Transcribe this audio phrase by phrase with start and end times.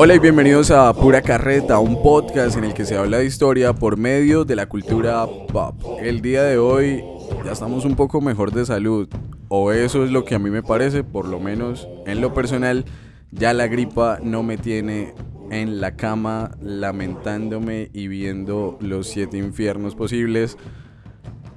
[0.00, 3.72] Hola y bienvenidos a Pura Carreta, un podcast en el que se habla de historia
[3.72, 5.74] por medio de la cultura pop.
[6.00, 7.02] El día de hoy
[7.44, 9.08] ya estamos un poco mejor de salud,
[9.48, 12.84] o eso es lo que a mí me parece, por lo menos en lo personal,
[13.32, 15.14] ya la gripa no me tiene
[15.50, 20.58] en la cama lamentándome y viendo los siete infiernos posibles.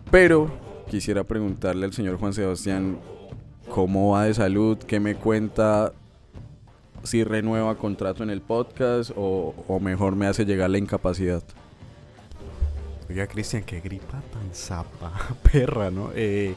[0.09, 0.51] Pero
[0.89, 2.97] quisiera preguntarle al señor Juan Sebastián
[3.69, 5.93] cómo va de salud, qué me cuenta,
[7.03, 11.43] si renueva contrato en el podcast o, o mejor me hace llegar la incapacidad.
[13.09, 15.11] Oiga, Cristian, qué gripa tan zapa,
[15.51, 16.11] perra, ¿no?
[16.15, 16.55] Eh,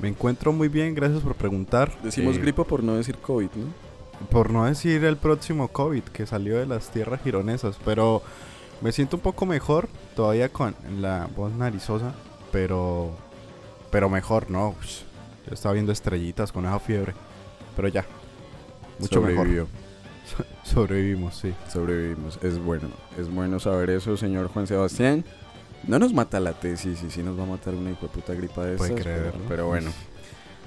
[0.00, 1.90] me encuentro muy bien, gracias por preguntar.
[2.02, 4.26] Decimos Eh, gripa por no decir COVID, ¿no?
[4.30, 8.22] Por no decir el próximo COVID que salió de las tierras gironesas, pero
[8.80, 12.14] me siento un poco mejor, todavía con la voz narizosa,
[12.52, 13.10] pero
[13.90, 14.74] pero mejor, ¿no?
[14.80, 15.00] Ush,
[15.46, 17.14] Yo estaba viendo estrellitas con esa fiebre,
[17.74, 18.04] pero ya,
[18.98, 20.46] mucho Sobrevivió, mejor.
[20.64, 21.54] Sobrevivimos, sí.
[21.72, 22.38] Sobrevivimos.
[22.42, 25.24] Es bueno, es bueno saber eso, señor Juan Sebastián.
[25.86, 28.76] No nos mata la tesis y sí nos va a matar una puta gripa de
[28.76, 29.44] Puede estas, pero, creerlo.
[29.48, 29.90] pero bueno.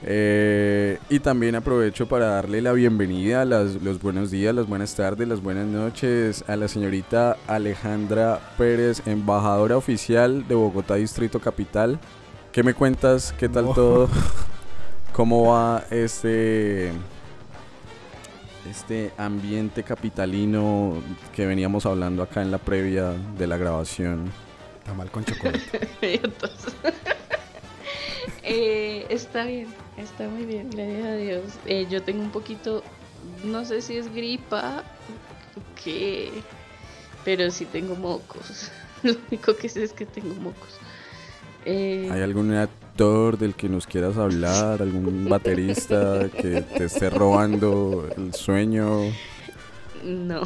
[0.04, 5.28] Eh, y también aprovecho para darle la bienvenida, las, los buenos días, las buenas tardes,
[5.28, 12.00] las buenas noches a la señorita Alejandra Pérez, embajadora oficial de Bogotá Distrito Capital.
[12.52, 13.34] ¿Qué me cuentas?
[13.38, 14.10] ¿Qué tal todo?
[15.14, 16.92] ¿Cómo va este
[18.70, 21.02] este ambiente capitalino
[21.36, 24.32] que veníamos hablando acá en la previa de la grabación?
[24.86, 25.90] Tamal con chocolate.
[28.44, 29.68] Eh, está bien,
[29.98, 31.44] está muy bien, gracias a Dios.
[31.66, 32.84] Eh, yo tengo un poquito,
[33.44, 34.84] no sé si es gripa
[35.56, 36.32] o qué,
[37.24, 38.72] pero sí tengo mocos.
[39.04, 40.80] Lo único que sé es que tengo mocos.
[41.66, 42.52] Eh, ¿Hay algún
[43.02, 44.80] del que nos quieras hablar?
[44.80, 49.12] ¿Algún baterista que te esté robando el sueño?
[50.04, 50.44] no,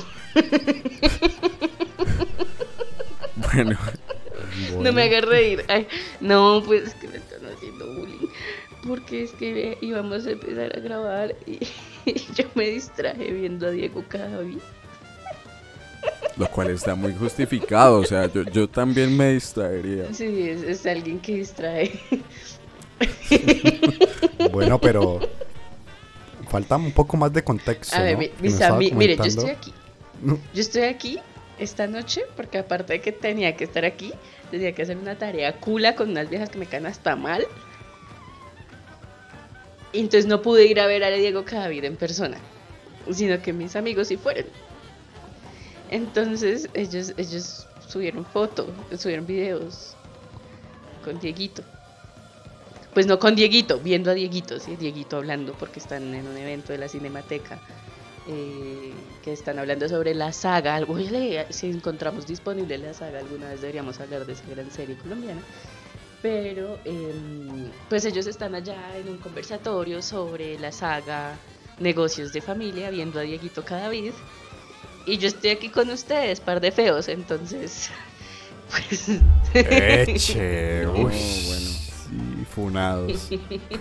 [3.53, 3.77] Bueno,
[4.79, 5.65] no me hagas reír.
[5.67, 5.85] Ay,
[6.21, 8.29] no, pues es que me están haciendo bullying.
[8.87, 11.59] Porque es que íbamos a empezar a grabar y,
[12.05, 14.59] y yo me distraje viendo a Diego Cadavid.
[16.37, 17.99] Lo cual está muy justificado.
[17.99, 20.13] O sea, yo, yo también me distraería.
[20.13, 21.91] Sí, es, es alguien que distrae.
[24.51, 25.19] Bueno, pero
[26.49, 27.95] falta un poco más de contexto.
[27.95, 28.77] A ver, ¿no?
[28.77, 29.73] mi- mire, yo estoy aquí.
[30.53, 31.19] Yo estoy aquí
[31.59, 34.13] esta noche porque aparte de que tenía que estar aquí,
[34.51, 37.45] tenía que hacer una tarea cula con unas viejas que me caen hasta mal.
[39.91, 42.37] Y entonces no pude ir a ver a Diego Cadavid en persona,
[43.11, 44.45] sino que mis amigos sí fueron.
[45.89, 49.95] Entonces ellos, ellos subieron fotos, subieron videos
[51.03, 51.63] con Dieguito.
[52.93, 56.71] Pues no con Dieguito, viendo a Dieguito, sí, Dieguito hablando porque están en un evento
[56.71, 57.59] de la Cinemateca
[58.27, 60.79] eh, que están hablando sobre la saga.
[60.79, 65.41] Leer si encontramos disponible la saga, alguna vez deberíamos hablar de esa gran serie colombiana.
[66.21, 71.37] Pero em, pues ellos están allá en un conversatorio sobre la saga
[71.79, 74.13] Negocios de Familia, viendo a Dieguito Cadavid.
[75.05, 77.89] Y yo estoy aquí con ustedes, par de feos, entonces.
[78.67, 79.09] Pues.
[79.53, 81.13] Eche, No, uy, bueno.
[81.13, 83.29] sí, funados.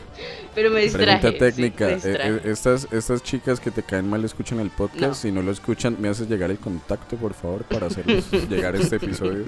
[0.55, 1.21] Pero me distraje.
[1.21, 1.87] Pregunta sí, técnica.
[1.87, 2.29] me eh, distraje.
[2.37, 5.01] eh, estas, estas chicas que te caen mal escuchan el podcast.
[5.03, 5.15] No.
[5.15, 8.97] Si no lo escuchan, me haces llegar el contacto, por favor, para hacerles llegar este
[8.97, 9.47] episodio.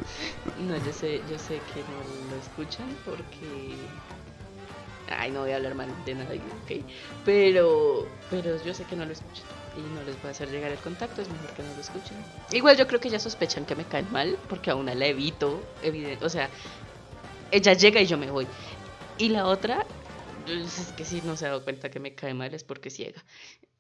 [0.66, 3.76] No, yo sé, yo sé que no lo escuchan porque.
[5.10, 6.82] Ay, no voy a hablar mal de nadie, ok.
[7.26, 9.44] Pero, pero yo sé que no lo escuchan
[9.76, 12.16] y no les voy a hacer llegar el contacto, es mejor que no lo escuchen.
[12.53, 15.62] Igual yo creo que ya sospechan que me caen mal porque a una la evito,
[15.82, 16.49] evidente, o sea,
[17.50, 18.46] ella llega y yo me voy.
[19.19, 19.87] Y la otra,
[20.44, 22.90] pues, es que si no se ha dado cuenta que me cae mal es porque
[22.90, 23.23] ciega.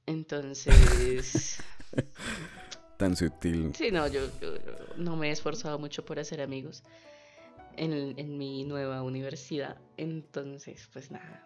[0.06, 1.58] Entonces,
[2.96, 3.74] Tan sutil.
[3.74, 4.54] Sí, no, yo, yo
[4.96, 6.82] no me he esforzado mucho por hacer amigos
[7.76, 9.76] en, en mi nueva universidad.
[9.96, 11.42] Entonces, pues nada.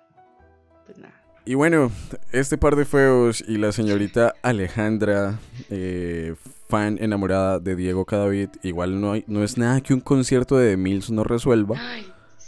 [0.87, 1.30] Pues nada.
[1.45, 1.91] Y bueno,
[2.33, 5.41] este par de feos y la señorita Alejandra,
[5.71, 6.35] eh,
[6.69, 10.73] fan enamorada de Diego Cadavid, igual no, hay, no es nada que un concierto de
[10.73, 12.07] The Mills no resuelva, Ay,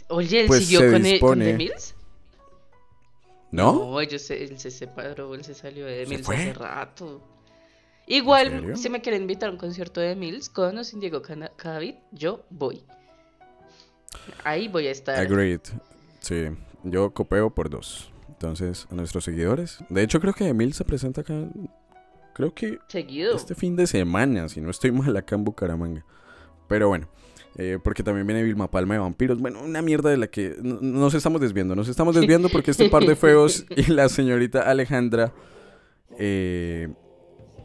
[0.08, 1.38] oye, ¿él Pues siguió se con, el, con.
[1.38, 1.94] The Mills?
[3.50, 3.72] ¿no?
[3.74, 7.22] No, él se separó, él se salió de The ¿Se Mills hace rato.
[8.06, 11.22] Igual, si me quieren invitar a un concierto de The Mills con o sin Diego
[11.22, 12.84] Cadavid, yo voy.
[14.44, 15.18] Ahí voy a estar.
[15.18, 15.60] Agreed.
[16.20, 16.48] Sí,
[16.84, 18.11] yo copeo por dos.
[18.46, 19.78] Entonces, a nuestros seguidores.
[19.88, 21.32] De hecho, creo que The Mills se presenta acá.
[22.34, 23.36] Creo que Seguido.
[23.36, 26.04] este fin de semana, si no estoy mal acá en Bucaramanga.
[26.66, 27.06] Pero bueno,
[27.56, 29.38] eh, porque también viene Vilma Palma de Vampiros.
[29.38, 31.76] Bueno, una mierda de la que no- nos estamos desviando.
[31.76, 35.32] Nos estamos desviando porque este par de feos y la señorita Alejandra
[36.18, 36.88] eh,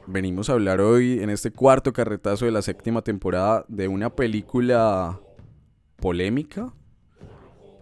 [0.06, 5.20] venimos a hablar hoy en este cuarto carretazo de la séptima temporada de una película
[5.96, 6.72] polémica.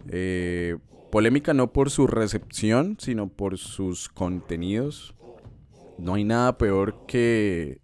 [0.07, 0.77] Eh,
[1.15, 5.15] polémica no por su recepción, sino por sus contenidos.
[5.97, 7.79] No hay nada peor que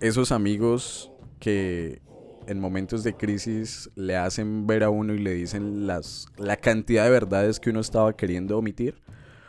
[0.00, 2.02] esos amigos que
[2.48, 7.04] en momentos de crisis le hacen ver a uno y le dicen las, la cantidad
[7.04, 9.00] de verdades que uno estaba queriendo omitir.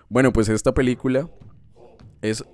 [0.09, 1.27] Bueno, pues esta película
[2.21, 2.45] es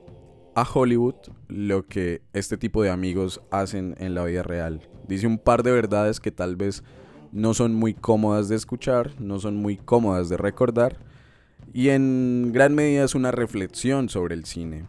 [0.56, 1.16] a Hollywood
[1.50, 4.88] lo que este tipo de amigos hacen en la vida real.
[5.10, 6.86] Dice un par de verdades que tal vez
[7.34, 10.98] no son muy cómodas de escuchar, no son muy cómodas de recordar
[11.74, 14.86] y en gran medida es una reflexión sobre el cine.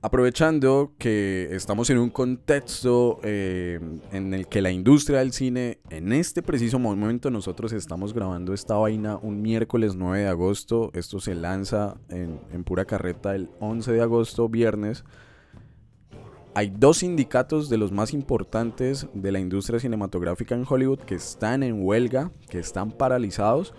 [0.00, 3.80] Aprovechando que estamos en un contexto eh,
[4.12, 8.76] en el que la industria del cine, en este preciso momento nosotros estamos grabando esta
[8.76, 13.92] vaina un miércoles 9 de agosto, esto se lanza en, en pura carreta el 11
[13.92, 15.04] de agosto, viernes.
[16.58, 21.62] Hay dos sindicatos de los más importantes de la industria cinematográfica en Hollywood que están
[21.62, 23.74] en huelga, que están paralizados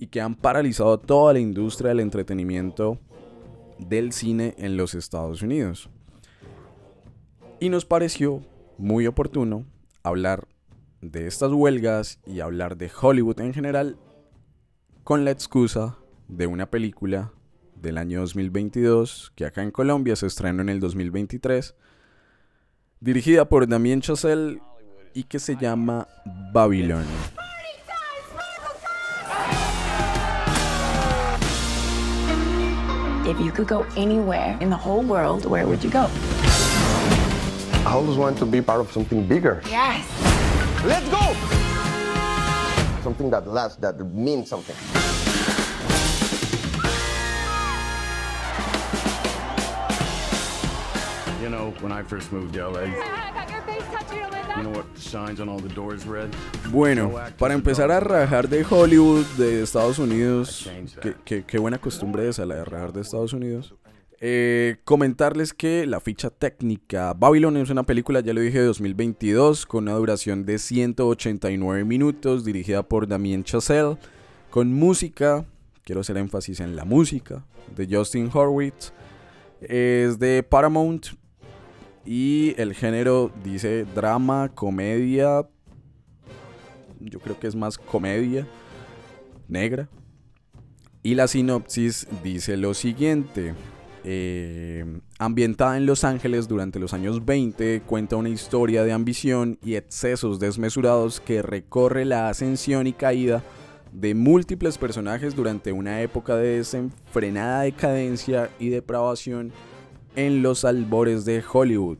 [0.00, 2.98] y que han paralizado toda la industria del entretenimiento
[3.78, 5.88] del cine en los Estados Unidos.
[7.60, 8.42] Y nos pareció
[8.78, 9.64] muy oportuno
[10.02, 10.48] hablar
[11.02, 13.96] de estas huelgas y hablar de Hollywood en general
[15.04, 17.30] con la excusa de una película
[17.76, 21.76] del año 2022 que acá en Colombia se estrenó en el 2023,
[23.00, 24.60] dirigida por Damien Chazelle
[25.14, 26.06] y que se llama
[26.52, 27.06] Babylon.
[33.26, 36.08] If you could go anywhere in the whole world, where would you go?
[37.86, 39.62] I always want to be part of something bigger.
[39.66, 40.04] Yes.
[40.84, 41.34] Let's go!
[43.02, 44.76] Something that lasts, that means something.
[51.82, 52.84] When I first moved to LA,
[54.56, 56.28] you know what signs on all the doors read?
[56.70, 62.28] Bueno, para empezar a rajar de Hollywood, de Estados Unidos, qué, qué- qué buena costumbre
[62.28, 63.74] esa, la de rajar de Estados Unidos.
[64.26, 69.66] Eh, comentarles que la ficha técnica Babylon es una película, ya lo dije, de 2022,
[69.66, 73.98] con una duración de 189 minutos, dirigida por Damien Chazelle,
[74.50, 75.44] con música,
[75.82, 77.44] quiero hacer énfasis en la música,
[77.76, 78.92] de Justin Horwitz.
[79.60, 81.06] Es de Paramount
[82.06, 85.48] y el género dice drama, comedia,
[87.00, 88.46] yo creo que es más comedia
[89.48, 89.88] negra.
[91.02, 93.54] Y la sinopsis dice lo siguiente.
[94.06, 94.84] eh,
[95.18, 100.38] ambientada en Los Ángeles durante los años 20, cuenta una historia de ambición y excesos
[100.38, 103.42] desmesurados que recorre la ascensión y caída
[103.92, 109.52] de múltiples personajes durante una época de desenfrenada decadencia y depravación
[110.16, 111.98] en los albores de Hollywood.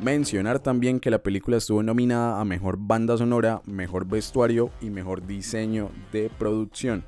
[0.00, 5.26] Mencionar también que la película estuvo nominada a Mejor Banda Sonora, Mejor Vestuario y Mejor
[5.26, 7.04] Diseño de Producción.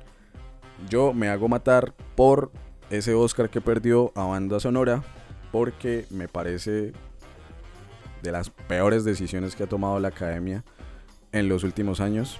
[0.89, 2.51] Yo me hago matar por
[2.89, 5.03] ese Oscar que perdió a Banda Sonora
[5.51, 6.93] porque me parece
[8.21, 10.63] de las peores decisiones que ha tomado la academia
[11.31, 12.39] en los últimos años.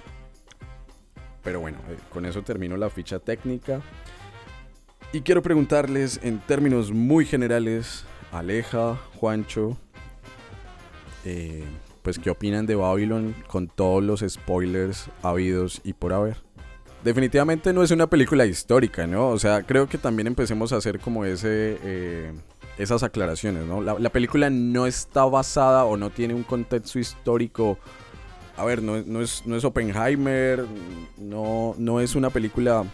[1.42, 3.80] Pero bueno, eh, con eso termino la ficha técnica.
[5.16, 9.78] Y quiero preguntarles en términos muy generales, Aleja, Juancho,
[11.24, 11.64] eh,
[12.02, 16.36] pues qué opinan de Babylon con todos los spoilers habidos y por haber.
[17.02, 19.30] Definitivamente no es una película histórica, ¿no?
[19.30, 22.34] O sea, creo que también empecemos a hacer como ese, eh,
[22.76, 23.80] esas aclaraciones, ¿no?
[23.80, 27.78] La, la película no está basada o no tiene un contexto histórico.
[28.58, 30.66] A ver, no, no es, no es Oppenheimer,
[31.16, 32.84] no, no es una película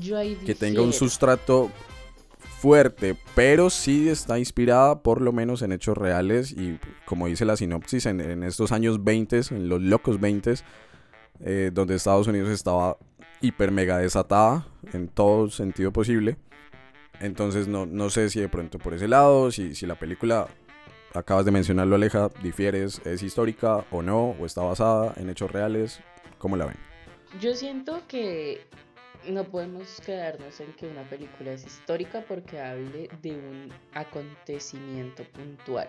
[0.00, 1.70] Yo ahí que tenga un sustrato
[2.58, 7.56] fuerte, pero sí está inspirada por lo menos en hechos reales y como dice la
[7.56, 10.54] sinopsis, en, en estos años 20, en los locos 20,
[11.40, 12.96] eh, donde Estados Unidos estaba
[13.40, 16.36] hiper mega desatada en todo sentido posible.
[17.20, 20.48] Entonces no, no sé si de pronto por ese lado, si, si la película,
[21.14, 26.00] acabas de mencionarlo Aleja, difieres, es histórica o no, o está basada en hechos reales,
[26.38, 26.76] ¿cómo la ven?
[27.40, 28.66] Yo siento que
[29.30, 35.88] no podemos quedarnos en que una película es histórica porque hable de un acontecimiento puntual.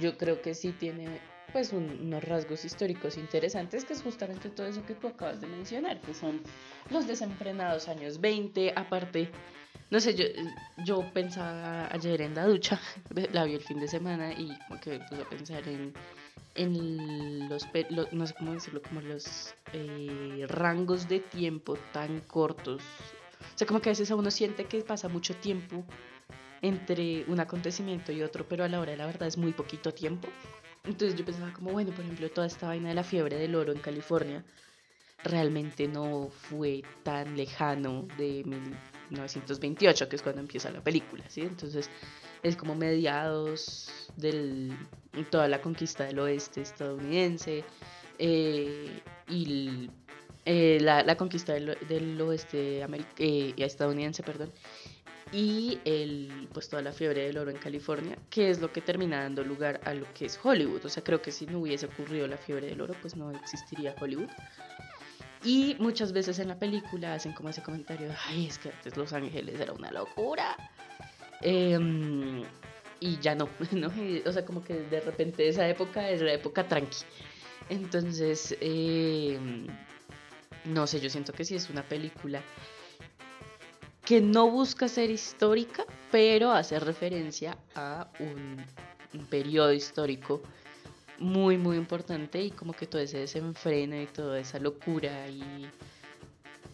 [0.00, 1.20] Yo creo que sí tiene
[1.52, 5.46] pues un- unos rasgos históricos interesantes que es justamente todo eso que tú acabas de
[5.46, 6.42] mencionar, que son
[6.90, 9.30] los desenfrenados años 20, aparte,
[9.90, 10.24] no sé, yo,
[10.84, 12.78] yo pensaba ayer en la ducha,
[13.32, 15.94] la vi el fin de semana y como que me puse a pensar en,
[16.54, 22.20] en los, pe- lo- no sé cómo decirlo, como los eh, rangos de tiempo tan
[22.20, 22.82] cortos.
[23.54, 25.84] O sea, como que a veces uno siente que pasa mucho tiempo
[26.62, 29.92] entre un acontecimiento y otro, pero a la hora de la verdad es muy poquito
[29.92, 30.28] tiempo.
[30.84, 33.72] Entonces yo pensaba como, bueno, por ejemplo, toda esta vaina de la fiebre del oro
[33.72, 34.44] en California
[35.24, 41.40] realmente no fue tan lejano de 1928, que es cuando empieza la película, ¿sí?
[41.42, 41.90] Entonces
[42.42, 44.72] es como mediados de
[45.30, 47.64] toda la conquista del oeste estadounidense
[48.18, 49.90] eh, y
[50.44, 52.84] eh, la, conquista del, oeste
[53.18, 54.52] eh, estadounidense, perdón,
[55.32, 59.22] y el, pues toda la fiebre del oro en California, que es lo que termina
[59.22, 60.84] dando lugar a lo que es Hollywood.
[60.84, 63.94] O sea, creo que si no hubiese ocurrido la fiebre del oro, pues no existiría
[64.00, 64.28] Hollywood.
[65.44, 69.12] Y muchas veces en la película hacen como ese comentario, ay, es que antes Los
[69.12, 70.56] Ángeles era una locura.
[71.42, 72.42] Em,
[73.00, 73.92] y ya no, ¿no?
[74.24, 77.04] o sea, como que de repente esa época es la época tranqui.
[77.68, 79.66] Entonces, em,
[80.64, 82.42] no sé, yo siento que sí es una película
[84.04, 88.64] que no busca ser histórica, pero hace referencia a un,
[89.30, 90.42] periodo histórico
[91.18, 95.66] muy, muy importante y como que todo ese desenfreno y toda esa locura y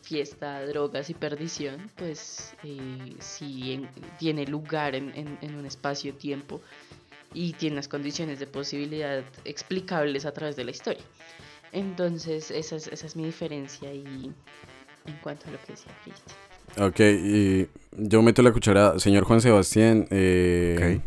[0.02, 3.86] fiesta, drogas y perdición, pues eh, sí
[4.18, 6.60] tiene lugar en, en un espacio-tiempo
[7.34, 11.02] y tiene las condiciones de posibilidad explicables a través de la historia.
[11.72, 14.30] Entonces, esa es, esa es mi diferencia y
[15.06, 16.36] en cuanto a lo que decía Cristian.
[16.78, 20.06] Ok, y yo meto la cuchara, señor Juan Sebastián.
[20.10, 21.00] Eh,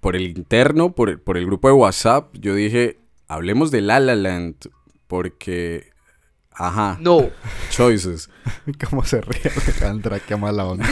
[0.00, 3.98] Por el interno, por el, por el grupo de WhatsApp, yo dije, hablemos de La
[4.00, 4.70] La Land,
[5.08, 5.90] porque...
[6.58, 6.98] Ajá.
[7.00, 7.30] No.
[7.70, 8.28] Choices.
[8.90, 10.18] ¿Cómo se ríe Alejandra?
[10.18, 10.86] Qué mala onda.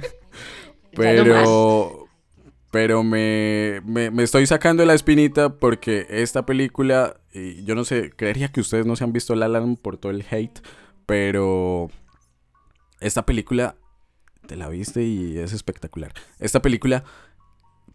[0.96, 2.06] pero...
[2.72, 8.12] Pero me, me, me, estoy sacando la espinita porque esta película, y yo no sé,
[8.14, 10.60] creería que ustedes no se han visto La Land por todo el hate,
[11.04, 11.90] pero
[13.00, 13.74] esta película,
[14.46, 16.12] te la viste y es espectacular.
[16.38, 17.02] Esta película,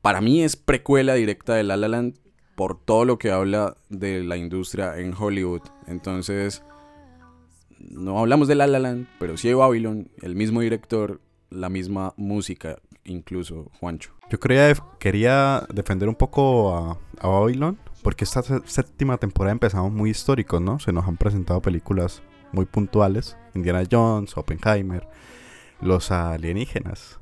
[0.01, 2.19] para mí es precuela directa de La La Land
[2.55, 5.61] por todo lo que habla de la industria en Hollywood.
[5.87, 6.63] Entonces,
[7.89, 12.13] no hablamos de La La Land, pero sí de Babylon, el mismo director, la misma
[12.17, 14.11] música, incluso Juancho.
[14.29, 20.09] Yo quería, quería defender un poco a, a Babylon, porque esta séptima temporada empezamos muy
[20.09, 20.79] históricos, ¿no?
[20.79, 25.07] Se nos han presentado películas muy puntuales, Indiana Jones, Oppenheimer,
[25.81, 27.19] los alienígenas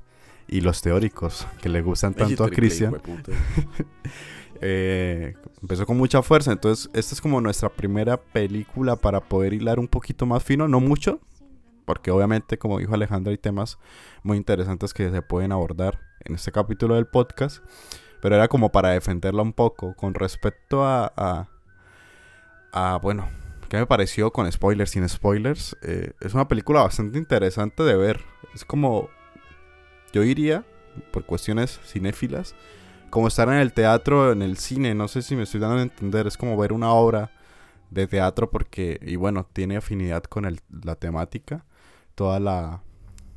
[0.47, 3.01] y los teóricos que le gustan tanto a Christian.
[4.65, 9.77] Eh, empezó con mucha fuerza, entonces esta es como nuestra primera película para poder hilar
[9.77, 11.19] un poquito más fino, no mucho,
[11.85, 13.77] porque obviamente, como dijo Alejandro, hay temas
[14.23, 17.61] muy interesantes que se pueden abordar en este capítulo del podcast,
[18.21, 21.49] pero era como para defenderla un poco con respecto a, a,
[22.71, 23.27] a bueno,
[23.73, 25.75] ¿Qué me pareció con spoilers, sin spoilers?
[25.81, 28.21] Eh, es una película bastante interesante de ver.
[28.53, 29.09] Es como,
[30.11, 30.63] yo diría,
[31.11, 32.53] por cuestiones cinéfilas,
[33.13, 34.95] como estar en el teatro, en el cine.
[34.95, 36.25] No sé si me estoy dando a entender.
[36.25, 37.29] Es como ver una obra
[37.91, 41.63] de teatro porque, y bueno, tiene afinidad con el, la temática.
[42.15, 42.81] Toda la,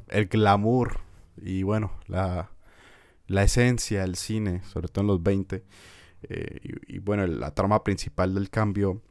[0.08, 1.00] el glamour
[1.36, 2.48] y bueno, la,
[3.26, 5.62] la esencia del cine, sobre todo en los 20.
[6.22, 9.02] Eh, y, bueno, la trama principal del cambio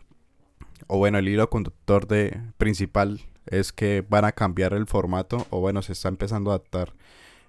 [0.87, 5.59] o bueno, el hilo conductor de principal es que van a cambiar el formato o
[5.59, 6.93] bueno, se está empezando a adaptar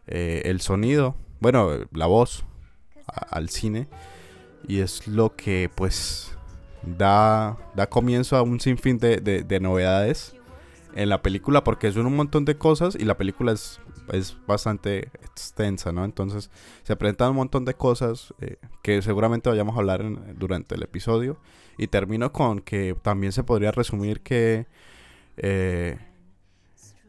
[0.07, 2.45] eh, el sonido, bueno, la voz
[3.07, 3.89] al cine
[4.67, 6.37] y es lo que pues
[6.83, 10.35] da, da comienzo a un sinfín de, de, novedades
[10.95, 13.81] en la película porque son un montón de cosas y la película es,
[14.13, 16.05] es bastante extensa, ¿no?
[16.05, 16.51] Entonces
[16.83, 20.05] se presentan un montón de cosas eh, que seguramente vayamos a hablar
[20.37, 21.39] durante el episodio
[21.77, 24.67] y termino con que también se podría resumir que
[25.37, 25.99] eh,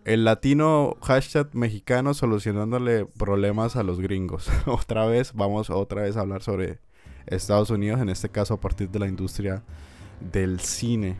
[0.07, 4.49] el latino hashtag mexicano solucionándole problemas a los gringos.
[4.65, 6.79] otra vez, vamos otra vez a hablar sobre
[7.25, 9.63] Estados Unidos, en este caso a partir de la industria
[10.21, 11.17] del cine.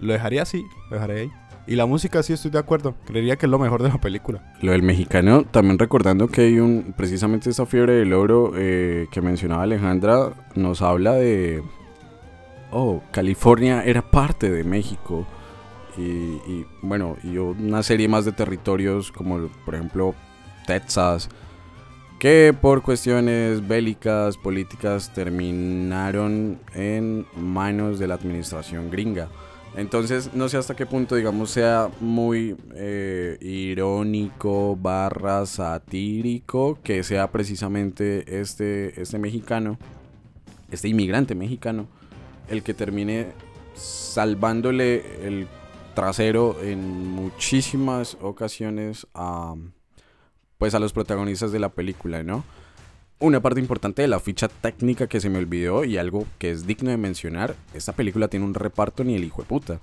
[0.00, 1.32] Lo dejaría así, lo dejaré ahí.
[1.66, 4.54] Y la música sí estoy de acuerdo, creería que es lo mejor de la película.
[4.62, 9.20] Lo del mexicano, también recordando que hay un, precisamente esta fiebre del oro eh, que
[9.20, 11.62] mencionaba Alejandra, nos habla de,
[12.70, 15.26] oh, California era parte de México.
[15.96, 20.14] Y, bueno, y una serie más de territorios como por ejemplo
[20.66, 21.28] Texas,
[22.18, 29.28] que por cuestiones bélicas, políticas, terminaron en manos de la administración gringa.
[29.76, 37.30] Entonces, no sé hasta qué punto, digamos, sea muy eh, irónico, barra satírico, que sea
[37.30, 39.76] precisamente este, este mexicano,
[40.70, 41.88] este inmigrante mexicano,
[42.48, 43.26] el que termine
[43.74, 45.46] salvándole el
[45.96, 49.54] trasero en muchísimas ocasiones a,
[50.58, 52.44] pues a los protagonistas de la película, ¿no?
[53.18, 56.66] Una parte importante de la ficha técnica que se me olvidó y algo que es
[56.66, 59.80] digno de mencionar, esta película tiene un reparto ni el hijo de puta.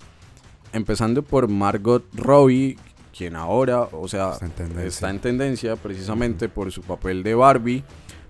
[0.72, 2.78] Empezando por Margot Robbie,
[3.16, 4.88] quien ahora, o sea, Está en tendencia.
[4.88, 7.84] está en tendencia precisamente por su papel de Barbie,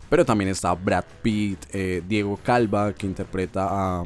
[0.10, 4.04] pero también está Brad Pitt, eh, Diego Calva, que interpreta a,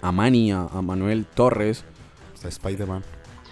[0.00, 1.84] a Manny, a, a Manuel Torres,
[2.48, 3.02] Spider-Man.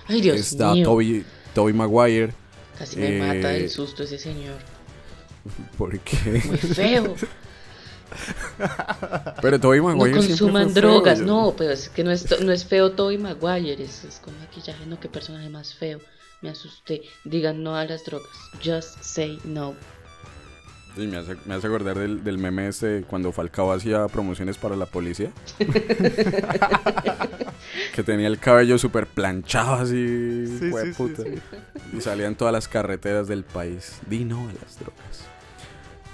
[0.06, 0.84] Ay, Dios está mío.
[0.84, 1.24] Toby,
[1.54, 2.34] Toby Maguire,
[2.78, 4.58] Casi me mata eh, del susto ese señor.
[5.78, 6.42] porque...
[6.46, 7.14] Muy feo.
[9.42, 11.20] Pero Toby No Maguire siempre consuman fue drogas.
[11.20, 13.82] No, pero es que no es, no es feo Toby Maguire.
[13.82, 14.86] Es, es con maquillaje.
[14.86, 16.00] No, qué personaje más feo.
[16.42, 17.02] Me asusté.
[17.24, 18.28] Digan no a las drogas.
[18.62, 19.74] Just say no.
[20.96, 24.76] Sí, me hace, me hace acordar del, del meme este cuando Falcao hacía promociones para
[24.76, 25.32] la policía.
[27.94, 30.46] que tenía el cabello súper planchado así.
[30.46, 31.22] Sí, sí, sí, hueputa.
[31.22, 31.96] sí.
[31.96, 33.98] Y salía en todas las carreteras del país.
[34.08, 35.24] Di no a las drogas.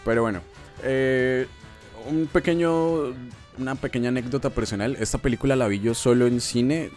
[0.04, 0.40] Pero bueno,
[0.82, 1.46] eh,
[2.08, 3.12] un pequeño,
[3.58, 4.96] una pequeña anécdota personal.
[4.99, 6.90] Esta película la vi yo solo en cine.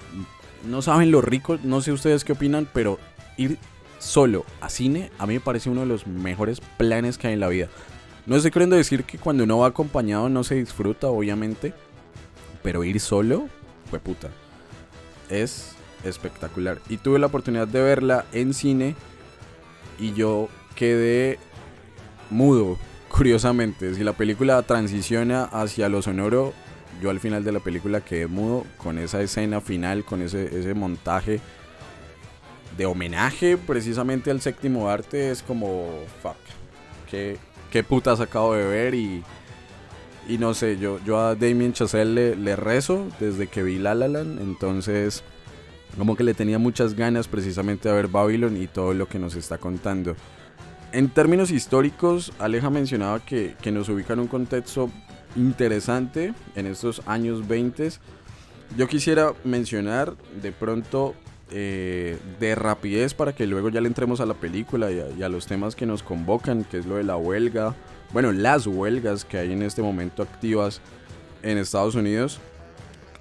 [0.66, 2.98] No saben lo rico, no sé ustedes qué opinan, pero
[3.36, 3.58] ir
[4.04, 7.40] solo a cine a mí me parece uno de los mejores planes que hay en
[7.40, 7.70] la vida.
[8.26, 11.74] No estoy queriendo decir que cuando uno va acompañado no se disfruta, obviamente,
[12.62, 13.48] pero ir solo,
[13.90, 14.30] fue puta.
[15.30, 16.80] Es espectacular.
[16.90, 18.96] Y tuve la oportunidad de verla en cine
[20.00, 21.40] y yo quedé
[22.30, 22.78] mudo,
[23.10, 23.94] curiosamente.
[23.96, 26.54] Si la película transiciona hacia lo sonoro,
[27.02, 30.74] yo al final de la película quedé mudo con esa escena final, con ese, ese
[30.74, 31.42] montaje
[32.78, 35.32] de homenaje precisamente al séptimo arte.
[35.32, 35.90] Es como,
[36.22, 36.38] fuck,
[37.10, 37.38] qué,
[37.72, 39.24] qué putas acabo de ver y...
[40.26, 44.08] Y no sé, yo, yo a Damien Chazelle le, rezo desde que vi La La
[44.08, 45.22] Land, entonces
[45.98, 49.36] como que le tenía muchas ganas precisamente de ver Babylon y todo lo que nos
[49.36, 50.16] está contando.
[50.94, 54.90] En términos históricos, Aleja mencionaba que, que nos ubica en un contexto
[55.36, 57.90] interesante en estos años 20.
[58.78, 61.16] Yo quisiera mencionar de pronto
[61.56, 65.46] eh, de rapidez para que luego ya le entremos a la película y a, los
[65.46, 67.76] temas que nos convocan, que es lo de la huelga,
[68.12, 70.82] bueno, las huelgas que hay en este momento activas
[71.44, 72.40] en Estados Unidos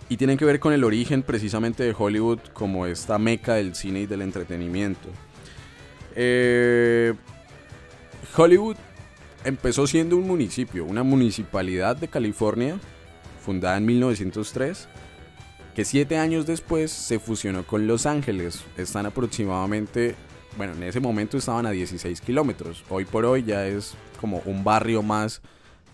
[0.08, 4.00] y tienen que ver con el origen precisamente de Hollywood como esta meca del cine
[4.00, 5.10] y del entretenimiento.
[6.16, 7.12] Eh,
[8.34, 8.76] Hollywood
[9.44, 12.76] empezó siendo un municipio, una municipalidad de California,
[13.44, 14.88] fundada en 1903,
[15.74, 18.62] que siete años después se fusionó con Los Ángeles.
[18.76, 20.14] Están aproximadamente,
[20.56, 22.84] bueno, en ese momento estaban a 16 kilómetros.
[22.90, 25.40] Hoy por hoy ya es como un barrio más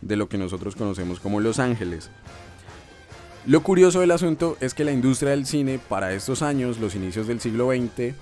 [0.00, 2.10] de lo que nosotros conocemos como Los Ángeles.
[3.46, 7.26] Lo curioso del asunto es que la industria del cine para estos años, los inicios
[7.26, 8.14] del siglo XX,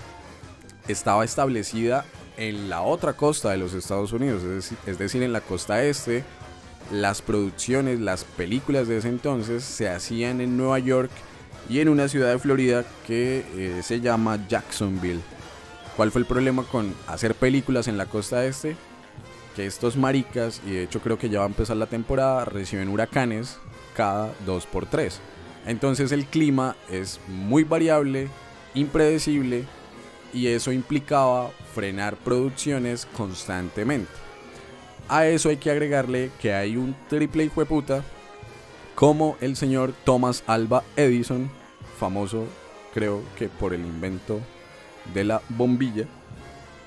[0.88, 2.04] estaba establecida
[2.36, 4.42] en la otra costa de los Estados Unidos,
[4.86, 6.22] es decir, en la costa este.
[6.92, 11.10] Las producciones, las películas de ese entonces se hacían en Nueva York
[11.68, 15.20] y en una ciudad de Florida que eh, se llama Jacksonville.
[15.96, 18.76] ¿Cuál fue el problema con hacer películas en la costa este?
[19.54, 22.88] Que estos maricas, y de hecho creo que ya va a empezar la temporada, reciben
[22.88, 23.58] huracanes
[23.94, 25.14] cada 2x3.
[25.66, 28.28] Entonces el clima es muy variable,
[28.74, 29.64] impredecible
[30.32, 34.10] y eso implicaba frenar producciones constantemente.
[35.08, 38.04] A eso hay que agregarle que hay un triple hijo de puta
[38.94, 41.50] como el señor Thomas Alba Edison,
[41.96, 42.46] famoso
[42.94, 44.40] creo que por el invento
[45.12, 46.06] de la bombilla.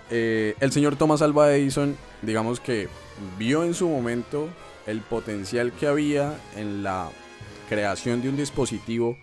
[0.09, 2.87] Eh, el señor Thomas Alba Edison, digamos que
[3.37, 4.49] vio en su momento
[4.87, 7.09] el potencial que había en la
[7.67, 9.17] creación de un dispositivo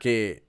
[0.00, 0.44] que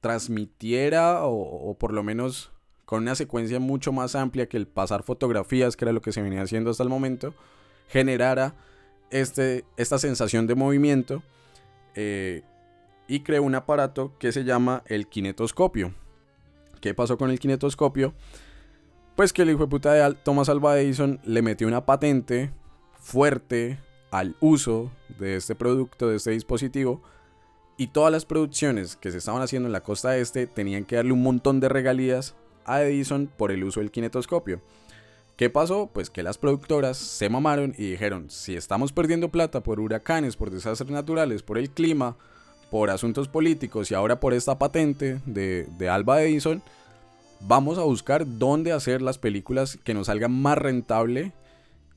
[0.00, 2.52] transmitiera o, o por lo menos
[2.84, 6.22] con una secuencia mucho más amplia que el pasar fotografías, que era lo que se
[6.22, 7.34] venía haciendo hasta el momento,
[7.88, 8.54] generara
[9.10, 11.22] este, esta sensación de movimiento
[11.94, 12.42] eh,
[13.08, 15.94] y creó un aparato que se llama el kinetoscopio.
[16.80, 18.14] ¿Qué pasó con el kinetoscopio?
[19.16, 22.50] Pues que el hijo de puta de Thomas Alva Edison le metió una patente
[22.98, 23.78] fuerte
[24.10, 27.02] al uso de este producto, de este dispositivo,
[27.76, 31.12] y todas las producciones que se estaban haciendo en la costa este tenían que darle
[31.12, 34.60] un montón de regalías a Edison por el uso del kinetoscopio.
[35.36, 35.90] ¿Qué pasó?
[35.92, 40.50] Pues que las productoras se mamaron y dijeron, si estamos perdiendo plata por huracanes, por
[40.50, 42.16] desastres naturales, por el clima,
[42.74, 46.60] por asuntos políticos y ahora por esta patente de, de Alba Edison,
[47.38, 51.30] vamos a buscar dónde hacer las películas que nos salgan más rentable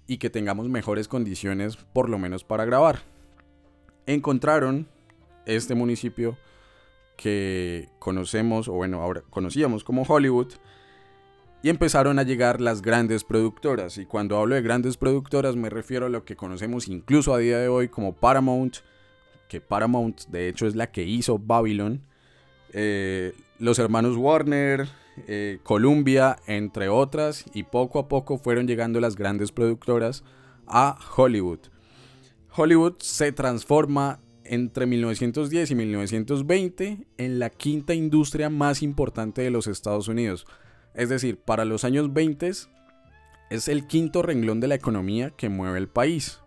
[0.06, 3.00] y que tengamos mejores condiciones por lo menos para grabar.
[4.06, 4.88] Encontraron
[5.48, 6.38] este municipio
[7.16, 10.54] que conocemos, o bueno, ahora conocíamos como Hollywood,
[11.64, 13.98] y empezaron a llegar las grandes productoras.
[13.98, 17.58] Y cuando hablo de grandes productoras me refiero a lo que conocemos incluso a día
[17.58, 18.76] de hoy como Paramount,
[19.48, 22.02] que Paramount de hecho es la que hizo Babylon,
[22.74, 24.88] eh, los hermanos Warner,
[25.26, 30.24] eh, Columbia, entre otras, y poco a poco fueron llegando las grandes productoras
[30.68, 31.60] a Hollywood.
[32.56, 39.68] Hollywood se transforma entre 1910 y 1920 en la quinta industria más importante de los
[39.68, 40.46] Estados Unidos.
[40.94, 42.52] Es decir, para los años 20
[43.50, 46.40] es el quinto renglón de la economía que mueve el país,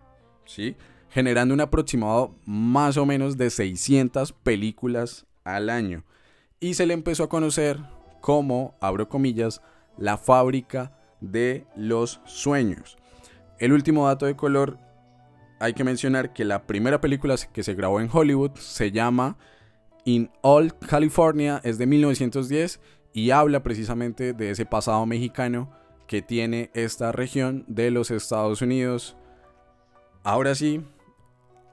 [0.44, 0.76] ¿sí?
[1.10, 6.04] Generando un aproximado más o menos de 600 películas al año.
[6.60, 7.78] Y se le empezó a conocer
[8.20, 9.60] como, abro comillas,
[9.96, 12.96] la fábrica de los sueños.
[13.58, 14.78] El último dato de color,
[15.58, 19.36] hay que mencionar que la primera película que se grabó en Hollywood se llama
[20.04, 22.80] In All California, es de 1910
[23.12, 25.70] y habla precisamente de ese pasado mexicano
[26.06, 29.16] que tiene esta región de los Estados Unidos.
[30.22, 30.82] Ahora sí,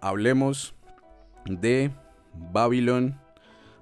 [0.02, 0.74] hablemos
[1.46, 1.92] de
[2.52, 3.20] Babylon,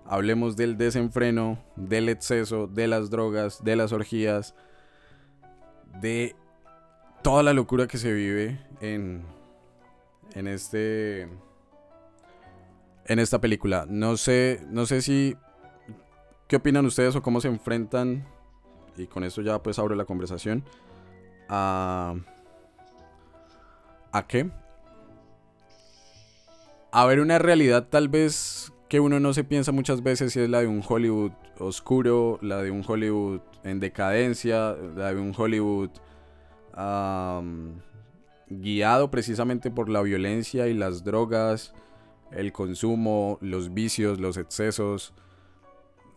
[0.05, 4.55] hablemos del desenfreno, del exceso, de las drogas, de las orgías,
[6.01, 6.35] de
[7.23, 9.23] toda la locura que se vive en,
[10.33, 11.29] en este
[13.07, 13.85] en esta película.
[13.87, 15.37] No sé, no sé si
[16.47, 18.23] ¿Qué opinan ustedes o cómo se enfrentan?
[18.97, 20.63] Y con esto ya pues abro la conversación.
[21.49, 22.15] ¿A,
[24.11, 24.49] ¿A qué?
[26.97, 30.49] A ver una realidad tal vez que uno no se piensa muchas veces si es
[30.49, 35.89] la de un Hollywood oscuro, la de un Hollywood en decadencia, la de un Hollywood
[38.47, 41.73] guiado precisamente por la violencia y las drogas,
[42.31, 45.13] el consumo, los vicios, los excesos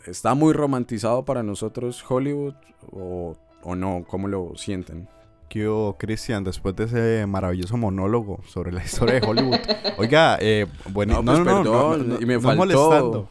[0.06, 2.54] ¿Está muy romantizado para nosotros Hollywood
[2.92, 3.36] o,
[3.74, 4.04] no?
[4.06, 5.08] ¿Cómo lo sienten?
[5.48, 9.58] ¿Qué Cristian, después de ese maravilloso monólogo sobre la historia de Hollywood?
[9.98, 13.30] Oiga, eh, bueno, no, no, perdón, y me faltó.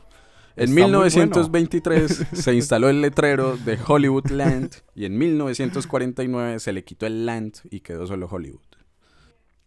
[0.55, 7.05] En 1923 se instaló el letrero de Hollywood Land y en 1949 se le quitó
[7.05, 8.65] el Land y quedó solo Hollywood.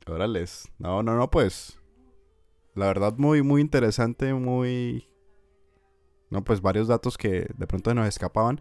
[0.06, 0.68] Órales.
[0.78, 1.78] No, no, no, pues.
[2.74, 5.10] La verdad, muy, muy interesante, muy
[6.30, 6.44] ¿no?
[6.44, 8.60] Pues varios datos que de pronto nos escapaban.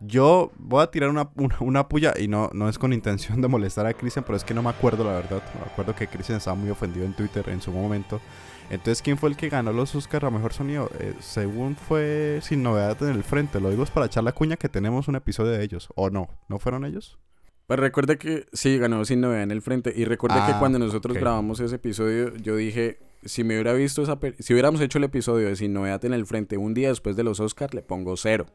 [0.00, 1.30] Yo voy a tirar una,
[1.60, 4.52] una, puya y no, no es con intención de molestar a Christian, pero es que
[4.52, 5.42] no me acuerdo la verdad.
[5.54, 8.20] Me acuerdo que Christian estaba muy ofendido en Twitter en su momento.
[8.68, 10.90] Entonces, ¿quién fue el que ganó los Oscars a Mejor Sonido?
[10.98, 13.60] Eh, según fue Sin Novedad en el Frente.
[13.60, 15.88] Lo digo es para echar la cuña que tenemos un episodio de ellos.
[15.94, 16.28] ¿O no?
[16.48, 17.18] ¿No fueron ellos?
[17.66, 19.92] Pues recuerde que sí, ganó Sin Novedad en el Frente.
[19.94, 24.02] Y recuerde que ah, cuando nosotros grabamos ese episodio, yo dije, si me hubiera visto
[24.02, 27.16] esa si hubiéramos hecho el episodio de Sin Novedad en el Frente un día después
[27.16, 28.46] de los Oscars, le pongo cero.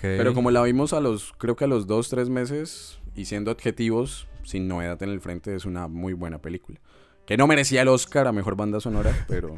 [0.00, 3.50] Pero como la vimos a los, creo que a los dos, tres meses, y siendo
[3.50, 6.80] objetivos, Sin Novedad en el Frente es una muy buena película.
[7.26, 9.54] Que no merecía el Oscar a Mejor Banda Sonora, pero,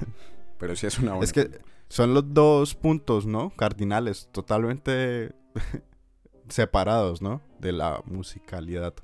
[0.58, 1.50] pero sí es una buena Es que
[1.88, 3.50] son los dos puntos, ¿no?
[3.50, 5.32] Cardinales, totalmente
[6.48, 7.40] separados, ¿no?
[7.58, 8.94] De la musicalidad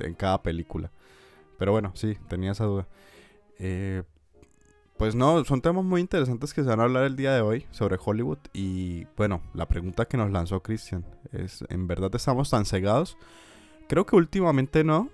[0.00, 0.90] en cada película.
[1.58, 2.88] Pero bueno, sí, tenía esa duda.
[3.58, 4.02] Eh,
[5.04, 7.66] pues no, son temas muy interesantes que se van a hablar el día de hoy
[7.72, 8.38] sobre Hollywood.
[8.54, 13.18] Y bueno, la pregunta que nos lanzó Christian es, ¿en verdad estamos tan cegados?
[13.86, 15.10] Creo que últimamente no.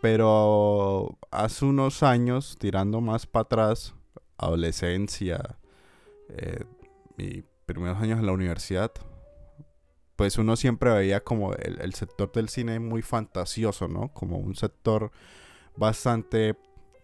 [0.00, 3.96] Pero hace unos años, tirando más para atrás,
[4.36, 5.58] adolescencia
[6.28, 6.62] eh,
[7.16, 8.92] y primeros años en la universidad,
[10.14, 14.12] pues uno siempre veía como el sector del cine muy fantasioso, ¿no?
[14.14, 15.10] Como un sector
[15.74, 16.54] bastante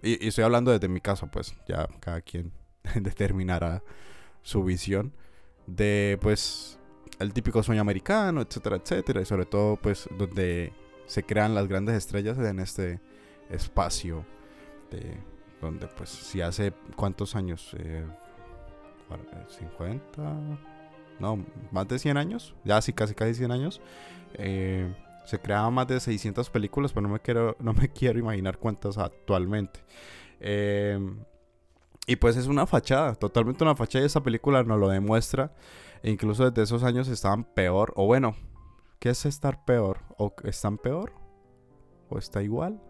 [0.04, 2.52] y, estoy hablando desde mi caso, pues ya cada quien
[2.94, 3.82] determinará
[4.42, 5.12] su visión
[5.66, 6.78] de pues
[7.18, 10.72] el típico sueño americano, etcétera, etcétera, y sobre todo pues donde
[11.06, 13.00] se crean las grandes estrellas en este
[13.50, 14.24] espacio
[14.90, 15.18] de
[15.60, 18.04] donde pues si hace cuántos años eh,
[19.48, 20.22] 50
[21.20, 23.80] no más de 100 años ya sí casi casi 100 años
[24.34, 24.92] eh,
[25.24, 28.98] se creaban más de 600 películas, pero no me quiero, no me quiero imaginar cuántas
[28.98, 29.80] actualmente.
[30.40, 31.24] Em,
[32.06, 35.52] y pues es una fachada, totalmente una fachada y esa película nos lo demuestra.
[36.02, 38.36] E incluso desde esos años estaban peor, o bueno,
[38.98, 40.00] ¿qué es estar peor?
[40.18, 41.12] ¿O están peor?
[42.10, 42.82] ¿O está igual?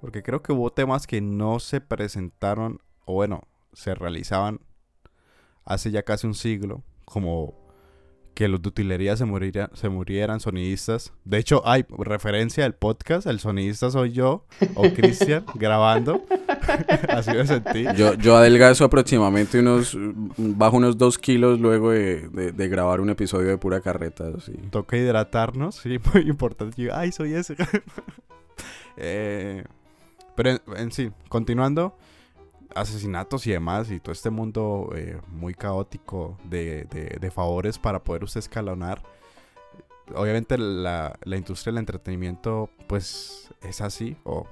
[0.00, 3.42] Porque creo que hubo temas que no se presentaron, o bueno,
[3.72, 4.60] se realizaban
[5.64, 7.63] hace ya casi un siglo, como
[8.34, 11.12] que los de utilería se, muriera, se murieran sonidistas.
[11.24, 14.44] De hecho, hay referencia al podcast, el sonidista soy yo
[14.74, 16.24] o Cristian grabando.
[17.08, 17.84] Así me sentí.
[17.96, 19.96] Yo, yo adelgazo aproximadamente unos,
[20.36, 24.24] bajo unos dos kilos luego de, de- de grabar un episodio de pura carreta.
[24.36, 24.52] así.
[24.70, 26.82] Toca hidratarnos, sí, muy importante.
[26.82, 27.54] Yo, Ay, soy ese.
[28.96, 29.64] Eh,
[30.36, 31.96] pero en, en sí, continuando,
[32.74, 38.24] asesinatos y demás, y todo este mundo eh, muy caótico de, de- favores para poder
[38.24, 39.02] usted escalonar.
[40.14, 44.46] Obviamente la, la industria del entretenimiento, pues es así, o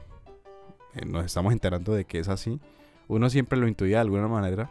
[0.94, 2.60] eh, nos estamos enterando de que es así.
[3.08, 4.70] Uno siempre lo intuía de alguna manera,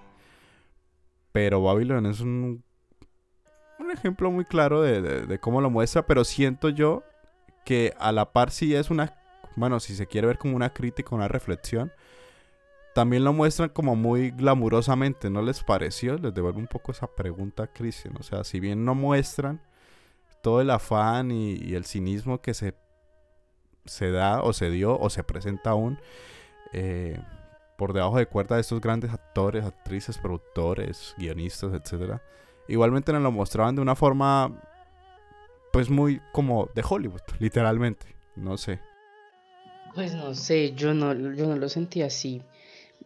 [1.31, 2.63] pero Babylon es un,
[3.79, 7.03] un ejemplo muy claro de, de- de cómo lo muestra, pero siento yo
[7.65, 9.15] que a la par sí es una,
[9.55, 11.91] bueno, si se quiere ver como una crítica, una reflexión,
[12.93, 16.17] también lo muestran como muy glamurosamente, ¿no les pareció?
[16.17, 19.61] Les devuelvo un poco esa pregunta a Christian, o sea, si bien no muestran
[20.41, 22.75] todo el afán y, el cinismo que se,
[23.85, 25.99] se da o se dio o se presenta aún
[26.73, 27.19] eh,
[27.77, 32.21] por debajo de cuerda de estos grandes actores, actrices, productores, guionistas, etcétera,
[32.67, 34.61] igualmente nos lo mostraban de una forma
[35.71, 38.79] pues muy como de Hollywood, literalmente, no sé.
[39.93, 42.41] Pues no sé, yo no, yo no lo sentí así.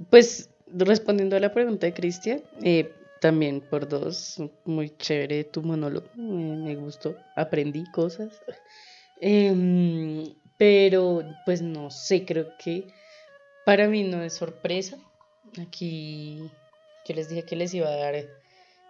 [0.09, 6.07] Pues respondiendo a la pregunta de Cristian, eh, también por dos, muy chévere tu monólogo,
[6.15, 8.41] me, gustó, aprendí cosas.
[9.21, 12.87] Em, pero pues no sé, creo que
[13.65, 14.97] para mí no es sorpresa.
[15.59, 16.51] Aquí
[17.05, 18.15] yo les dije que les iba a dar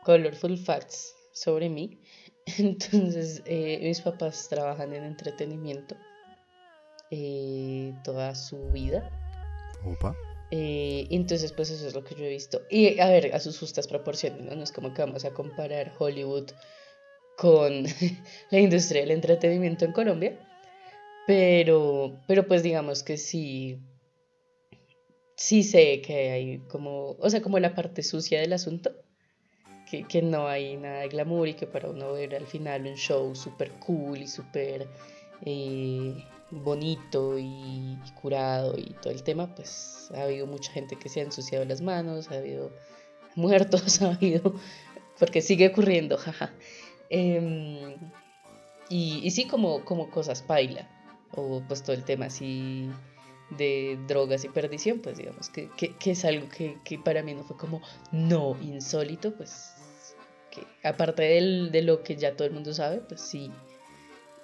[0.03, 2.01] colorful facts sobre mí.
[2.57, 5.95] Entonces, eh, mis papás trabajan en entretenimiento
[7.11, 9.09] eh, toda su vida.
[9.85, 10.15] Opa.
[10.57, 12.61] Eh, entonces, pues eso es lo que yo he visto.
[12.69, 14.55] Y a ver, a sus justas proporciones, ¿no?
[14.55, 16.51] No es como que vamos a comparar Hollywood
[17.37, 17.83] con
[18.51, 20.39] la industria del entretenimiento en Colombia.
[21.27, 23.81] Pero, pero pues digamos que sí,
[25.35, 28.91] sí sé que hay como, o sea, como la parte sucia del asunto.
[29.91, 32.95] Que, que no hay nada de glamour y que para uno ver al final un
[32.95, 34.87] show súper cool y súper
[35.45, 36.15] eh,
[36.51, 41.23] bonito y, curado y todo el tema, pues ha habido mucha gente que se ha
[41.23, 42.71] ensuciado las manos, ha habido
[43.35, 44.55] muertos, ha habido,
[45.19, 46.53] porque sigue ocurriendo, jaja.
[47.09, 47.95] Em,
[48.89, 50.89] y, y sí, como, como cosas paila,
[51.31, 52.89] o pues todo el tema así
[53.51, 57.33] de drogas y perdición, pues digamos que, que, que es algo que, que para mí
[57.33, 57.81] no fue como
[58.11, 59.73] no insólito, pues
[60.49, 63.51] que aparte del, de lo que ya todo el mundo sabe, pues sí,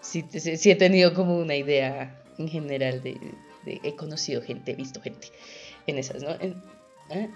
[0.02, 3.18] sí, sí, sí he tenido como una idea en general de,
[3.66, 5.28] de- he conocido gente, he visto gente
[5.88, 6.32] en esas, ¿no?
[6.40, 6.62] En-
[7.10, 7.30] ¿eh?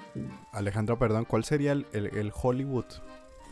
[0.51, 2.86] Alejandro, perdón, ¿cuál sería el, el- el Hollywood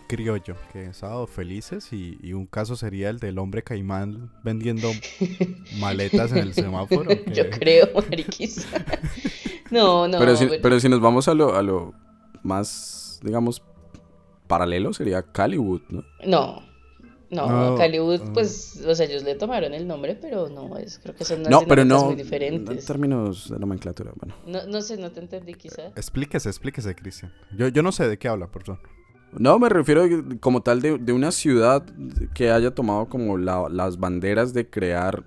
[0.07, 0.55] criollo?
[0.71, 4.89] Que sábado felices y, y un caso sería el del hombre caimán vendiendo
[5.79, 7.11] maletas en el semáforo.
[7.33, 8.65] Yo creo, mariquis.
[9.71, 10.17] no, no.
[10.19, 10.61] pero, si, bueno.
[10.63, 11.93] pero si nos vamos a lo, a lo
[12.43, 13.61] más, digamos,
[14.47, 16.03] paralelo, sería Caliwood, ¿no?
[16.25, 16.72] No.
[17.33, 18.31] No, No, Hollywood, ah.
[18.33, 21.51] pues, o sea, ellos le tomaron el nombre, pero no, es, creo que son unas
[21.51, 22.85] No, pero no muy en diferentes.
[22.85, 24.35] términos de nomenclatura, bueno.
[24.45, 25.87] No, no sé, no te entendí quizá.
[25.95, 27.33] Explíquese, explíquese, Cristian.
[27.57, 28.79] Yo, yo no sé de qué habla, perdón.
[29.31, 30.03] No, me refiero
[30.39, 31.83] como tal de, de una ciudad
[32.35, 35.23] que haya tomado como la- las banderas de crear,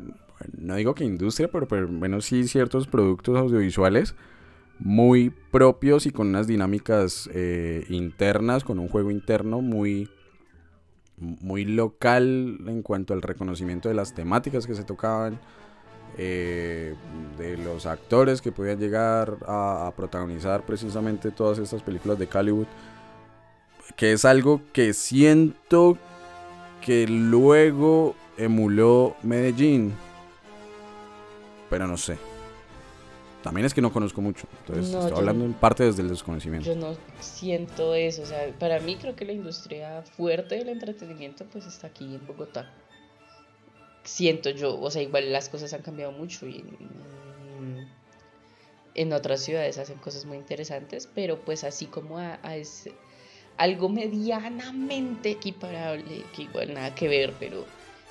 [0.56, 4.14] no digo que industria, pero por lo menos sí ciertos productos audiovisuales
[4.78, 10.08] muy propios y con unas dinámicas eh, internas, con un juego interno muy,
[11.18, 15.38] muy local en cuanto al reconocimiento de las temáticas que se tocaban,
[16.18, 16.94] eh,
[17.38, 22.66] de los actores que podían llegar a, a protagonizar precisamente todas estas películas de Hollywood
[23.94, 25.96] que es algo que siento
[26.80, 29.94] que luego emuló Medellín.
[31.70, 32.35] Pero no sé.
[33.46, 34.48] También es que no conozco mucho.
[34.62, 36.66] Entonces No, estoy hablando en parte desde el desconocimiento.
[36.68, 41.44] Yo no siento eso, o sea, para mí creo que la industria fuerte del entretenimiento
[41.52, 42.66] pues está aquí en Bogotá.
[44.02, 47.86] Siento yo, o sea, igual las cosas han cambiado mucho y en,
[48.94, 52.94] en otras ciudades hacen cosas muy interesantes, pero pues así como a, a ese-
[53.58, 57.64] algo medianamente equiparable, que igual nada que ver, pero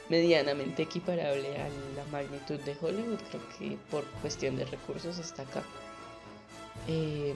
[0.09, 5.63] medianamente equiparable a la magnitud de Hollywood, creo que por cuestión de recursos está acá.
[6.87, 7.35] Em,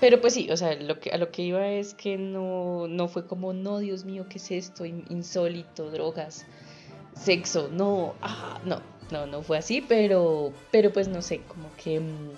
[0.00, 3.08] pero pues sí, o sea, lo que, a lo que iba es que no, no
[3.08, 4.84] fue como, no, Dios mío, ¿qué es esto?
[4.84, 6.44] In- Insólito, drogas,
[7.14, 12.00] sexo, no, ah, no, no, no fue así, pero, pero pues no sé, como que
[12.00, 12.30] mm,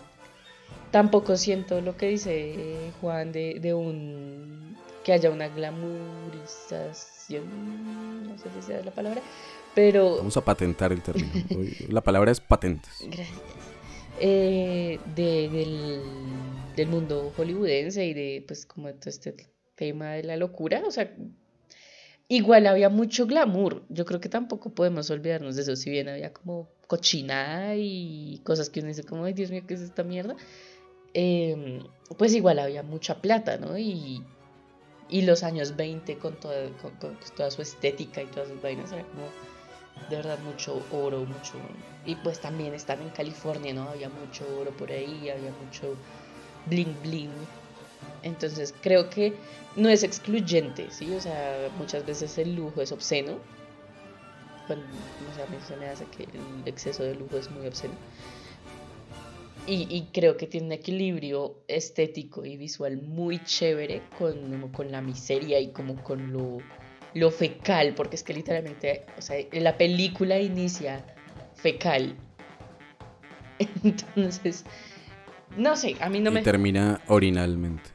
[0.91, 5.49] tampoco siento lo que dice Juan de, de un que haya una
[7.31, 9.21] no sé si sea la palabra,
[9.75, 10.17] pero...
[10.19, 11.33] Vamos a patentar el término.
[11.89, 12.93] La palabra es patentes.
[13.03, 13.39] Gracias.
[14.21, 16.01] Eh, de- del,
[16.77, 19.35] del mundo hollywoodense y de pues como todo este
[19.75, 21.13] tema de la locura, o sea,
[22.29, 26.33] igual había mucho glamour, yo creo que tampoco podemos olvidarnos de eso, si bien había
[26.33, 30.37] como cochinada y cosas que uno dice como, ay Dios mío, ¿qué es esta mierda?
[31.13, 31.81] Em,
[32.17, 33.77] pues igual había mucha plata, ¿no?
[33.79, 34.23] Y,
[35.09, 36.93] y los años 20 con toda, con,
[37.37, 39.27] toda su estética y todas sus vainas, era como
[40.09, 41.55] de verdad mucho oro, mucho...
[42.05, 43.89] Y pues también estar en California, ¿no?
[43.89, 45.95] Había mucho oro por ahí, había mucho
[46.67, 47.31] bling bling.
[48.23, 49.35] Entonces creo que
[49.77, 51.15] no es excluyente, ¿sí?
[51.15, 53.39] O sea, muchas veces el lujo es obsceno.
[54.67, 54.85] Cuando,
[55.31, 57.95] o sea, a mí se me hace que el exceso de lujo es muy obsceno.
[59.67, 65.01] Y, y creo que tiene un equilibrio estético y visual muy chévere con, con la
[65.01, 66.59] miseria y como con lo,
[67.15, 71.05] lo fecal, porque es que literalmente, o sea, la película inicia
[71.55, 72.15] fecal.
[73.85, 74.65] Entonces,
[75.57, 76.43] no sé, a mí no y me...
[76.43, 77.91] termina orinalmente.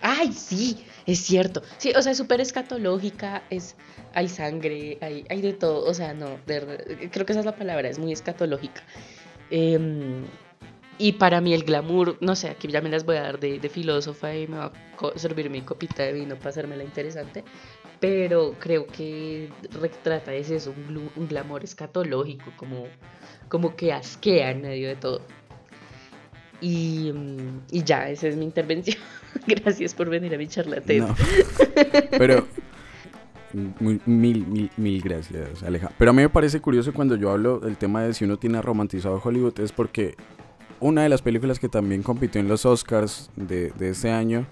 [0.00, 1.62] Ay, sí, es cierto.
[1.78, 3.76] Sí, o sea, es súper escatológica, es,
[4.14, 5.84] hay sangre, hay, hay de todo.
[5.88, 8.82] O sea, no, de creo que esa es la palabra, es muy escatológica.
[9.50, 10.24] Em,
[10.98, 13.58] y para mí el glamour, no sé, aquí ya me las voy a dar de,
[13.58, 14.72] de filósofa y me va
[15.14, 17.44] a servir mi copita de vino para hacérmela interesante.
[18.00, 19.48] Pero creo que
[19.80, 22.86] retrata es eso, un, un glamour escatológico, como,
[23.48, 25.22] como que asquea en medio de todo.
[26.60, 27.12] Y,
[27.72, 28.98] y ya, esa es mi intervención.
[29.46, 31.02] Gracias por venir a mi charla TED.
[31.02, 31.14] No.
[32.10, 32.46] Pero
[33.52, 35.90] mil, mil, mil gracias, Aleja.
[35.98, 38.62] Pero a mí me parece curioso cuando yo hablo del tema de si uno tiene
[38.62, 40.14] romantizado Hollywood, es porque
[40.80, 44.46] una de las películas que también compitió en los Oscars de, de este año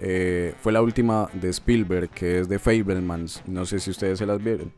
[0.00, 3.42] eh, fue la última de Spielberg, que es de Fablemans.
[3.46, 4.72] No sé si ustedes se las vieron.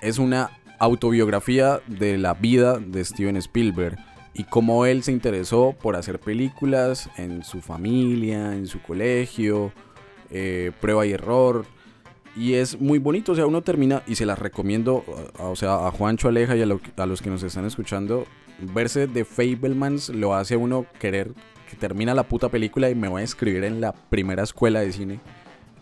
[0.00, 3.96] Es una autobiografía de la vida de Steven Spielberg
[4.34, 9.72] y cómo él se interesó por hacer películas en su familia, en su colegio,
[10.30, 11.64] eh, prueba y error.
[12.34, 15.04] Y es muy bonito, o sea, uno termina, y se las recomiendo,
[15.38, 18.24] o sea, a Juancho Aleja y a, lo- a los que nos están escuchando,
[18.74, 21.32] verse de Fablemans lo hace uno querer
[21.68, 24.92] que termina la puta película y me voy a escribir en la primera escuela de
[24.92, 25.20] cine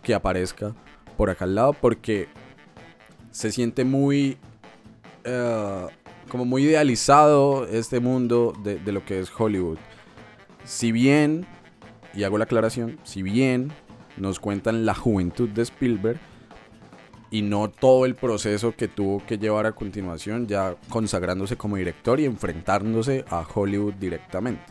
[0.02, 0.74] que aparezca
[1.16, 2.26] por acá al lado, porque
[3.30, 4.36] se siente muy
[5.24, 5.86] eh,
[6.30, 9.76] como muy idealizado este mundo de, lo que es Hollywood.
[10.64, 11.44] Si bien,
[12.14, 13.70] y hago la aclaración, si bien
[14.16, 16.18] nos cuentan la juventud de Spielberg
[17.30, 22.18] y no todo el proceso que tuvo que llevar a continuación, ya consagrándose como director
[22.18, 24.62] y enfrentándose a Hollywood directamente.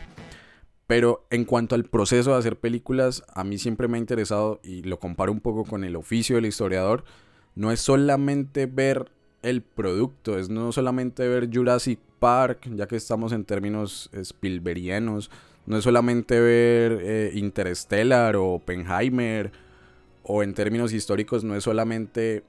[0.88, 4.82] Pero en cuanto al proceso de hacer películas, a mí siempre me ha interesado y
[4.82, 7.04] lo comparo un poco con el oficio del historiador.
[7.54, 13.32] No es solamente ver el producto, es no solamente ver Jurassic Park, ya que estamos
[13.32, 15.32] en términos Spielbergianos,
[15.66, 19.52] no es solamente ver eh, Interstellar o Oppenheimer,
[20.24, 22.44] o en términos históricos, no es solamente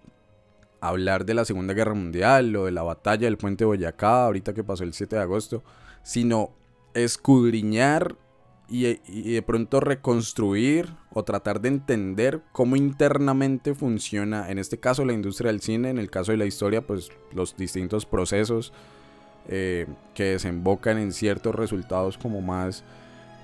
[0.80, 4.64] hablar de la Segunda Guerra Mundial o de la batalla del puente Boyacá, ahorita que
[4.64, 5.62] pasó el 7 de agosto,
[6.02, 6.50] sino
[6.94, 8.16] escudriñar
[8.70, 15.12] y, de pronto reconstruir o tratar de entender cómo internamente funciona, en este caso la
[15.12, 18.72] industria del cine, en el caso de la historia, pues los distintos procesos
[19.48, 22.84] eh, que desembocan en ciertos resultados como más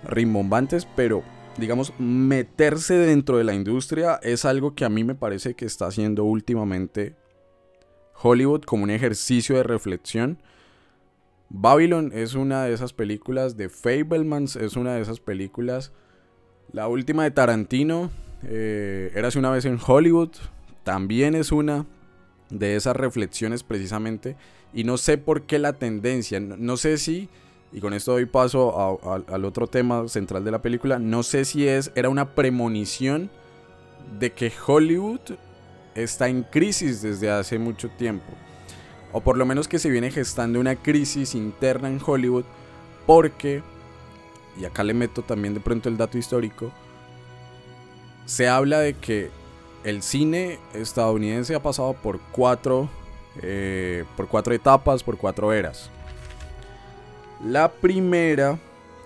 [0.04, 1.24] rimbombantes, pero
[1.58, 5.86] digamos, meterse dentro de la industria es algo que a mí me parece que está
[5.86, 7.16] haciendo últimamente
[8.22, 10.38] Hollywood como un ejercicio de reflexión.
[11.48, 15.92] Babylon es una de esas películas, de Fablemans es una de esas películas.
[16.72, 18.10] La última de Tarantino,
[18.42, 20.30] eh, Érase una vez en Hollywood,
[20.82, 21.86] también es una
[22.50, 24.36] de esas reflexiones precisamente.
[24.74, 27.28] Y no sé por qué la tendencia, no, sé si,
[27.72, 31.66] y con esto doy paso al otro tema central de la película, no sé si
[31.66, 33.30] es, era una premonición
[34.18, 35.20] de que Hollywood
[35.94, 38.32] está en crisis desde hace mucho tiempo.
[39.16, 42.44] O por lo menos que se viene gestando una crisis interna en Hollywood
[43.06, 43.62] porque,
[44.60, 46.70] y acá le meto también de pronto el dato histórico,
[48.26, 49.30] se habla de que
[49.84, 52.90] el cine estadounidense ha pasado por cuatro,
[53.40, 55.88] eh, por cuatro etapas, por cuatro eras.
[57.42, 58.58] La primera,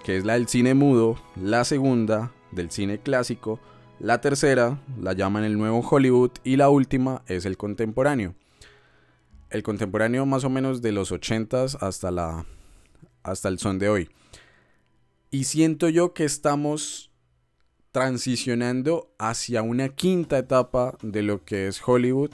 [0.02, 3.60] que es la del cine mudo, la segunda, del cine clásico,
[4.00, 8.34] la tercera, la llaman el nuevo Hollywood y la última es el contemporáneo.
[9.50, 12.46] El contemporáneo más o menos de los 80s hasta, la,
[13.22, 14.08] hasta el son de hoy.
[15.30, 17.10] Y siento yo que estamos
[17.92, 22.30] transicionando hacia una quinta etapa de lo que es Hollywood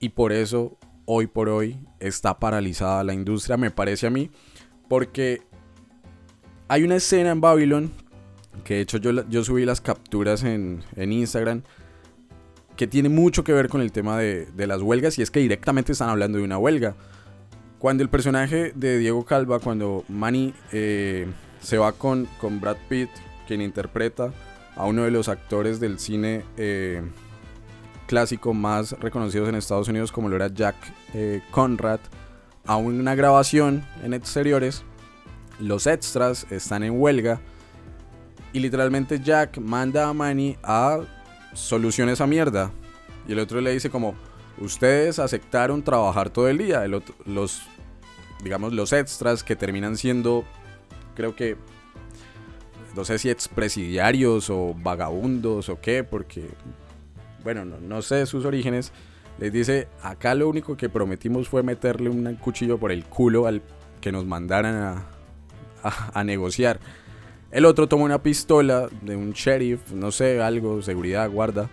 [0.00, 4.30] y por eso hoy por hoy está paralizada la industria, me parece a mí,
[4.88, 5.42] porque
[6.68, 7.92] hay una escena en Babylon,
[8.64, 11.62] que de hecho yo, yo subí las capturas en, en Instagram,
[12.82, 15.92] que tiene mucho que ver con el tema de, las huelgas y es que directamente
[15.92, 16.96] están hablando de una huelga.
[17.78, 21.28] Cuando el personaje de Diego Calva, cuando Manny eh,
[21.60, 23.08] se va con, con Brad Pitt,
[23.46, 24.32] quien interpreta
[24.74, 27.02] a uno de los actores del cine eh,
[28.08, 30.74] clásico más reconocidos en Estados Unidos como lo era Jack
[31.14, 32.00] eh, Conrad,
[32.66, 34.82] a una grabación en exteriores,
[35.60, 37.40] los extras están en huelga
[38.52, 41.02] y literalmente Jack manda a Manny a
[41.52, 42.70] soluciones a mierda.
[43.26, 44.14] Y el otro le dice como,
[44.58, 46.86] ustedes aceptaron trabajar todo el día.
[46.86, 47.62] Los,
[48.42, 50.44] digamos, los extras que terminan siendo,
[51.14, 51.56] creo que,
[52.96, 56.48] no sé si expresidiarios o vagabundos o qué, porque,
[57.42, 58.92] bueno, no, no sé sus orígenes.
[59.38, 63.62] Les dice, acá lo único que prometimos fue meterle un cuchillo por el culo al
[64.00, 65.06] que nos mandaran a,
[66.12, 66.80] a negociar.
[67.52, 71.68] El otro toma una pistola de un sheriff, no sé, algo, seguridad, guarda,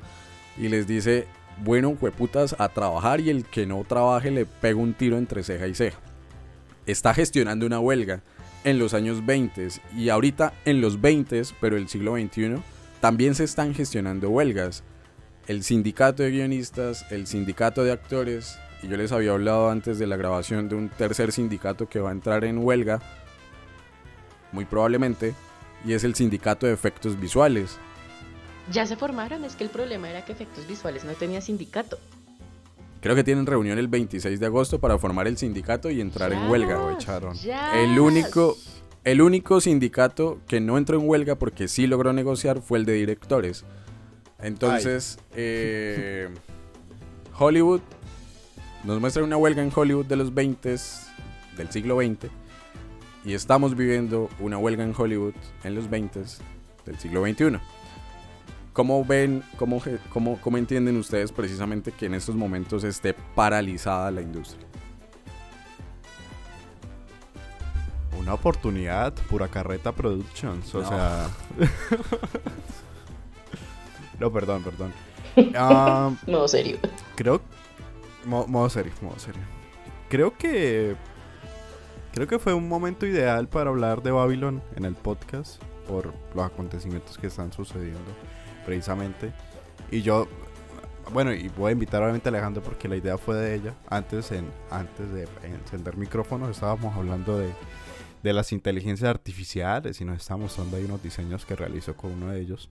[0.57, 1.25] y les dice,
[1.63, 5.67] bueno, hueputas, a trabajar y el que no trabaje le pega un tiro entre ceja
[5.67, 5.97] y ceja.
[6.85, 8.21] Está gestionando una huelga
[8.65, 12.57] en los años 20 y ahorita en los 20, pero el siglo XXI,
[12.99, 14.83] también se están gestionando huelgas.
[15.47, 20.07] El sindicato de guionistas, el sindicato de actores, y yo les había hablado antes de
[20.07, 22.99] la grabación de un tercer sindicato que va a entrar en huelga,
[24.51, 25.33] muy probablemente,
[25.85, 27.77] y es el sindicato de efectos visuales.
[28.71, 31.97] Ya se formaron, es que el problema era que efectos visuales no tenía sindicato.
[33.01, 36.49] Creo que tienen reunión el 26 de agosto para formar el sindicato y entrar en
[36.49, 36.75] huelga.
[36.75, 37.35] Lo echaron.
[37.73, 38.57] El único,
[39.05, 42.93] el único sindicato que no entró en huelga porque sí logró negociar fue el de
[42.93, 43.63] directores.
[44.37, 46.29] Entonces, eh,
[47.37, 47.81] Hollywood
[48.83, 50.75] nos muestra una huelga en Hollywood de los 20
[51.57, 52.29] del siglo XX
[53.25, 56.21] y estamos viviendo una huelga en Hollywood en los 20
[56.85, 57.57] del siglo XXI.
[58.73, 59.81] ¿Cómo ven, cómo,
[60.13, 64.65] cómo, cómo entienden ustedes precisamente que en estos momentos esté paralizada la industria?
[68.17, 70.89] Una oportunidad, pura carreta productions, o No.
[70.89, 71.29] sea...
[74.19, 74.93] no, perdón, perdón.
[75.55, 76.77] Ah, No, serio.
[77.15, 77.41] creo...
[78.25, 79.41] mo- modo serio, modo serio.
[80.09, 80.95] Creo que...
[82.13, 86.45] Creo que fue un momento ideal para hablar de Babylon en el podcast por los
[86.45, 88.11] acontecimientos que están sucediendo
[88.65, 89.31] precisamente.
[89.91, 90.27] Y yo,
[91.13, 93.75] bueno, y voy a invitar obviamente a Alejandro porque la idea fue de ella.
[93.89, 97.53] Antes, en, antes de encender micrófonos estábamos hablando de,
[98.23, 102.31] de las inteligencias artificiales y nos está mostrando ahí unos diseños que realizó con uno
[102.31, 102.69] de ellos.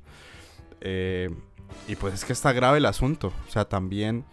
[0.80, 1.30] Eh,
[1.86, 3.32] y pues es que está grave el asunto.
[3.48, 4.24] O sea, también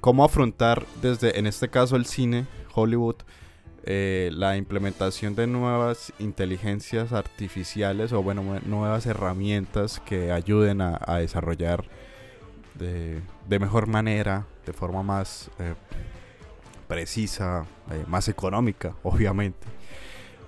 [0.00, 3.16] cómo afrontar desde, en este caso, el cine, Hollywood,
[3.86, 10.98] eh, la implementación de nuevas inteligencias artificiales o bueno, nue- nuevas herramientas que ayuden a,
[11.18, 11.84] desarrollar
[12.74, 15.74] de, de mejor manera, de forma más eh,
[16.88, 19.66] precisa, eh, más económica, obviamente,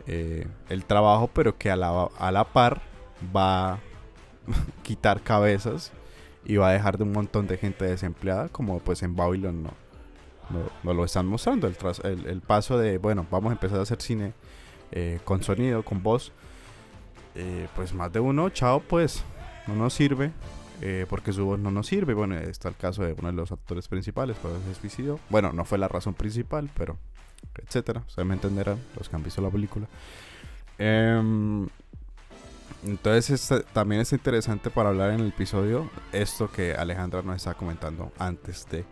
[0.06, 2.80] eh, el trabajo, pero que a la, a la par
[3.34, 3.78] va a
[4.82, 5.92] quitar cabezas
[6.44, 9.70] y va a dejar de un montón de gente desempleada, como pues en Babylon no,
[10.50, 11.66] no, no lo están mostrando.
[11.66, 14.32] El, tras- el, el paso de, bueno, vamos a empezar a hacer cine
[14.92, 16.32] eh, con sonido, con voz.
[17.34, 19.22] eh, pues más de uno, chao, pues
[19.66, 20.32] no nos sirve.
[20.80, 22.14] eh, porque su voz no nos sirve.
[22.14, 25.18] Bueno, está el caso de uno de los actores principales, pero se suicidó.
[25.28, 26.96] Bueno, no fue la razón principal, pero
[27.56, 28.02] etcétera.
[28.06, 29.86] Ustedes me entenderán, los que han visto la película.
[30.78, 31.68] Em,
[32.84, 37.56] entonces este- también es interesante para hablar en el episodio esto que Alejandra nos estaba
[37.56, 38.84] comentando antes de,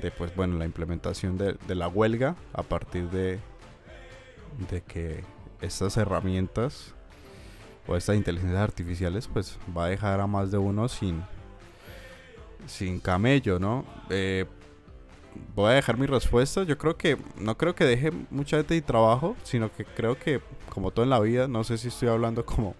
[0.00, 3.38] de pues bueno, la implementación de, de la huelga a partir de,
[4.70, 5.24] de que
[5.60, 6.94] estas herramientas
[7.86, 11.22] o estas inteligencias artificiales pues va a dejar a más de uno sin
[12.66, 13.84] sin camello, ¿no?
[14.08, 14.46] Eh,
[15.54, 16.62] voy a dejar mi respuesta.
[16.62, 20.40] Yo creo que no creo que deje mucha gente sin trabajo, sino que creo que
[20.68, 22.74] como todo en la vida, no sé si estoy hablando como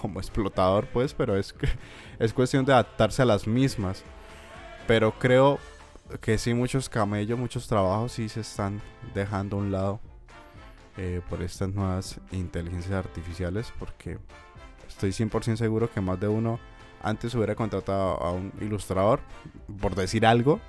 [0.00, 1.54] como explotador, pues, pero es
[2.18, 4.02] es cuestión de adaptarse a las mismas.
[4.86, 5.58] Pero creo
[6.20, 8.80] que sí muchos camellos, muchos trabajos sí se están
[9.14, 10.00] dejando a un lado
[10.96, 14.18] eh, por estas nuevas inteligencias artificiales, porque
[14.88, 16.58] estoy 100% seguro que más de uno
[17.02, 19.20] antes hubiera contratado a un ilustrador,
[19.80, 20.60] por decir algo,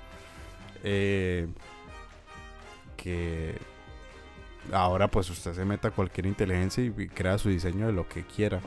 [0.84, 1.48] eh,
[2.96, 3.58] que
[4.72, 8.24] ahora pues usted se meta a cualquier inteligencia y, crea su diseño de lo que
[8.24, 8.60] quiera.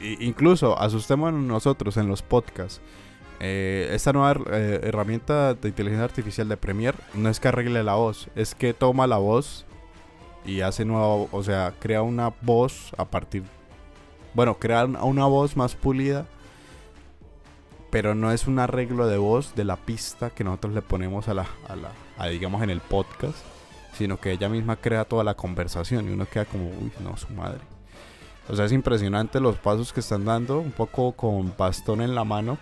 [0.00, 2.80] incluso asustémonos nosotros en los podcasts.
[3.40, 7.94] Eh, esta nueva eh, herramienta de inteligencia artificial de Premiere no es que arregle la
[7.94, 9.66] voz, es que toma la voz
[10.46, 13.42] y hace nueva, o sea, crea una voz a partir,
[14.32, 16.26] bueno, crea una voz más pulida,
[17.90, 21.34] pero no es un arreglo de voz de la pista que nosotros le ponemos a
[21.34, 23.38] la, a la, digamos en el podcast,
[23.92, 27.28] sino que ella misma crea toda la conversación y uno queda como, uy, no, su
[27.32, 27.60] madre.
[28.48, 32.24] O sea, es impresionante los pasos que están dando, un poco con bastón en la
[32.24, 32.58] mano,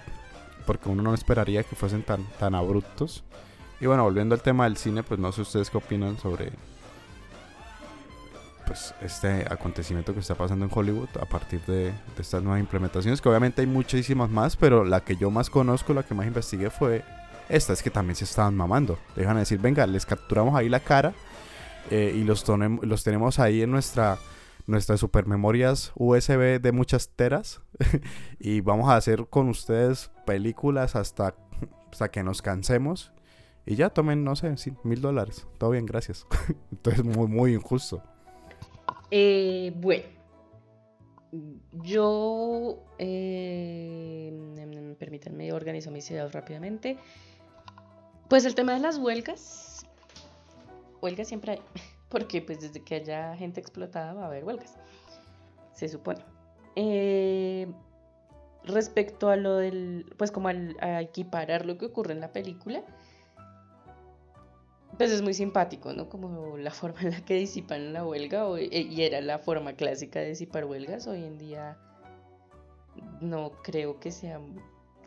[0.66, 3.24] porque uno no esperaría que fuesen tan, tan abruptos.
[3.80, 6.52] Y bueno, volviendo al tema del cine, pues no sé ustedes qué opinan sobre
[8.66, 13.28] pues este acontecimiento que está pasando en Hollywood a partir de, estas nuevas implementaciones, que
[13.28, 17.04] obviamente hay muchísimas más, pero la que yo más conozco, la que más investigué fue
[17.48, 18.98] esta, es que también se estaban mamando.
[19.16, 21.12] Dejan de decir, venga, les capturamos ahí la cara
[21.90, 22.44] eh, y los,
[22.82, 24.18] los tenemos ahí en nuestra
[24.66, 27.60] nuestras supermemorias USB de muchas teras
[28.38, 31.34] y vamos a hacer con ustedes películas hasta,
[31.90, 33.12] hasta que nos cansemos
[33.66, 35.46] y ya tomen, no sé, mil dólares.
[35.58, 36.26] Todo bien, gracias.
[36.70, 38.02] Entonces, muy, muy injusto.
[39.10, 40.04] Eh, bueno,
[41.82, 46.98] yo, eh, permítanme, organizo mis ideas rápidamente.
[48.28, 49.86] Pues el tema de las huelgas,
[51.00, 51.60] huelgas siempre hay,
[52.08, 54.76] porque pues desde que haya gente explotada va a haber huelgas,
[55.72, 56.33] se supone.
[56.76, 57.68] Eh,
[58.64, 62.82] respecto a lo del, pues como al- a equiparar lo que ocurre en la película,
[64.96, 66.08] pues es muy simpático, ¿no?
[66.08, 69.74] Como la forma en la que disipan la huelga, o- e- y era la forma
[69.74, 71.76] clásica de disipar huelgas, hoy en día
[73.20, 74.40] no creo que sea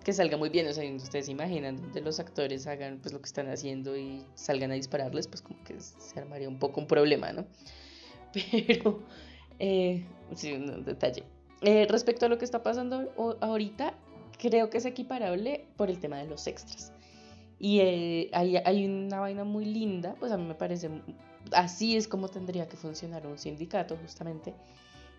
[0.04, 3.20] que salga muy bien, o sea, ustedes se imaginan donde los actores hagan pues lo
[3.20, 6.88] que están haciendo y salgan a dispararles, pues como que se armaría un poco un
[6.88, 7.46] problema, ¿no?
[8.34, 9.02] Pero,
[9.60, 11.24] eh, sí, un detalle.
[11.62, 13.94] Eh, respecto a lo que está pasando ahorita,
[14.38, 16.94] creo que es equiparable por el tema de los extras.
[17.60, 20.90] Y eh, hay, hay una vaina muy linda, pues a mí me parece,
[21.52, 24.54] así es como tendría que funcionar un sindicato justamente,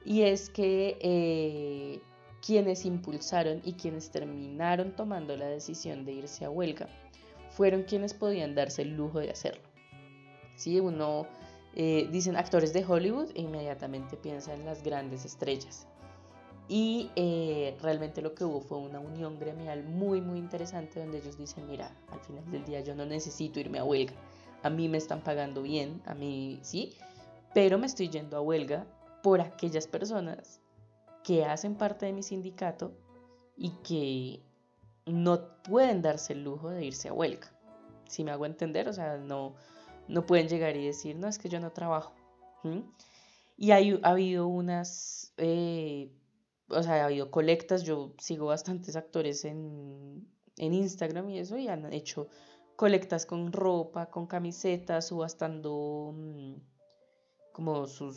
[0.05, 2.01] y es que eh,
[2.47, 6.89] quienes impulsaron y quienes terminaron tomando la decisión de irse a huelga
[7.51, 9.63] fueron quienes podían darse el lujo de hacerlo.
[10.55, 11.27] Si uno
[11.75, 15.89] eh, dicen actores de Hollywood, e inmediatamente piensa en las grandes estrellas.
[16.69, 21.39] Y eh, realmente lo que hubo fue una unión gremial muy, muy interesante donde ellos
[21.39, 24.13] dicen, mira, al final del día yo no necesito irme a huelga.
[24.63, 26.95] A mí me están pagando bien, a mí sí,
[27.55, 28.87] pero me estoy yendo a huelga
[29.23, 30.61] por aquellas personas
[31.25, 32.93] que hacen parte de mi sindicato
[33.57, 34.43] y que
[35.07, 37.51] no pueden darse el lujo de irse a huelga.
[38.07, 39.55] Si me hago entender, o sea, no,
[40.07, 42.13] no pueden llegar y decir, no, es que yo no trabajo.
[42.63, 42.81] ¿Mm?
[43.57, 46.11] Y hay, ha habido unas, eh,
[46.69, 51.69] o sea, ha habido colectas, yo sigo bastantes actores en, en Instagram y eso, y
[51.69, 52.29] han hecho
[52.77, 56.55] colectas con ropa, con camisetas, subastando mm,
[57.53, 58.17] como sus,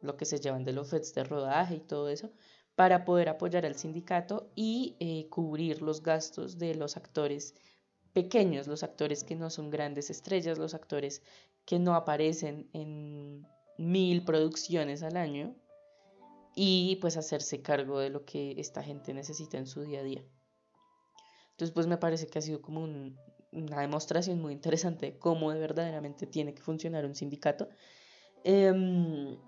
[0.00, 2.32] lo que se llevan de los sets de rodaje y todo eso,
[2.74, 7.54] para poder apoyar al sindicato y eh, cubrir los gastos de los actores
[8.12, 11.22] pequeños, los actores que no son grandes estrellas, los actores
[11.64, 13.46] que no aparecen en
[13.78, 15.54] mil producciones al año
[16.54, 20.24] y pues hacerse cargo de lo que esta gente necesita en su día a día.
[21.52, 23.16] Entonces pues me parece que ha sido como un-
[23.52, 27.68] una demostración muy interesante de cómo de verdaderamente tiene que funcionar un sindicato.
[28.44, 29.38] Em,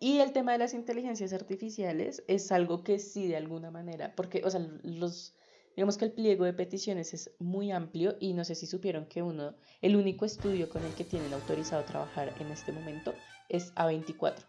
[0.00, 4.42] y el tema de las inteligencias artificiales es algo que sí de alguna manera, porque,
[4.44, 5.36] o sea, los,
[5.76, 9.22] digamos que el pliego de peticiones es muy amplio y no sé si supieron que
[9.22, 14.46] uno, el único estudio con el que tienen autorizado trabajar en este momento es A24,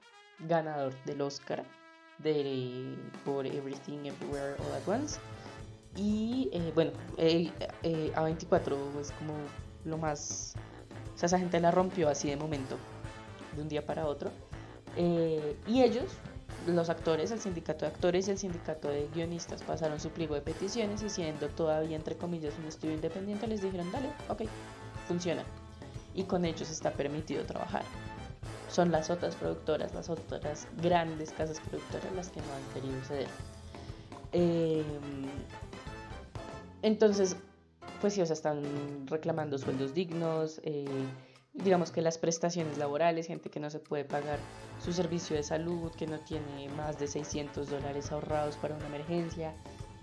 [0.47, 1.63] ganador del Oscar
[2.19, 5.19] de, por Everything Everywhere All at Once.
[5.95, 7.51] Y eh, bueno, eh,
[7.83, 9.33] eh, A24 es como
[9.85, 10.53] lo más,
[11.15, 12.77] o sea, esa gente la rompió así de momento,
[13.55, 14.31] de un día para otro.
[14.95, 16.05] Eh, y ellos,
[16.67, 20.41] los actores, el sindicato de actores y el sindicato de guionistas pasaron su pliego de
[20.41, 24.43] peticiones y siendo todavía, entre comillas, un estudio independiente, les dijeron, dale, ok,
[25.07, 25.43] funciona.
[26.13, 27.83] Y con ellos está permitido trabajar.
[28.69, 33.27] Son las otras productoras, las otras grandes casas productoras las que no han querido ceder.
[34.31, 34.83] Eh,
[36.81, 37.35] entonces,
[37.99, 38.63] pues sí, o sea, están
[39.07, 40.85] reclamando sueldos dignos, eh,
[41.53, 44.39] digamos que las prestaciones laborales, gente que no se puede pagar
[44.83, 49.53] su servicio de salud, que no tiene más de 600 dólares ahorrados para una emergencia,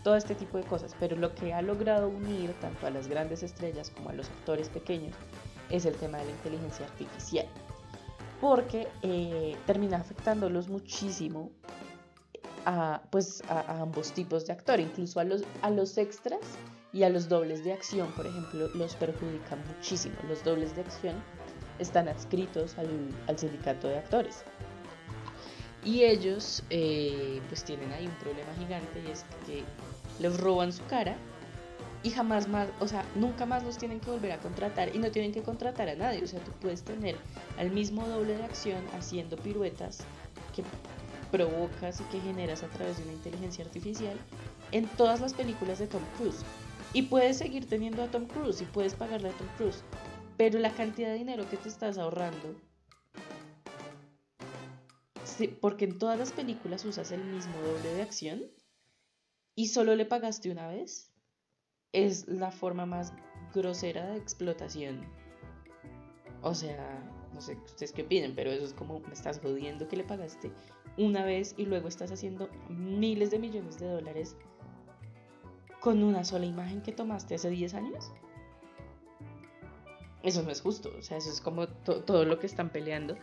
[0.02, 0.94] todo este tipo de cosas.
[1.00, 4.68] Pero lo que ha logrado unir tanto a las grandes estrellas como a los actores
[4.68, 5.14] pequeños
[5.70, 7.46] es el tema de la inteligencia artificial.
[8.40, 11.50] Porque eh, termina afectándolos muchísimo
[12.66, 16.40] a, pues, a, ambos tipos de actor, incluso a los, a los extras
[16.92, 20.16] y a los dobles de acción, por ejemplo, los perjudica muchísimo.
[20.28, 21.16] Los dobles de acción
[21.78, 22.88] están adscritos al,
[23.26, 24.44] al sindicato de actores.
[25.84, 29.62] Y ellos eh, pues tienen ahí un problema gigante y es que
[30.18, 31.16] les roban su cara
[32.06, 35.10] y jamás más, o sea, nunca más los tienen que volver a contratar y no
[35.10, 36.22] tienen que contratar a nadie.
[36.22, 37.16] O sea, tú puedes tener
[37.58, 40.04] al mismo doble de acción haciendo piruetas
[40.54, 40.62] que
[41.32, 44.16] provocas y que generas a través de una inteligencia artificial
[44.70, 46.44] en todas las películas de Tom Cruise.
[46.92, 49.82] Y puedes seguir teniendo a Tom Cruise y puedes pagarle a Tom Cruise.
[50.36, 52.54] Pero la cantidad de dinero que te estás ahorrando,
[55.60, 58.42] porque en todas las películas usas el mismo doble de acción
[59.56, 61.10] y solo le pagaste una vez,
[61.92, 63.12] es la forma más
[63.54, 65.00] grosera de explotación.
[66.42, 67.02] O sea,
[67.34, 70.50] no sé ustedes qué opinen, pero eso es como me estás jodiendo que le pagaste
[70.98, 74.36] una vez y luego estás haciendo miles de millones de dólares
[75.80, 78.12] con una sola imagen que tomaste hace 10 años.
[80.22, 83.16] Eso no es justo, o sea, eso es como to- todo lo que están peleando.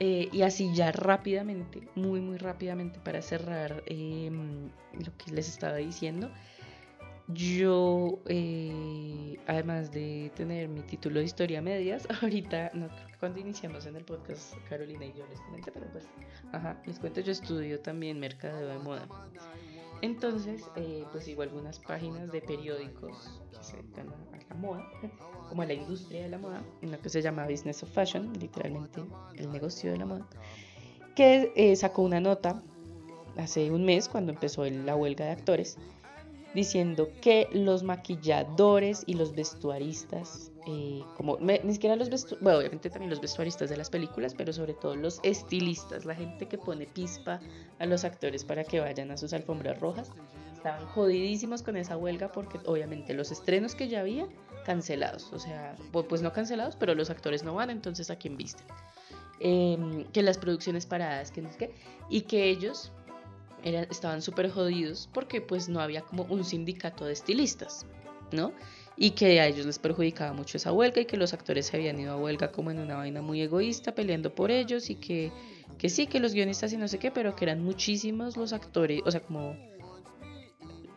[0.00, 5.76] Eh, y así ya rápidamente, muy muy rápidamente para cerrar em, lo que les estaba
[5.76, 6.30] diciendo,
[7.34, 12.88] yo, eh, además de tener mi título de historia medias, ahorita, no
[13.20, 16.08] cuando iniciamos en el podcast, Carolina y yo les comenté, pero pues,
[16.52, 19.06] ajá, les cuento, yo estudio también mercadeo de moda.
[20.00, 24.84] Entonces, eh, pues sigo algunas páginas de periódicos que se dedican a, la moda,
[25.48, 29.02] como a la industria de la moda, una que se llama Business of Fashion, literalmente
[29.36, 30.26] el negocio de la moda,
[31.14, 32.60] que eh, sacó una nota
[33.36, 35.78] hace un mes cuando empezó la huelga de actores
[36.54, 42.58] diciendo que los maquilladores y los vestuaristas, eh, como me- ni siquiera los vestu bueno,
[42.58, 46.58] obviamente también los vestuaristas de las películas, pero sobre todo los estilistas, la gente que
[46.58, 47.40] pone pispa
[47.78, 50.10] a los actores para que vayan a sus alfombras rojas,
[50.54, 54.28] estaban jodidísimos con esa huelga porque obviamente los estrenos que ya había
[54.64, 55.74] cancelados, o sea,
[56.08, 58.62] pues no cancelados, pero los actores no van, entonces a quién viste.
[59.40, 61.74] Em, que las producciones paradas, que no sé qué,
[62.08, 62.92] y que ellos
[63.64, 67.86] eran, estaban súper jodidos porque pues no había como un sindicato de estilistas,
[68.32, 68.52] ¿no?
[68.96, 71.98] Y que a ellos les perjudicaba mucho esa huelga y que los actores se habían
[71.98, 75.32] ido a huelga como en una vaina muy egoísta, peleando por ellos y que,
[75.78, 79.00] que sí, que los guionistas y no sé qué, pero que eran muchísimos los actores,
[79.04, 79.56] o sea, como...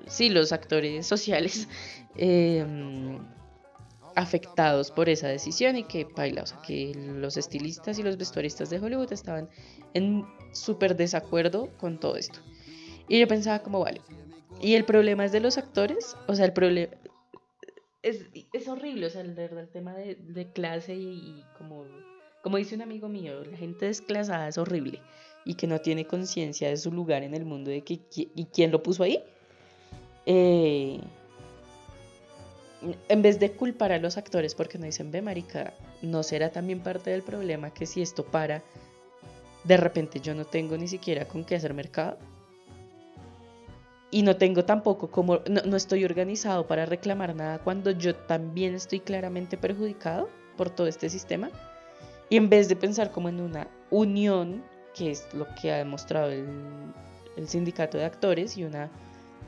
[0.07, 1.67] Sí, los actores sociales
[2.15, 3.17] em,
[4.15, 8.69] afectados por esa decisión y que baila, o sea, que los estilistas y los vestuaristas
[8.69, 9.49] de Hollywood estaban
[9.93, 12.39] en súper desacuerdo con todo esto.
[13.07, 14.01] Y yo pensaba como, vale,
[14.61, 16.93] y el problema es de los actores, o sea, el problema
[18.01, 19.35] es, es horrible, o sea, el,
[19.71, 21.85] tema de, de clase y, como,
[22.43, 25.01] como dice un amigo mío, la gente desclasada es horrible
[25.43, 28.71] y que no tiene conciencia de su lugar en el mundo de que, y quién
[28.71, 29.23] lo puso ahí.
[30.25, 30.99] Eh,
[33.09, 36.81] en vez de culpar a los actores porque no dicen, ve, marica, no será también
[36.81, 38.63] parte del problema que si esto para,
[39.63, 42.17] de repente yo no tengo ni siquiera con qué hacer mercado.
[44.11, 48.75] Y no tengo tampoco como, no, no estoy organizado para reclamar nada cuando yo también
[48.75, 51.49] estoy claramente perjudicado por todo este sistema.
[52.29, 56.31] Y en vez de pensar como en una unión, que es lo que ha demostrado
[56.31, 56.47] el,
[57.35, 58.89] el sindicato de actores y una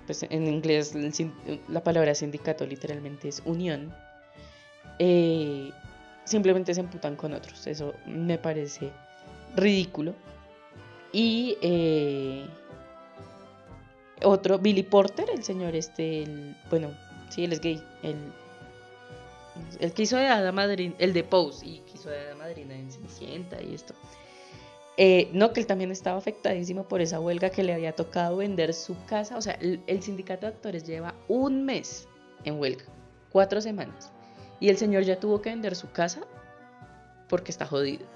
[0.08, 0.94] pues en inglés
[1.68, 3.94] la palabra sindicato literalmente es unión,
[5.00, 5.70] eh,
[6.24, 7.68] simplemente se emputan con otros.
[7.68, 8.90] Eso me parece
[9.56, 10.16] ridículo.
[11.12, 12.48] Y eh,
[14.24, 16.26] otro, Billy Porter, el señor este,
[16.70, 16.92] bueno,
[17.30, 18.18] sí, él es gay, el,
[19.80, 22.76] el que hizo de Hada Madrina, el de Pose, y que hizo de Hada Madrina
[22.76, 23.94] en Cenicienta y esto.
[25.00, 28.74] Eh, no, que él también estaba afectadísimo por esa huelga que le había tocado vender
[28.74, 29.38] su casa.
[29.38, 32.08] O sea, el, el sindicato de actores lleva un mes
[32.44, 32.86] en huelga,
[33.32, 34.12] cuatro semanas.
[34.60, 36.22] Y el señor ya tuvo que vender su casa
[37.30, 38.08] porque está jodido.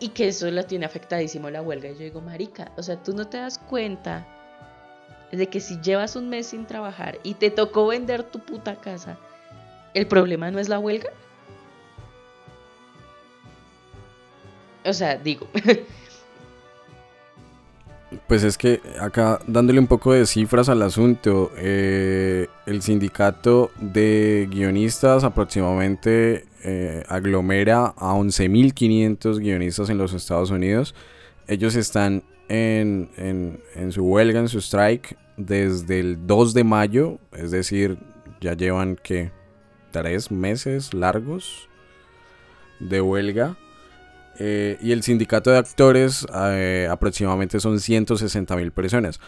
[0.00, 1.88] Y que eso la tiene afectadísimo la huelga.
[1.88, 4.26] Y yo digo, marica, o sea, tú no te das cuenta
[5.32, 9.18] de que si llevas un mes sin trabajar y te tocó vender tu puta casa,
[9.94, 11.10] el problema no es la huelga.
[14.84, 15.48] O sea, digo,
[18.28, 24.48] Pues es que acá dándole un poco de cifras al asunto, eh, el sindicato de
[24.48, 30.94] guionistas aproximadamente eh, aglomera a 11.500 guionistas en los Estados Unidos.
[31.48, 37.50] Ellos están en, en- su huelga, en su strike, desde el 2 de mayo, es
[37.50, 37.98] decir,
[38.40, 39.30] ya llevan que
[39.90, 41.68] tres meses largos
[42.80, 43.56] de huelga.
[44.38, 49.18] eh, y el sindicato de actores eh, aproximadamente son 160 mil personas.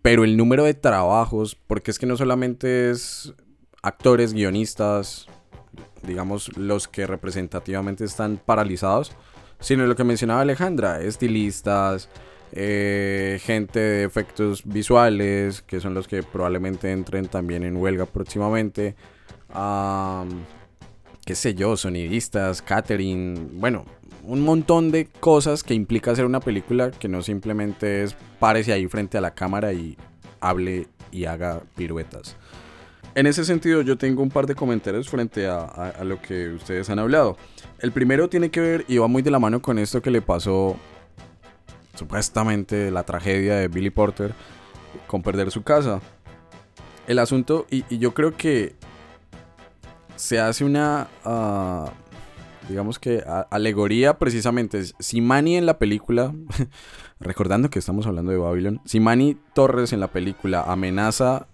[0.00, 3.34] Pero el número de trabajos, porque es que no solamente es
[3.82, 5.26] actores, guionistas,
[6.02, 9.12] digamos los que representativamente están paralizados,
[9.60, 12.08] sino lo que mencionaba Alejandra, estilistas,
[12.56, 18.94] eh, gente de efectos visuales, que son los que probablemente entren también en huelga próximamente,
[19.52, 20.28] am,
[21.26, 23.84] qué sé yo, sonidistas, catering, bueno,
[24.22, 28.86] un montón de cosas que implica hacer una película que no simplemente es párese ahí
[28.86, 29.96] frente a la cámara y
[30.40, 32.36] hable y haga piruetas.
[33.16, 36.88] En ese sentido, yo tengo un par de comentarios frente a- a lo que ustedes
[36.90, 37.36] han hablado.
[37.78, 40.20] El primero tiene que ver y va muy de la mano con esto que le
[40.22, 40.76] pasó,
[41.94, 44.34] supuestamente, la tragedia de Billy Porter
[45.06, 46.00] con perder su casa.
[47.06, 48.74] El asunto, y, yo creo que
[50.16, 51.90] se hace una, ah,
[52.68, 54.82] digamos que, alegoría precisamente.
[54.98, 56.32] Si Manny en la película,
[57.20, 61.46] recordando que estamos hablando de Babylon, si Manny Torres en la película amenaza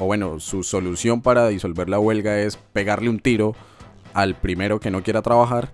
[0.00, 3.54] o bueno, su solución para disolver la huelga es pegarle un tiro
[4.14, 5.70] al primero que no quiera trabajar.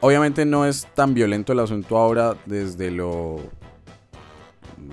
[0.00, 3.40] Obviamente no es tan violento el asunto ahora desde lo,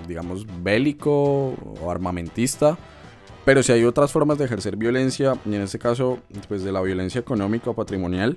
[0.06, 2.76] digamos, bélico o armamentista.
[3.44, 6.82] Pero si hay otras formas de ejercer violencia, y en este caso, pues de la
[6.82, 8.36] violencia económica o patrimonial.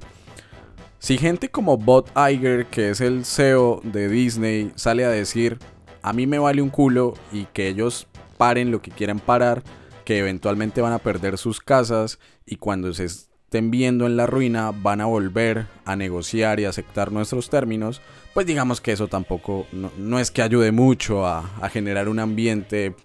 [1.00, 5.60] Si gente como Bob Iger, que es el CEO de Disney, sale a decir,
[6.02, 8.08] a mí me vale un culo y que ellos
[8.38, 9.64] paren lo que quieran parar,
[10.06, 13.10] que eventualmente van a perder sus casas y cuando se
[13.52, 18.02] estén viendo en la ruina van a volver a negociar y aceptar nuestros términos,
[18.34, 22.20] pues digamos que eso tampoco no, no es que ayude mucho a, a generar un
[22.20, 22.96] ambiente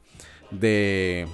[0.52, 1.26] de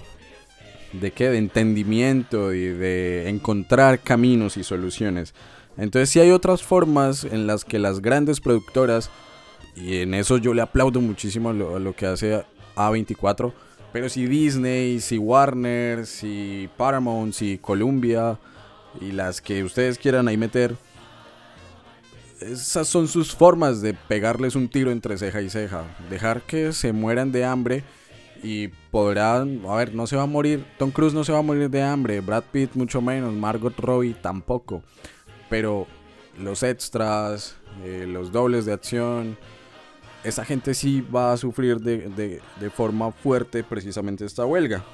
[0.95, 5.35] de qué de entendimiento y de encontrar caminos y soluciones.
[5.77, 9.11] Entonces sí hay otras formas en las que las grandes productoras
[9.77, 12.47] y en eso yo le aplaudo muchísimo lo, lo que hace
[12.77, 13.53] A24.
[13.93, 18.39] Pero si Disney, si Warner, si Paramount, si Columbia
[19.01, 20.77] y las que ustedes quieran ahí meter,
[22.41, 25.85] esas son sus formas de pegarles un tiro entre ceja y ceja.
[26.11, 27.85] Dejar que se mueran de hambre
[28.43, 31.43] y podrán, a ver, no se va a morir, Tom Cruise no se va a
[31.43, 34.83] morir de hambre, Brad Pitt mucho menos, Margot Robbie tampoco.
[35.49, 35.87] Pero
[36.39, 39.39] los extras, eh, los dobles de acción,
[40.25, 44.85] esa gente sí va a sufrir de, de- de forma fuerte precisamente esta huelga.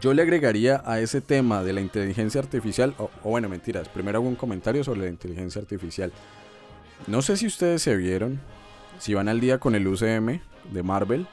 [0.00, 4.28] Yo le agregaría a ese tema de la inteligencia artificial, o, bueno, mentiras, primero hago
[4.28, 6.12] un comentario sobre la inteligencia artificial.
[7.06, 8.40] No sé si ustedes se vieron,
[8.98, 10.40] si van al día con el UCM
[10.72, 11.26] de Marvel,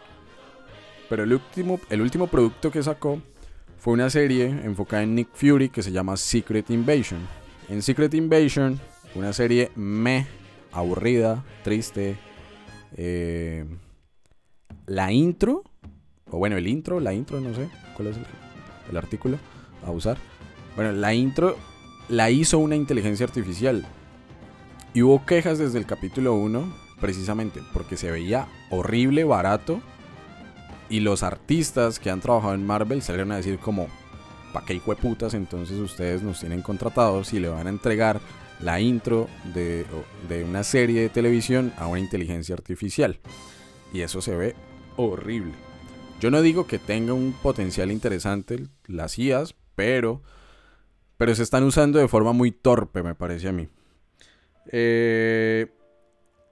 [1.09, 3.21] pero el último, el último producto que sacó
[3.79, 7.19] fue una serie enfocada en Nick Fury que se llama Secret Invasion.
[7.69, 8.79] En Secret Invasion,
[9.15, 10.27] una serie me
[10.71, 12.17] aburrida, triste.
[12.95, 13.65] eh,
[14.85, 15.63] la intro,
[16.29, 18.42] o bueno, el intro, la intro, no sé cuál es
[18.89, 19.37] el artículo
[19.85, 20.17] a usar.
[20.75, 21.57] Bueno, la intro
[22.09, 23.85] la hizo una inteligencia artificial.
[24.93, 29.81] Y hubo quejas desde el capítulo 1, precisamente porque se veía horrible, barato.
[30.89, 33.87] Y los artistas que han trabajado en Marvel salieron a decir como,
[34.53, 35.33] ¿pa' qué putas?
[35.33, 38.19] Entonces ustedes nos tienen contratados y le van a entregar
[38.59, 39.85] la intro de,
[40.29, 43.19] de una serie de televisión a una inteligencia artificial.
[43.91, 44.55] Y eso se ve
[44.95, 45.53] horrible.
[46.23, 50.21] Yo no digo que tenga un potencial interesante las IAs, pero,
[51.17, 53.67] pero se están usando de forma muy torpe, me parece a mí.
[54.71, 55.67] Eh,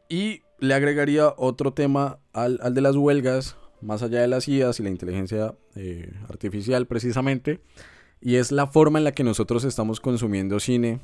[0.10, 4.82] y le agregaría otro tema al, al de las huelgas, más allá de las IAs
[4.82, 7.62] y la inteligencia eh, artificial precisamente,
[8.20, 11.00] y es la forma en la que nosotros estamos consumiendo cine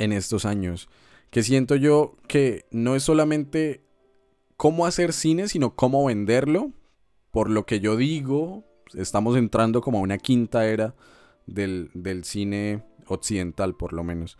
[0.00, 0.88] en estos años.
[1.30, 3.84] Que siento yo que no es solamente
[4.56, 6.72] cómo hacer cine, sino cómo venderlo.
[7.32, 8.64] Por lo que yo digo,
[8.94, 10.94] estamos entrando como a una quinta era
[11.46, 14.38] del, del cine occidental, por lo menos.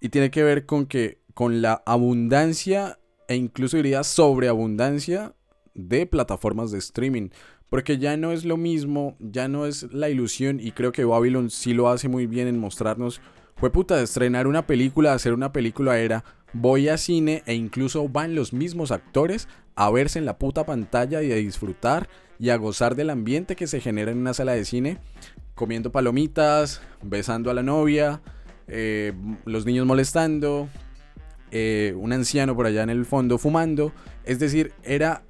[0.00, 2.98] Y tiene que ver con que con la abundancia
[3.28, 5.34] e incluso diría sobreabundancia
[5.74, 7.28] de plataformas de streaming.
[7.68, 11.50] Porque ya no es lo mismo, ya no es la ilusión y creo que Babylon
[11.50, 13.20] sí lo hace muy bien en mostrarnos,
[13.56, 18.08] fue puta, de estrenar una película, hacer una película era, voy a cine e incluso
[18.08, 22.08] van los mismos actores a verse en la puta pantalla y a disfrutar
[22.38, 24.98] y a gozar del ambiente que se genera en una sala de cine,
[25.54, 28.20] comiendo palomitas, besando a la novia,
[28.68, 29.12] eh,
[29.44, 30.68] los niños molestando,
[31.50, 33.92] eh, un anciano por allá en el fondo fumando.
[34.24, 35.22] Es decir, era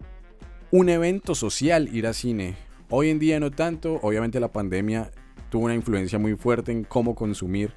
[0.71, 2.57] un evento social ir a cine.
[2.89, 5.11] Hoy en día no tanto, obviamente la pandemia
[5.51, 7.73] tuvo una influencia muy fuerte en cómo consumir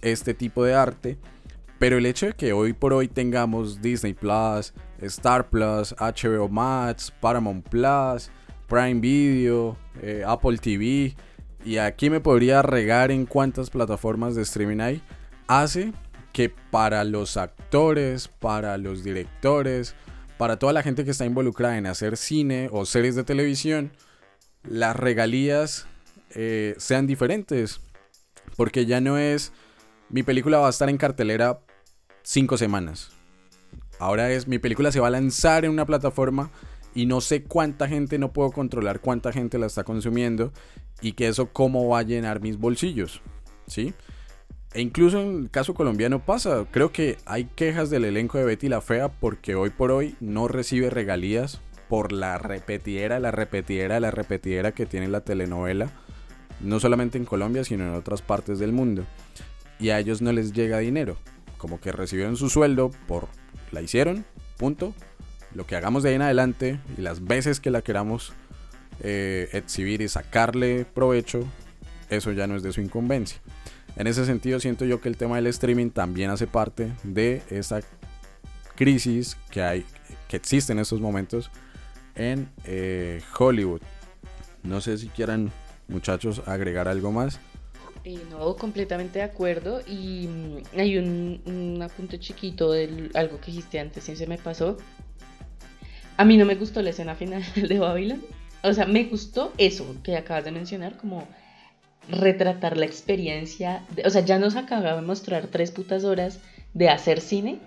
[0.00, 1.18] este tipo de arte,
[1.78, 7.12] Pero el hecho de que hoy por hoy tengamos Disney Plus, Star Plus, HBO Max,
[7.20, 8.30] Paramount Plus,
[8.66, 11.16] Prime Video, eh, Apple TV,
[11.64, 15.02] y aquí me podría regar en cuántas plataformas de streaming hay,
[15.46, 15.92] hace
[16.32, 19.94] que para los actores, para los directores,
[20.36, 23.92] para toda la gente que está involucrada en hacer cine o series de televisión,
[24.62, 25.86] las regalías
[26.30, 27.80] eh, sean diferentes.
[28.56, 29.52] Porque ya no es
[30.10, 31.60] mi película va a estar en cartelera
[32.22, 33.10] cinco semanas.
[33.98, 36.50] Ahora es mi película se va a lanzar en una plataforma
[36.94, 40.52] y no sé cuánta gente, no puedo controlar cuánta gente la está consumiendo
[41.00, 43.22] y que eso cómo va a llenar mis bolsillos.
[43.66, 43.94] ¿Sí?
[44.74, 46.66] E incluso en el caso colombiano pasa.
[46.70, 50.48] Creo que hay quejas del elenco de Betty la Fea porque hoy por hoy no
[50.48, 55.90] recibe regalías por la repetidera, la repetidera, la repetidera que tiene la telenovela.
[56.60, 59.04] No solamente en Colombia, sino en otras partes del mundo.
[59.78, 61.16] Y a ellos no les llega dinero.
[61.56, 63.28] Como que recibieron su sueldo por...
[63.72, 64.24] La hicieron,
[64.56, 64.94] punto.
[65.54, 68.32] Lo que hagamos de ahí en adelante y las veces que la queramos
[69.00, 71.44] eh, exhibir y sacarle provecho,
[72.10, 73.40] eso ya no es de su incumbencia.
[73.96, 77.80] En ese sentido siento yo que el tema del streaming también hace parte de esa
[78.76, 79.84] crisis que hay,
[80.28, 81.50] que existe en estos momentos
[82.14, 83.80] en eh, Hollywood.
[84.62, 85.50] No sé si quieran
[85.88, 87.40] muchachos agregar algo más.
[88.30, 89.80] No, completamente de acuerdo.
[89.86, 94.38] Y mm, hay un, un apunte chiquito de algo que dijiste antes y se me
[94.38, 94.76] pasó.
[96.16, 98.22] A mí no me gustó la escena final de Babylon.
[98.62, 101.26] O sea, me gustó eso que acabas de mencionar, como
[102.08, 103.84] retratar la experiencia.
[104.04, 106.40] o sea, ya nos acaba de mostrar tres putas horas
[106.74, 107.58] de hacer cine,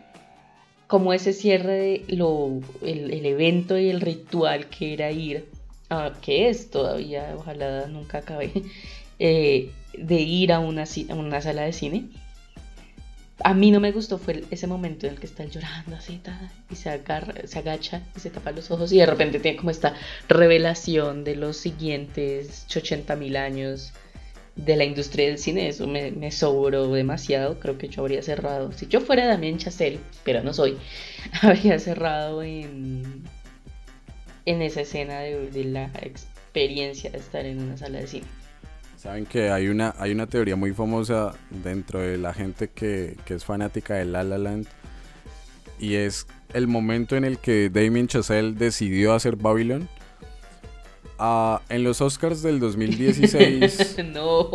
[0.88, 5.48] como ese cierre de lo, el, evento y el ritual que era ir,
[5.90, 8.52] a, que es todavía, ojalá nunca acabe,
[9.24, 12.10] eh, de ir a una, sala de cine.
[13.44, 16.20] A mí no me gustó fue ese momento en el que está llorando así
[16.72, 19.70] y se agarra, se agacha y se tapa los ojos y de repente tiene como
[19.70, 19.94] esta
[20.28, 23.94] revelación de los siguientes 80 mil años
[24.56, 28.88] de la industria del cine, eso me, sobró demasiado, creo que yo habría cerrado, si
[28.88, 30.78] yo fuera Damien Chazelle, pero no soy,
[31.42, 33.24] habría cerrado en,
[34.46, 38.41] en esa escena de, la experiencia de estar en una sala de cine.
[39.02, 43.34] Saben que hay una, hay una teoría muy famosa dentro de la gente que, que
[43.34, 44.68] es fanática de La La Land
[45.80, 49.90] y es el momento en el que Damien Chazelle decidió hacer Babylon
[51.18, 54.50] Ah, en los Oscars del 2016 no.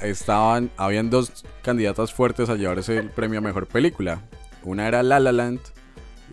[0.00, 4.22] estaban, habían dos candidatas fuertes a llevarse el premio a mejor película.
[4.64, 5.60] Una era La La Land,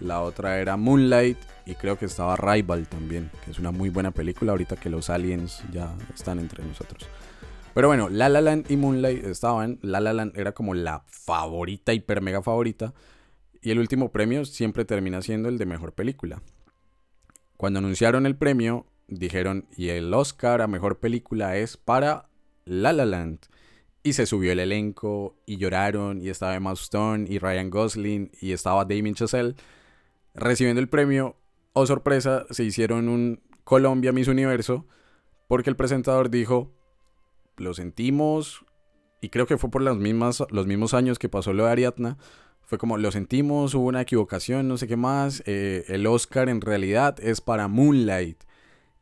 [0.02, 4.10] la otra era Moonlight y creo que estaba Rival también, que es una muy buena
[4.12, 7.08] película ahorita que los aliens ya están entre nosotros.
[7.80, 11.94] Pero bueno, La La Land y Moonlight estaban, La La Land era como la favorita,
[11.94, 12.94] hiper mega favorita,
[13.62, 16.42] y el último premio siempre termina siendo el de mejor película.
[17.56, 22.28] Cuando anunciaron el premio, dijeron, y el Oscar a Mejor Película es para
[22.66, 23.46] La La Land.
[24.04, 28.52] Y se subió el elenco y lloraron y estaba Emma Stone y Ryan Gosling y
[28.52, 29.56] estaba Damien Chazelle
[30.34, 31.38] recibiendo el premio.
[31.72, 34.86] Oh sorpresa, se hicieron un Colombia Miss Universo
[35.48, 36.74] porque el presentador dijo,
[37.60, 38.66] lo sentimos
[39.22, 42.18] y creo que fue por mismas, los mismos años que pasó lo de Ariadna.
[42.62, 45.44] Fue como, lo sentimos, hubo una equivocación, no sé qué más.
[45.46, 48.44] Eh, el Oscar en realidad es para Moonlight.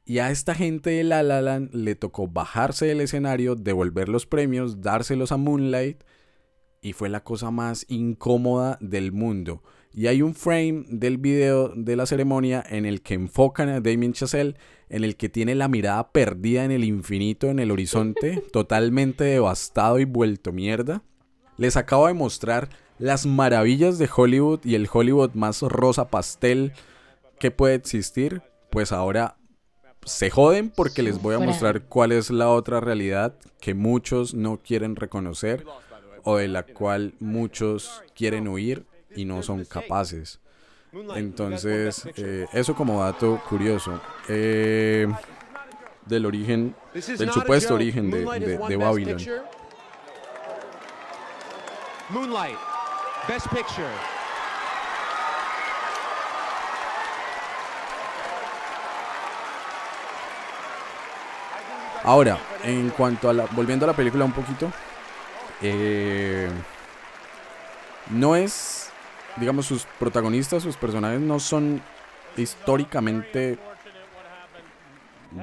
[0.05, 4.81] Y a esta gente de La La le tocó bajarse del escenario, devolver los premios,
[4.81, 6.03] dárselos a Moonlight.
[6.81, 9.61] Y fue la cosa más incómoda del mundo.
[9.91, 14.13] Y hay un frame del video de la ceremonia en el que enfocan a Damien
[14.13, 14.55] Chazelle,
[14.89, 19.99] en el que tiene la mirada perdida en el infinito, en el horizonte, totalmente devastado
[19.99, 21.03] y vuelto mierda.
[21.57, 22.69] Les acabo de mostrar
[22.99, 26.73] las maravillas de Hollywood y el Hollywood más rosa pastel
[27.39, 28.41] que puede existir.
[28.69, 29.37] Pues ahora
[30.05, 34.57] se joden porque les voy a mostrar cuál es la otra realidad que muchos no
[34.57, 35.65] quieren reconocer
[36.23, 38.85] o de la cual muchos quieren huir
[39.15, 40.39] y no son capaces.
[41.15, 43.99] Entonces, eh, eso como dato curioso.
[44.27, 45.07] Eh,
[46.05, 49.19] del origen, del supuesto origen de, de, de Babylon.
[52.09, 52.57] Moonlight,
[53.27, 53.89] Best Picture.
[62.03, 63.45] Ahora, en cuanto a la.
[63.51, 64.71] Volviendo a la película un poquito.
[65.61, 66.47] Eh,
[68.11, 68.89] no es.
[69.39, 71.81] Digamos, sus protagonistas, sus personajes no son
[72.35, 73.59] históricamente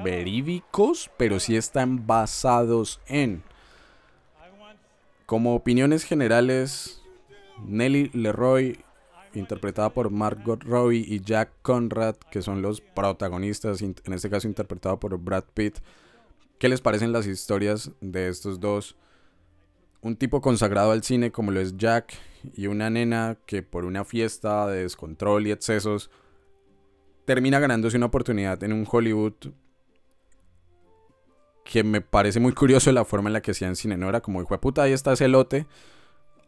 [0.03, 3.43] verídicos, pero sí están basados en.
[5.25, 7.01] Como opiniones generales,
[7.65, 8.79] Nelly Leroy,
[9.33, 14.99] interpretada por Margot Robbie, y Jack Conrad, que son los protagonistas, en este caso interpretado
[14.99, 15.77] por Brad Pitt.
[16.59, 18.95] ¿Qué les parecen las historias de estos dos?
[20.05, 22.13] Un tipo consagrado al cine como lo es Jack
[22.53, 26.11] y una nena que por una fiesta de descontrol y excesos
[27.25, 29.33] termina ganándose una oportunidad en un Hollywood
[31.63, 34.07] que me parece muy curioso la forma en la que hacían cine, ¿no?
[34.07, 35.65] Era como, hijo puta, ahí está ese lote,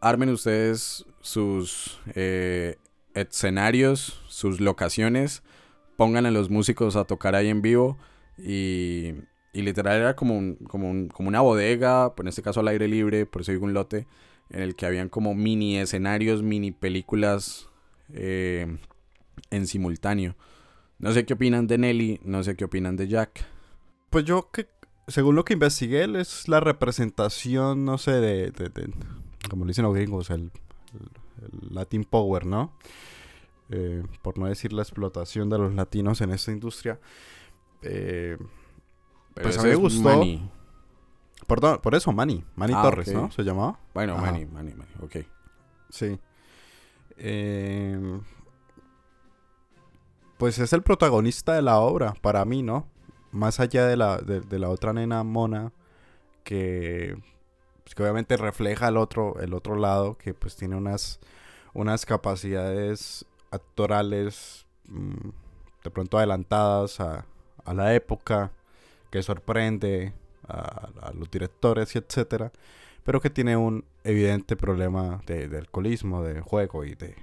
[0.01, 2.77] armen ustedes sus eh,
[3.15, 5.41] escenarios, sus locaciones,
[5.95, 7.97] pongan a los músicos a tocar ahí en vivo
[8.37, 9.15] y,
[9.57, 12.67] y literal era como, un- como, un- como una bodega, pues en este caso al
[12.67, 14.05] aire libre, por eso digo un lote,
[14.49, 17.67] en el que habían como mini escenarios, mini películas
[18.13, 18.77] eh,
[19.49, 20.35] en simultáneo.
[20.99, 23.45] No sé qué opinan de Nelly, no sé qué opinan de Jack.
[24.09, 24.67] Pues yo que,
[25.07, 28.51] según lo que investigué, es la representación, no sé, de,
[29.49, 30.51] como dicen los gringos, el,
[30.93, 32.73] el- el Latin Power, ¿no?
[33.69, 36.99] Eh, por no decir la explotación de los latinos en esta industria.
[37.81, 38.37] Eh,
[39.37, 40.01] Pero Pues a mí me gustó.
[40.03, 40.49] Manny.
[41.47, 43.11] por, por eso, Manny, Manny Ah, Torres.
[43.13, 43.31] ¿no?
[43.31, 43.79] ¿Se llamaba?
[43.93, 44.23] Bueno, Ajá.
[44.31, 45.17] Manny, Manny, Manny, ok.
[45.89, 46.19] Sí.
[47.17, 48.19] Eh,
[50.37, 52.87] pues es el protagonista de la obra, para mí, ¿no?
[53.31, 55.71] Más allá de la, de, de la otra nena mona,
[56.43, 57.17] que,
[57.83, 61.19] pues, que obviamente refleja el otro, el otro lado, que pues tiene unas,
[61.73, 65.29] unas capacidades actorales mm,
[65.83, 67.25] de pronto adelantadas a,
[67.65, 68.51] a la época,
[69.23, 70.13] sorprende
[70.47, 72.51] a, los directores y etcétera
[73.07, 77.15] pero que tiene un evidente problema de, alcoholismo, de juego y de,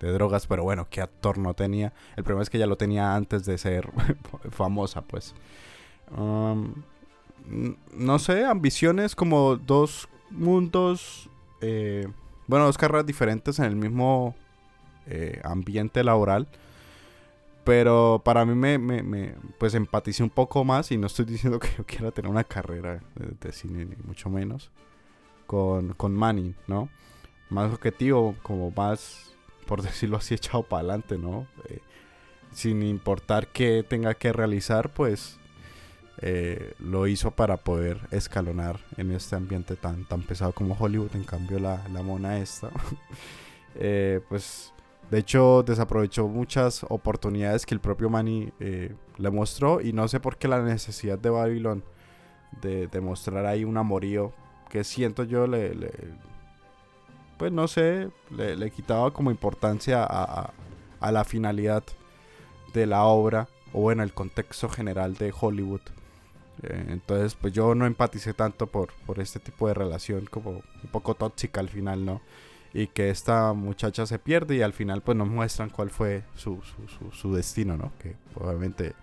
[0.00, 1.92] drogas, pero bueno, ¿qué actor no tenía?
[2.16, 3.88] El problema es que ya lo tenía antes de ser
[4.50, 5.36] famosa, pues.
[7.92, 11.30] No sé, ambiciones como dos mundos,
[11.60, 12.08] eh,
[12.48, 14.34] bueno, dos carreras diferentes en el mismo
[15.06, 16.48] eh, ambiente laboral.
[17.70, 21.86] Pero para mí me, pues empaticé un poco más y no estoy diciendo que yo
[21.86, 24.72] quiera tener una carrera de, cine, ni mucho menos
[25.46, 26.88] con, con Manny, ¿no?
[27.48, 31.46] Más objetivo, como más, por decirlo así, echado para adelante, ¿no?
[31.68, 31.78] Eh,
[32.50, 35.38] sin importar qué tenga que realizar, pues
[36.22, 41.14] eh, lo hizo para poder escalonar en este ambiente tan, tan pesado como Hollywood.
[41.14, 42.68] En cambio, la, la mona esta,
[43.76, 44.72] eh, pues
[45.10, 50.20] de hecho desaprovechó muchas oportunidades que el propio Manny eh, le mostró y no sé
[50.20, 51.84] por qué la necesidad de Babylon
[52.62, 54.32] de, mostrar ahí un amorío
[54.70, 55.92] que siento yo le, le-
[57.38, 61.82] pues no sé, le, quitaba como importancia a la finalidad
[62.74, 65.80] de la obra o bueno, el contexto general de Hollywood.
[66.62, 70.90] Eh, entonces, pues yo no empaticé tanto por, por este tipo de relación como un
[70.92, 72.20] poco tóxica al final, ¿no?
[72.72, 76.60] Y que esta muchacha se pierde y al final pues nos muestran cuál fue su,
[76.62, 77.92] su, su, destino, ¿no?
[77.98, 78.94] Que obviamente,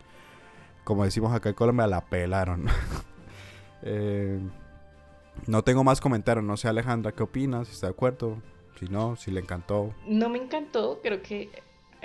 [0.83, 2.67] como decimos acá en Colombia, la pelaron.
[3.83, 4.39] eh,
[5.45, 7.67] no tengo más comentarios, no sé Alejandra, ¿qué opinas?
[7.67, 8.37] Si está de acuerdo,
[8.79, 9.93] si no, si le encantó.
[10.07, 11.49] No me encantó, creo que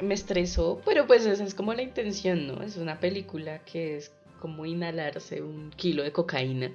[0.02, 2.62] me estresó, pero pues esa es como la intención, ¿no?
[2.62, 6.72] Es una película que es como inhalarse un kilo de cocaína.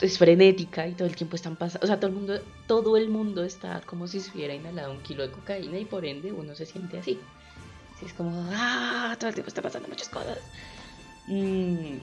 [0.00, 3.08] Es frenética y todo el tiempo están pasando, o sea, todo el mundo, todo el
[3.08, 6.54] mundo está como si se hubiera inhalado un kilo de cocaína y por ende uno
[6.54, 7.18] se siente así.
[7.94, 10.38] Así es como, ah, todo el tiempo está pasando muchas cosas.
[11.28, 11.98] Mm,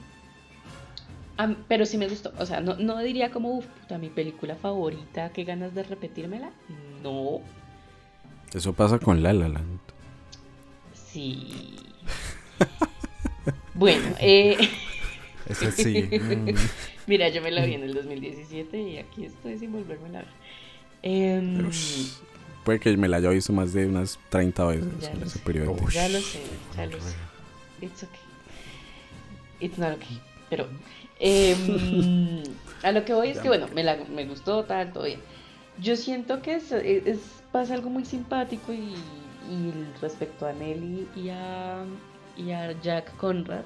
[1.68, 5.30] pero sí me gustó, o sea, no, no diría como, uff, puta, mi película favorita,
[5.30, 6.50] qué ganas de repetírmela.
[7.02, 7.40] No,
[8.52, 9.80] Eso pasa con La La Land.
[10.94, 11.76] Sí.
[13.74, 14.56] bueno, eh,
[15.48, 16.10] Ese sí.
[17.12, 20.20] mm, mira, yo me la vi en el 2017 y aquí estoy sin volverme a
[20.20, 20.28] ver.
[21.02, 21.70] Em.
[22.64, 25.38] Puede que me la haya visto más de unas 30 veces Ya en ese sé.
[25.40, 25.76] periodo.
[25.90, 26.40] Ya lo sé,
[26.76, 27.14] ya lo sé.
[27.80, 28.20] It's okay.
[29.60, 30.20] It's not okay.
[30.48, 30.68] Pero
[31.18, 32.42] em,
[32.82, 35.20] a lo que voy es que, bueno, me, la, me gustó, tal, todo bien.
[35.80, 38.94] Yo siento que es, es- pasa algo muy simpático y,
[39.50, 41.84] y respecto a Nelly y a,
[42.36, 43.62] y a Jack Conrad,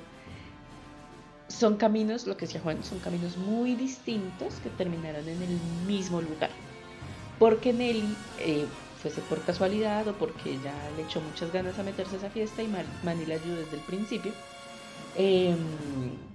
[1.48, 6.20] son caminos, lo que decía Juan, son caminos muy distintos que terminaron en el mismo
[6.22, 6.50] lugar.
[7.38, 12.16] Porque Nelly, eh, fuese por casualidad o porque ella le echó muchas ganas a meterse
[12.16, 14.32] a esa fiesta y Man- Manny la ayudó desde el principio,
[15.14, 16.32] em,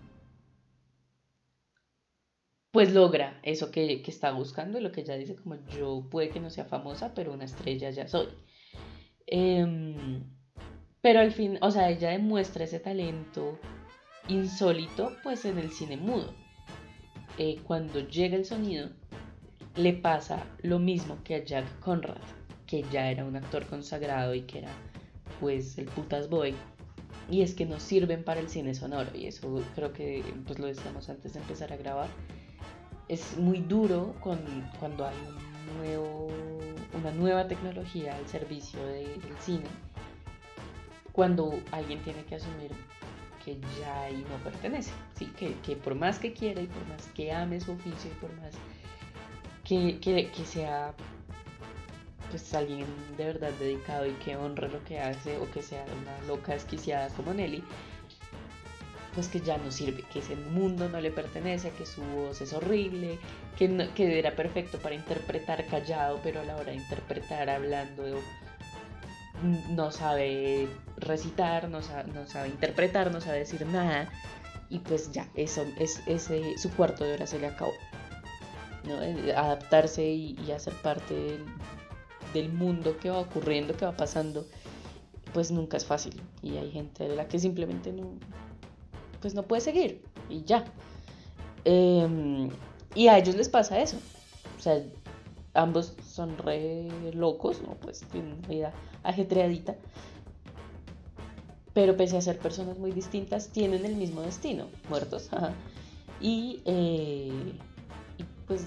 [2.72, 6.40] pues logra eso que, que está buscando, lo que ella dice como yo puede que
[6.40, 8.28] no sea famosa, pero una estrella ya soy.
[9.28, 10.24] Em,
[11.02, 13.60] pero al fin, o sea, ella demuestra ese talento
[14.28, 16.34] insólito pues en el cine mudo.
[17.38, 18.90] Eh, cuando llega el sonido,
[19.76, 22.18] le pasa lo mismo que a Jack Conrad,
[22.68, 24.70] que ya era un actor consagrado y que era
[25.40, 26.54] pues el putas boy.
[27.30, 29.10] Y es que no sirven para el cine sonoro.
[29.16, 32.10] Y eso creo que pues lo decíamos antes de empezar a grabar.
[33.08, 34.40] Es muy duro con,
[34.80, 35.16] cuando hay
[37.00, 39.66] una nueva tecnología al servicio de- del cine.
[41.14, 42.72] Cuando alguien tiene que asumir
[43.46, 44.92] que ya ahí no pertenece.
[45.18, 45.26] ¿sí?
[45.38, 48.32] Que, que por más que quiera y por más que ame su oficio y por
[48.38, 48.54] más
[49.64, 50.94] que, que, que sea
[52.30, 52.86] pues alguien
[53.18, 57.10] de verdad dedicado y que honre lo que hace o que sea una loca desquiciada
[57.10, 57.62] como Nelly,
[59.14, 62.54] pues que ya no sirve, que ese mundo no le pertenece, que su voz es
[62.54, 63.20] horrible,
[63.58, 68.04] que, no- que era perfecto para interpretar callado, pero a la hora de interpretar hablando
[68.04, 68.41] mm,
[69.70, 70.68] no sabe
[70.98, 74.10] recitar, no sabe, interpretar, no sabe decir nada,
[74.70, 77.74] y pues ya, eso, es, ese, su cuarto de hora se le acabó.
[79.36, 81.46] Adaptarse y, hacer parte del,
[82.34, 84.46] del mundo que va ocurriendo, que va pasando,
[85.34, 86.22] pues nunca es fácil.
[86.42, 88.18] Y hay gente de la que simplemente no,
[89.22, 90.66] pues no puede seguir y ya.
[91.64, 92.50] Em,
[92.96, 93.98] y a ellos les pasa eso.
[94.58, 94.82] O sea,
[95.54, 97.76] ambos son re locos, ¿no?
[97.76, 98.74] Pues tienen una vida
[99.04, 99.76] ajetreadita.
[101.74, 105.30] Pero pese a ser personas muy distintas, tienen el mismo destino, muertos.
[106.24, 107.32] Y, eh,
[108.46, 108.64] pues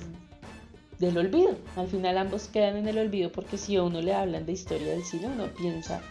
[0.99, 1.57] del olvido.
[1.77, 4.89] Al final ambos quedan en el olvido porque si a uno le hablan de historia
[4.89, 6.03] del cine, uno piensa,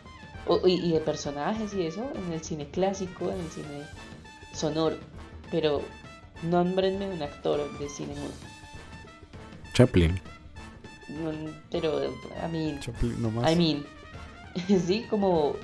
[0.66, 3.84] y, y de personajes y eso, en el cine clásico, en el cine
[4.54, 4.96] sonoro.
[5.52, 5.82] Pero
[6.50, 8.32] nómbrenme un actor de cine mudo.
[9.74, 10.33] Chaplin.
[11.72, 13.52] Pero a mí, Chaplin nomás.
[13.52, 13.86] I mean,
[14.86, 15.56] sí, como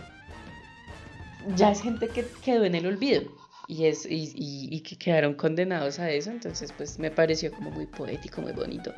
[1.55, 3.23] ya es gente que quedó en el olvido
[3.67, 7.71] y es y, y- y que quedaron condenados a eso, entonces pues me pareció como
[7.71, 8.93] muy poético, muy bonito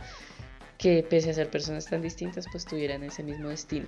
[0.78, 3.86] que pese a ser personas tan distintas pues tuvieran ese mismo destino.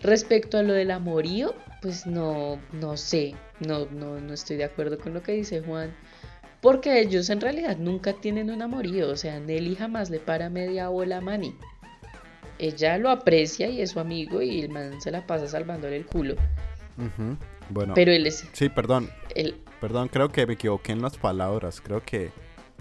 [0.00, 3.34] Respecto a lo del amorío, pues no, no sé,
[3.66, 5.92] no, no, no estoy de acuerdo con lo que dice Juan,
[6.62, 10.88] porque ellos en realidad nunca tienen un amorío, o sea, Nelly jamás le para media
[10.88, 11.52] bola a Manny.
[12.62, 16.04] Ella lo aprecia y es su amigo y el man se la pasa salvándole el
[16.06, 16.34] culo.
[17.70, 19.10] Bueno, pero él es, sí, perdón.
[19.34, 21.80] él, Perdón, creo que me equivoqué en las palabras.
[21.80, 22.30] Creo que,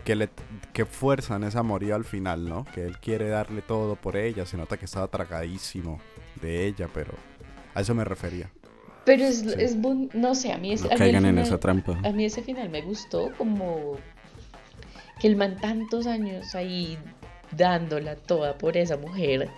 [0.03, 0.29] que, le,
[0.73, 2.65] que fuerzan esa moría al final, ¿no?
[2.75, 4.45] Que él quiere darle todo por ella.
[4.45, 6.01] Se nota que estaba tragadísimo
[6.41, 7.13] de ella, pero
[7.73, 8.49] a eso me refería.
[9.05, 9.53] pero es, Sí.
[9.57, 11.57] es bon- no sé, a mí es, No a mí el caigan en final- esa
[11.59, 11.97] trampa.
[12.03, 13.95] A mí ese final me gustó como
[15.21, 16.97] que el man tantos años ahí
[17.55, 19.49] dándola toda por esa mujer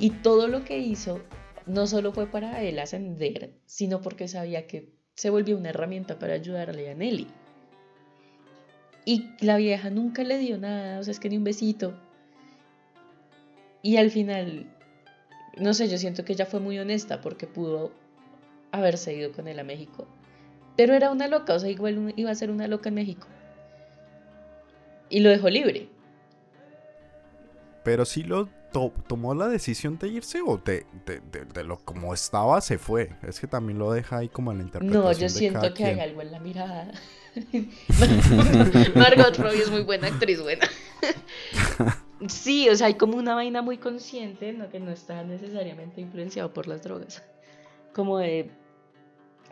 [0.00, 1.20] y todo lo que hizo
[1.66, 6.32] no solo fue para él ascender, sino porque sabía que se volvió una herramienta para
[6.32, 7.28] ayudarle a Nelly.
[9.04, 12.00] Y la vieja nunca le dio nada, o sea, es que ni un besito.
[13.82, 14.74] Y al final,
[15.58, 17.92] no sé, yo siento que ella fue muy honesta porque pudo
[18.72, 20.08] haberse ido con él a México.
[20.76, 23.26] Pero era una loca, o sea, igual iba a ser una loca en México.
[25.10, 25.88] Y lo dejó libre.
[27.84, 31.78] Pero sí lo to- tomó la decisión de irse o de, de, de- de lo
[31.78, 33.10] como estaba se fue.
[33.22, 35.04] Es que también lo deja ahí como en la interpretación.
[35.04, 36.92] No, yo siento que hay algo en la mirada.
[38.94, 40.66] Margot Robbie es muy buena actriz, buena.
[42.28, 44.68] Sí, o sea, hay como una vaina muy consciente, ¿no?
[44.68, 47.22] que no está necesariamente influenciado por las drogas.
[47.94, 48.50] Como de,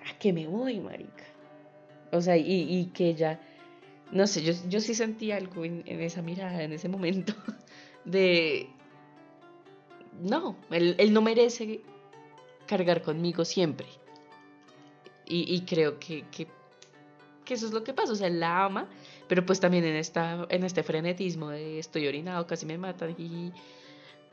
[0.06, 1.24] ¿a qué me voy, marica?
[2.12, 3.40] O sea, y, y que ella,
[4.12, 7.32] no sé, yo, yo sí sentí algo en, en esa mirada, en ese momento,
[8.04, 8.68] de,
[10.20, 11.80] no, él, él no merece
[12.66, 13.86] cargar conmigo siempre.
[15.26, 16.46] Y, y creo que, que,
[17.48, 18.88] eso es lo que pasa, o sea, él la ama,
[19.26, 23.52] pero pues también en, esta, en este frenetismo de estoy orinado, casi me matan y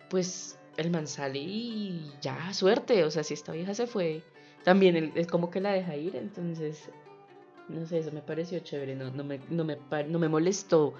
[0.09, 4.21] pues el man sale y ya, suerte, o sea, si esta vieja se fue,
[4.63, 6.89] también es como que la deja ir, entonces,
[7.69, 10.93] no sé, eso me pareció chévere, no, no, me, no, me, no me molestó.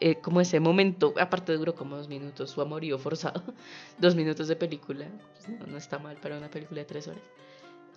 [0.00, 3.42] Eh, como ese momento, aparte duró como dos minutos, su amorío forzado,
[3.98, 7.22] dos minutos de película, pues, no, no está mal para una película de tres horas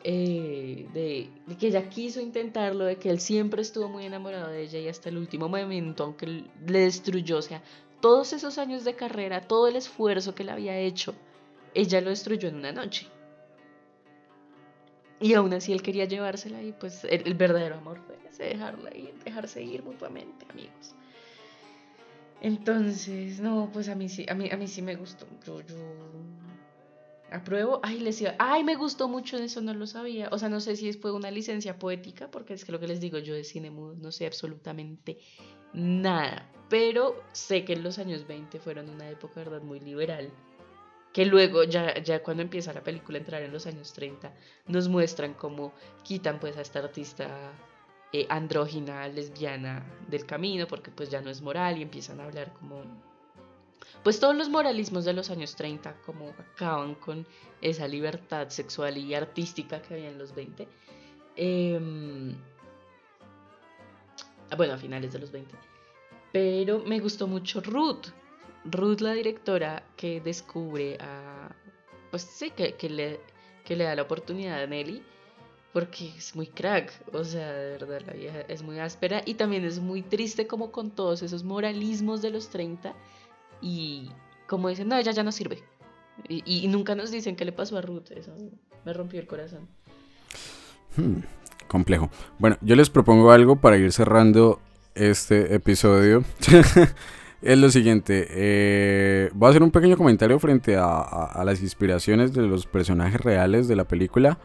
[0.03, 4.61] eh, de, de que ella quiso intentarlo, de que él siempre estuvo muy enamorado de
[4.61, 7.61] ella y hasta el último momento, aunque le destruyó, o sea,
[7.99, 11.15] todos esos años de carrera, todo el esfuerzo que le había hecho,
[11.73, 13.07] ella lo destruyó en una noche.
[15.19, 18.95] Y aún así él quería llevársela y pues el, el verdadero amor fue ese, dejarla
[18.95, 20.93] ir, dejarse ir mutuamente, amigos.
[22.41, 25.27] Entonces, no, pues a mí sí, a mí, a mí sí me gustó.
[25.45, 25.75] Yo, yo,
[27.31, 27.81] Apruebo.
[27.83, 30.29] Ay, les iba- Ay, me gustó mucho eso, no lo sabía.
[30.31, 33.01] O sea, no sé si fue una licencia poética, porque es que lo que les
[33.01, 35.17] digo, yo de cine mudo no sé absolutamente
[35.73, 36.49] nada.
[36.69, 40.31] Pero sé que en los años 20 fueron una época, ¿verdad?, muy liberal.
[41.13, 44.33] Que luego, ya, ya cuando empieza la película entrar en los años 30,
[44.67, 45.73] nos muestran cómo
[46.03, 47.51] quitan pues a esta artista
[48.13, 52.53] eh, andrógina, lesbiana del camino, porque pues ya no es moral y empiezan a hablar
[52.53, 52.83] como
[54.03, 57.27] pues todos los moralismos de los años 30 como acaban con
[57.61, 60.67] esa libertad sexual y artística que había en los 20.
[61.35, 62.35] Em,
[64.55, 65.53] bueno, a finales de los 20.
[66.31, 68.07] Pero me gustó mucho Ruth.
[68.65, 71.49] Ruth, la directora que descubre a...
[72.09, 73.19] Pues sí, que, que le,
[73.65, 75.03] que le da la oportunidad a Nelly.
[75.73, 76.91] Porque es muy crack.
[77.13, 79.21] O sea, de verdad, la vieja es muy áspera.
[79.25, 82.93] Y también es muy triste como con todos esos moralismos de los 30
[83.61, 84.09] y
[84.47, 85.63] como dicen, no, ella ya no sirve.
[86.27, 88.09] Y, nunca nos dicen qué le pasó a Ruth.
[88.11, 88.33] Eso
[88.85, 89.67] me rompió el corazón.
[90.95, 91.19] Hmm,
[91.67, 92.09] complejo.
[92.39, 94.59] Bueno, yo les propongo algo para ir cerrando
[94.95, 96.23] este episodio.
[97.41, 98.25] es lo siguiente.
[98.31, 103.21] eh, voy a hacer un pequeño comentario frente a- a las inspiraciones de los personajes
[103.21, 104.39] reales de la película.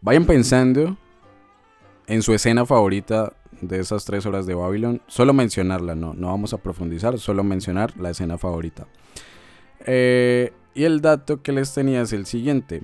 [0.00, 0.96] Vayan pensando
[2.06, 5.02] en su escena favorita de esas tres horas de Babylon.
[5.08, 8.86] Solo mencionarla, no, no vamos a profundizar, solo mencionar la escena favorita.
[9.86, 12.82] Eh, y el dato que les tenía es el siguiente.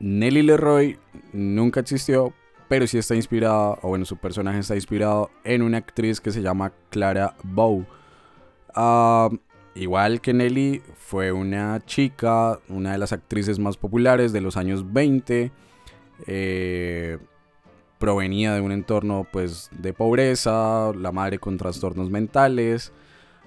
[0.00, 0.98] Nelly Leroy
[1.32, 2.34] nunca existió,
[2.68, 6.42] pero sí está inspirada, o bueno, su personaje está inspirado en una actriz que se
[6.42, 7.86] llama Clara Bow.
[8.74, 9.28] Ah,
[9.76, 14.92] igual que Nelly, fue una chica, una de las actrices más populares de los años
[14.92, 15.52] 20.
[16.26, 17.18] Eh,
[17.98, 22.92] provenía de un entorno pues de pobreza, la madre con trastornos mentales.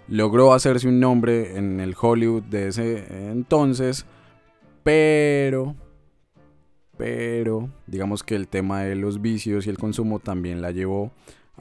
[0.08, 4.06] Logró hacerse un nombre en el Hollywood de ese entonces,
[4.84, 5.76] pero
[6.98, 11.12] pero digamos que el tema de los vicios y el consumo también la llevó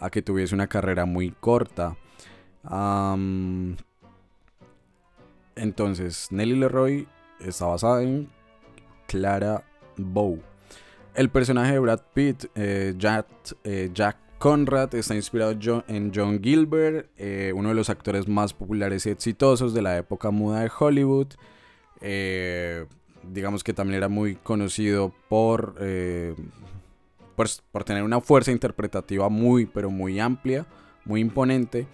[0.00, 1.96] a que tuviese una carrera muy corta.
[5.54, 7.06] Entonces, Nelly Leroy
[7.40, 8.28] está basada en
[9.06, 9.62] Clara
[9.96, 10.40] Bow.
[11.18, 13.26] El personaje de Brad Pitt, eh, Jack,
[13.64, 15.50] eh, Jack Conrad, está inspirado
[15.88, 20.30] en John Gilbert, eh, uno de los actores más populares y exitosos de la época
[20.30, 21.26] muda de Hollywood.
[23.24, 25.74] Digamos que también era muy conocido por,
[27.34, 30.66] por, por tener una fuerza interpretativa muy, pero muy amplia,
[31.04, 31.88] muy imponente.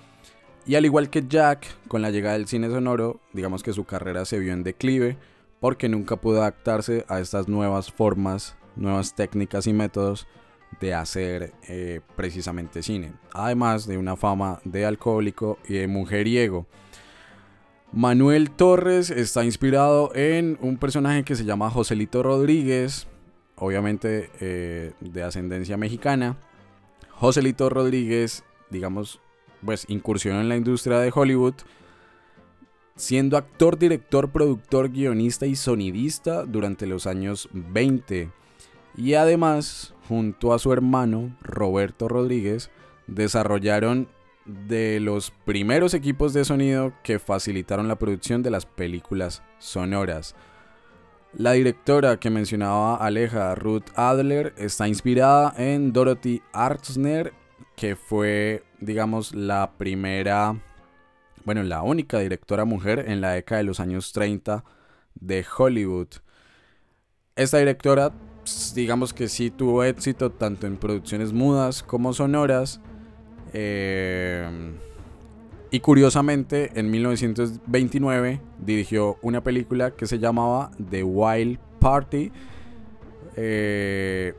[0.67, 4.27] Y al igual que Jack, con la llegada del cine sonoro, digamos que su carrera
[4.27, 5.17] se vio en declive
[5.61, 10.27] porque nunca pudo adaptarse a estas nuevas formas, nuevas técnicas y métodos
[10.81, 13.13] de hacer eh, precisamente cine.
[13.33, 16.67] Además de una fama de alcohólico y de mujeriego.
[17.93, 23.07] Manuel Torres está inspirado en un personaje que se llama Joselito Rodríguez,
[23.55, 26.37] obviamente eh, de ascendencia mexicana.
[27.13, 29.21] Joselito Rodríguez, digamos,
[29.65, 31.55] pues incursionó en la industria de Hollywood,
[32.97, 38.31] siendo actor, director, productor, guionista y sonidista durante los años 20.
[38.97, 42.71] Y además, junto a su hermano Roberto Rodríguez,
[43.07, 44.09] desarrollaron
[44.45, 50.35] de los primeros equipos de sonido que facilitaron la producción de las películas sonoras.
[51.37, 57.33] La directora que mencionaba Aleja, Ruth Adler, está inspirada en Dorothy Arzner,
[57.75, 60.57] que fue, digamos, la primera,
[61.45, 64.63] bueno, la única directora mujer en la década de los años 30
[65.15, 66.09] de Hollywood.
[67.35, 68.13] Esta directora,
[68.45, 72.79] pues, digamos que sí tuvo éxito tanto en producciones mudas como sonoras.
[73.55, 74.47] Eh,
[75.71, 82.31] y curiosamente, en 1929 dirigió una película que se llamaba The Wild Party.
[83.37, 84.35] Eh,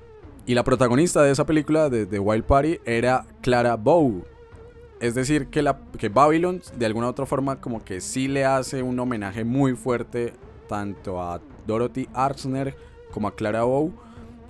[0.46, 4.24] y la protagonista de esa película, de The Wild Party, era Clara Bow.
[5.00, 8.46] Es decir, que, la, que Babylon, de alguna u otra forma, como que sí le
[8.46, 10.34] hace un homenaje muy fuerte
[10.70, 12.76] tanto a Dorothy Arzner
[13.16, 13.94] como a Clara Bow.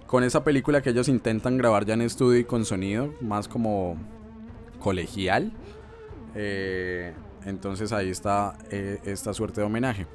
[0.07, 3.95] Con esa película que ellos intentan grabar ya en estudio y con sonido, más como
[4.79, 5.51] colegial.
[6.33, 7.13] Eh,
[7.45, 10.07] entonces ahí está eh, esta suerte de homenaje.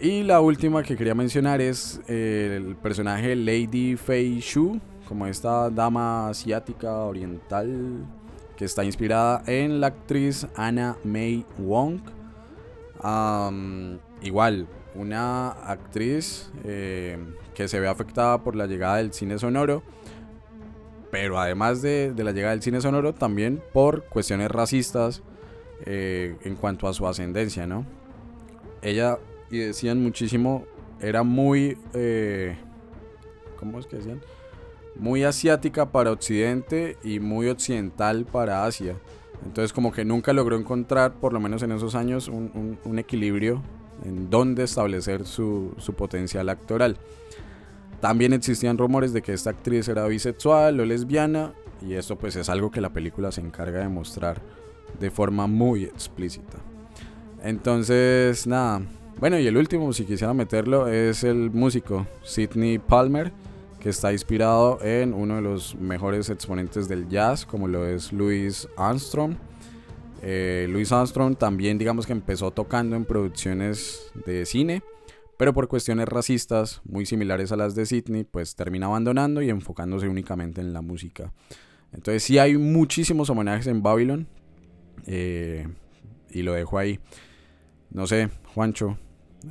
[0.00, 5.68] Y la última que quería mencionar es eh, el personaje Lady Fei Shu, como esta
[5.68, 8.06] dama asiática oriental
[8.56, 12.00] que está inspirada en la actriz Anna May Wong.
[14.22, 17.18] Igual, una actriz eh,
[17.54, 19.82] que se ve afectada por la llegada del cine sonoro,
[21.10, 25.22] pero además de, la llegada del cine sonoro, también por cuestiones racistas
[25.84, 27.84] eh, en cuanto a su ascendencia, ¿no?
[28.82, 29.18] Ella,
[29.50, 30.64] y decían muchísimo
[31.00, 31.78] era muy...
[31.92, 32.56] eh,
[33.58, 34.20] ¿Cómo es que decían?
[34.96, 38.94] Muy asiática para Occidente y muy occidental para Asia.
[39.44, 43.62] Entonces como que nunca logró encontrar, por lo menos en esos años, un equilibrio
[44.04, 46.96] en dónde establecer su, su potencial actoral.
[48.00, 52.48] También existían rumores de que esta actriz era bisexual o lesbiana y esto pues es
[52.48, 54.40] algo que la película se encarga de mostrar
[54.98, 56.58] de forma muy explícita.
[57.42, 58.82] Entonces, nada.
[59.18, 63.32] Bueno, y el último, si quisiera meterlo, es el músico Sidney Palmer,
[63.78, 68.66] que está inspirado en uno de los mejores exponentes del jazz, como lo es Louis
[68.76, 69.36] Armstrong.
[70.26, 74.82] Eh, Louis Armstrong también, digamos que empezó tocando en producciones de cine,
[75.36, 80.08] pero por cuestiones racistas muy similares a las de Sidney, pues termina abandonando y enfocándose
[80.08, 81.34] únicamente en la música.
[81.92, 84.26] Entonces, sí hay muchísimos homenajes en Babylon,
[85.06, 85.68] eh,
[86.30, 87.00] y lo dejo ahí.
[87.90, 88.96] No sé, Juancho,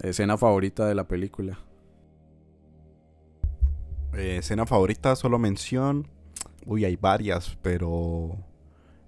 [0.02, 1.60] escena favorita de la película.
[4.16, 6.08] Eh, escena favorita, solo mención.
[6.66, 8.38] Uy, hay varias, pero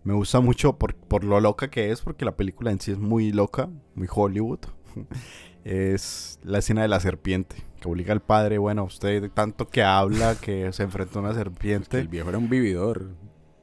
[0.05, 2.97] me gusta mucho por, por lo loca que es, porque la película en sí es
[2.97, 4.59] muy loca, muy Hollywood.
[5.65, 10.35] es la escena de la serpiente, que obliga al padre, bueno, usted tanto que habla,
[10.35, 11.99] que se enfrentó a una serpiente.
[11.99, 13.09] El viejo era un vividor.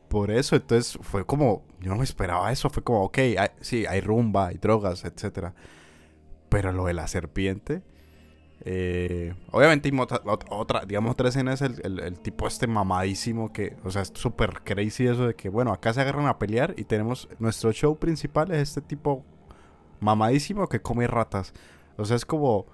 [0.09, 3.86] Por eso, entonces fue como, yo no me esperaba eso, fue como, ok, hay- sí,
[3.86, 5.55] hay rumba, hay drogas, etcétera.
[6.48, 7.82] Pero lo de la serpiente,
[8.65, 13.91] eh, obviamente otra, ot- otra, digamos, otra escena es el tipo este mamadísimo que, o
[13.91, 17.29] sea, es súper crazy eso de que, bueno, acá se agarran a pelear y tenemos,
[17.39, 19.25] nuestro show principal es este tipo
[20.01, 21.55] mamadísimo que come ratas.
[21.99, 22.67] O sea, es como,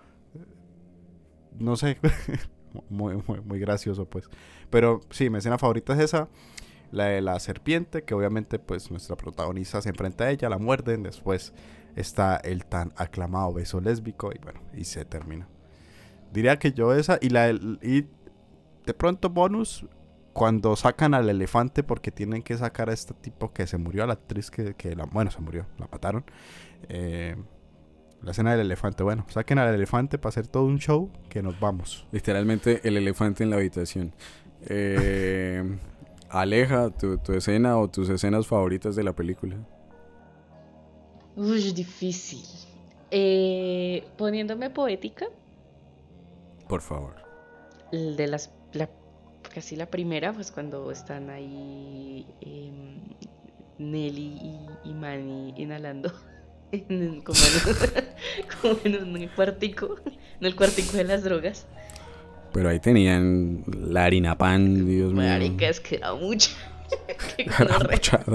[1.59, 1.98] no sé,
[2.89, 4.28] muy, muy, muy gracioso pues.
[4.70, 6.28] Pero sí, mi escena favorita es esa.
[6.93, 11.02] La de la serpiente, que obviamente pues nuestra protagonista se enfrenta a ella, la muerden,
[11.05, 11.55] después
[11.97, 15.48] está el tan aclamado beso lésbico y bueno, y se termina.
[16.32, 18.06] Diría que yo esa y la y
[18.86, 19.86] de pronto bonus
[20.32, 24.06] cuando sacan al elefante porque tienen que sacar a este tipo que se murió, a
[24.06, 26.24] la actriz que, que la, bueno, se murió, la mataron.
[26.88, 27.36] Eh,
[28.22, 31.59] la escena del elefante, bueno, saquen al elefante para hacer todo un show que nos
[31.59, 32.06] vamos.
[32.12, 34.14] Literalmente el elefante en la habitación.
[34.68, 35.78] Eh,
[36.30, 39.56] Aleja, tu, tu escena o tus escenas favoritas de la película.
[41.36, 42.44] Uy, difícil.
[43.10, 45.26] Eh, poniéndome poética,
[46.68, 47.14] Por favor.
[47.92, 48.90] el de las, la,
[49.54, 53.00] casi la primera, pues cuando están ahí em,
[53.78, 56.12] Nelly y, y Manny inhalando
[56.72, 58.04] en, como, en,
[58.60, 61.66] como en un cuartico, en el cuartico de las drogas.
[62.52, 65.22] Pero ahí tenían la harina pan, Dios mío.
[65.22, 66.50] Marica, es que era mucha.
[67.36, 68.34] Era.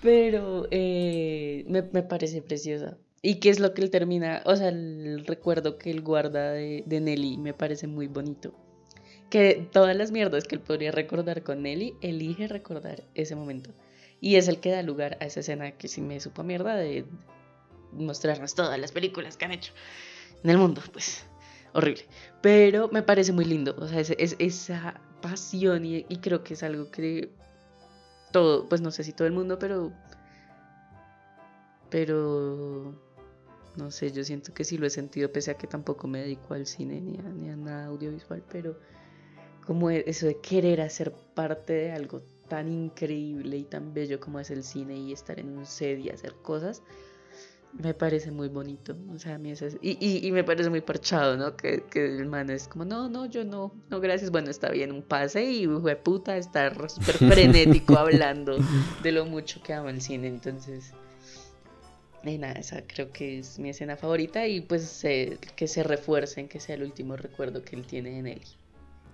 [0.00, 2.96] Pero eh, me, me parece preciosa.
[3.26, 4.42] ¿Y qué es lo que él termina?
[4.44, 8.52] O sea, el recuerdo que él guarda de, Nelly me parece muy bonito.
[9.30, 13.70] Que todas las mierdas que él podría recordar con Nelly, elige recordar ese momento.
[14.20, 17.06] Y es el que da lugar a esa escena que sí me supo mierda de
[17.92, 19.72] mostrarnos todas las películas que han hecho
[20.42, 20.82] en el mundo.
[20.92, 21.24] Pues
[21.72, 22.04] horrible.
[22.42, 23.74] Pero me parece muy lindo.
[23.78, 27.30] O sea, es, es- esa pasión y, y creo que es algo que
[28.32, 29.92] todo, pues no sé si todo el mundo, pero
[31.90, 32.94] pero
[33.76, 36.54] no sé, yo siento que sí lo he sentido, pese a que tampoco me dedico
[36.54, 38.78] al cine ni a, ni a nada audiovisual, pero
[39.66, 44.38] como e- eso de querer hacer parte de algo tan increíble y tan bello como
[44.38, 46.82] es el cine y estar en un set y hacer cosas,
[47.72, 48.94] me parece muy bonito.
[49.12, 51.56] O sea, a mí eso es- y, y, y me parece muy parchado, ¿no?
[51.56, 54.30] Que, que el man es como, no, no, yo no, no, gracias.
[54.30, 58.58] Bueno, está bien, un pase y fue puta estar súper frenético hablando
[59.02, 60.28] de lo mucho que ama el cine.
[60.28, 60.92] Entonces,
[62.24, 65.04] nada, esa creo que es mi escena favorita y pues
[65.56, 68.46] que se refuercen, que sea el último recuerdo que él tiene de Nelly.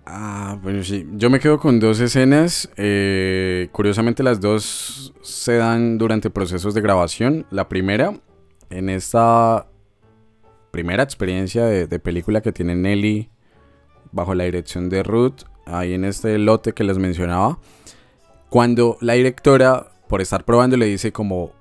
[0.05, 1.05] Ah, bueno, sí.
[1.13, 2.69] Yo me quedo con dos escenas.
[2.77, 7.45] eh, curiosamente, las dos se dan durante procesos de grabación.
[7.51, 8.19] La primera,
[8.69, 9.67] en esta
[10.71, 13.29] primera experiencia de, de película que tiene Nelly
[14.11, 17.59] bajo la dirección de Ruth, ahí en este lote que les mencionaba,
[18.49, 21.53] cuando la directora, por estar probando, le dice como,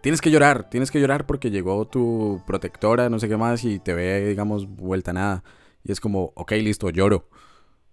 [0.00, 3.78] tienes que llorar, tienes que llorar porque llegó tu protectora, no sé qué más, y
[3.78, 5.44] te ve, digamos, vuelta nada.
[5.84, 7.28] Y es como, ok, listo, lloro.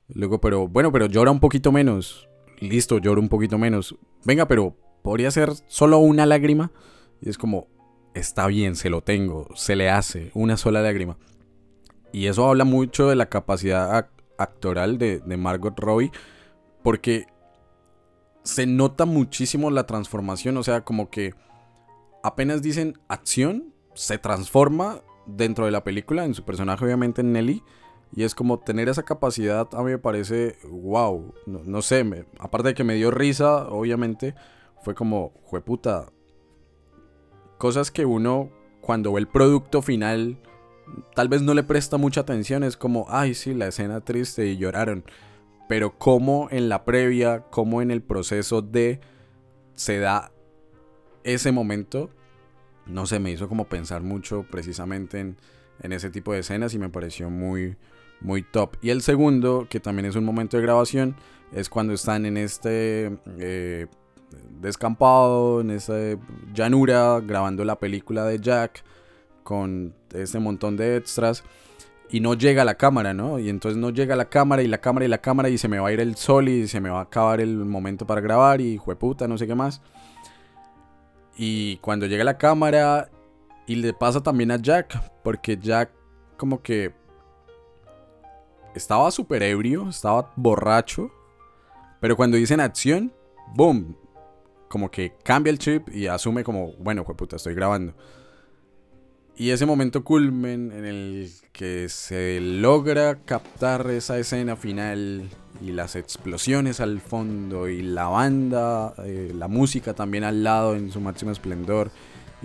[0.07, 2.30] Luego, pero bueno, pero llora un poquito menos.
[2.60, 3.95] Listo, lloro un poquito menos.
[4.23, 6.72] Venga, pero podría ser solo una lágrima.
[7.22, 7.68] Y es como,
[8.14, 11.18] está bien, se lo tengo, se le hace una sola lágrima.
[12.11, 16.11] Y eso habla mucho de la capacidad ac- actoral de, de Margot Robbie,
[16.84, 17.26] porque
[18.44, 21.34] se nota muchísimo la transformación, o sea, como que
[22.26, 27.64] apenas dicen acción, se transforma dentro de la película, en su personaje obviamente Nelly.
[28.16, 31.34] Y es como tener esa capacidad a mí me parece wow.
[31.48, 34.36] No, no sé, me- aparte de que me dio risa, obviamente,
[34.84, 36.08] fue como, jueputa.
[37.58, 38.50] Cosas que uno,
[38.82, 40.38] cuando ve el producto final,
[41.16, 42.64] tal vez no le presta mucha atención.
[42.64, 45.04] Es como, ay, sí, la escena triste y lloraron.
[45.68, 49.00] Pero como en la previa, como en el proceso de
[49.74, 50.32] se da
[51.26, 52.10] ese momento,
[52.86, 55.38] no sé, me hizo como pensar mucho precisamente en,
[55.82, 57.76] ese tipo de escenas y me pareció muy,
[58.22, 58.78] muy top.
[58.82, 61.16] Y el segundo, que también es un momento de grabación,
[61.52, 63.88] es cuando están en este eh,
[64.62, 65.94] descampado, en esta
[66.54, 68.84] llanura, grabando la película de Jack
[69.44, 71.44] con este montón de extras.
[72.10, 73.40] Y no llega la cámara, ¿no?
[73.40, 75.80] Y entonces no llega la cámara y la cámara y la cámara y se me
[75.80, 78.62] va a ir el sol y se me va a acabar el momento para grabar
[78.62, 79.82] y jueputa, no sé qué más.
[81.36, 83.10] Y cuando llega la cámara
[83.68, 85.91] y le pasa también a Jack, porque Jack
[86.38, 86.94] como que
[88.74, 91.12] estaba súper ebrio, estaba borracho,
[91.99, 93.12] pero cuando dicen acción,
[93.53, 93.98] boom,
[94.68, 97.94] como que cambia el chip y asume como, bueno, jueputa, estoy grabando.
[99.38, 105.30] Y ese momento culmen en el que se logra captar esa escena final
[105.62, 110.90] y las explosiones al fondo y la banda, eh, la música también al lado en
[110.90, 111.91] su máximo esplendor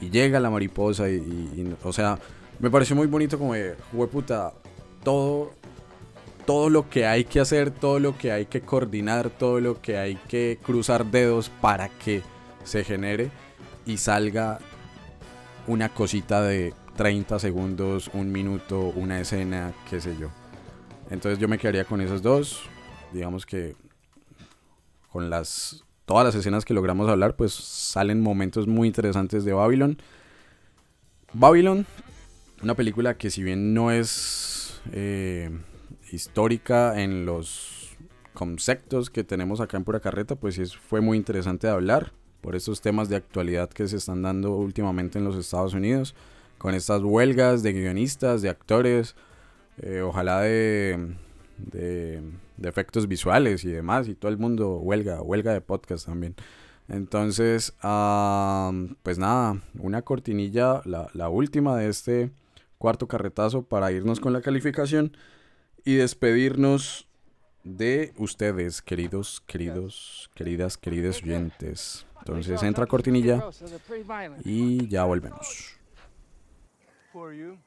[0.01, 2.19] y llega la mariposa y, o sea,
[2.59, 4.53] me pareció muy bonito como de, hueputa,
[5.05, 5.53] todo,
[6.45, 9.97] todo lo que hay que hacer, todo lo que hay que coordinar, todo lo que
[9.97, 12.23] hay que cruzar dedos para que
[12.65, 13.31] se genere
[13.87, 14.59] y salga
[15.67, 20.29] una cosita de 30 segundos, un minuto, una escena, qué sé yo.
[21.11, 22.63] Entonces yo me quedaría con esos dos.
[23.13, 23.75] Digamos que
[25.11, 29.99] con las todas las escenas que logramos hablar, pues salen momentos muy interesantes de Babylon.
[31.33, 31.87] Babylon,
[32.63, 35.51] una película que si bien no es eh,
[36.11, 37.97] histórica en los
[38.35, 42.81] conceptos que tenemos acá en Pura Carreta, pues fue muy interesante de hablar por estos
[42.81, 46.15] temas de actualidad que se están dando últimamente en los Estados Unidos,
[46.59, 49.15] con estas huelgas de guionistas, de actores,
[49.83, 51.15] eh, ojalá de,
[51.59, 52.23] de,
[52.57, 56.35] de efectos visuales y demás, y todo el mundo huelga, huelga de podcast también.
[56.89, 57.73] Entonces,
[59.03, 62.31] pues nada, una cortinilla, la, la última de este
[62.79, 65.17] cuarto carretazo para irnos con la calificación
[65.85, 67.07] y despedirnos
[67.63, 72.07] de ustedes, queridos, queridos, queridas, queridos oyentes.
[72.21, 73.43] Entonces entra cortinilla
[74.45, 75.77] y ya volvemos.
[77.15, 77.59] You?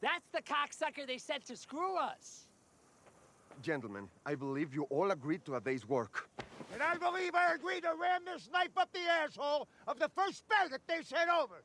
[0.00, 2.48] That's the cocksucker they sent to screw us.
[3.62, 6.28] Gentlemen, I believe you all agreed to a day's work.
[6.72, 10.44] And I believe I agreed to ram this knife up the asshole of the first
[10.48, 11.62] faggot they sent over.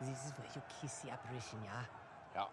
[0.00, 1.84] This is where you kiss the apparition, yeah?
[2.34, 2.44] Yeah.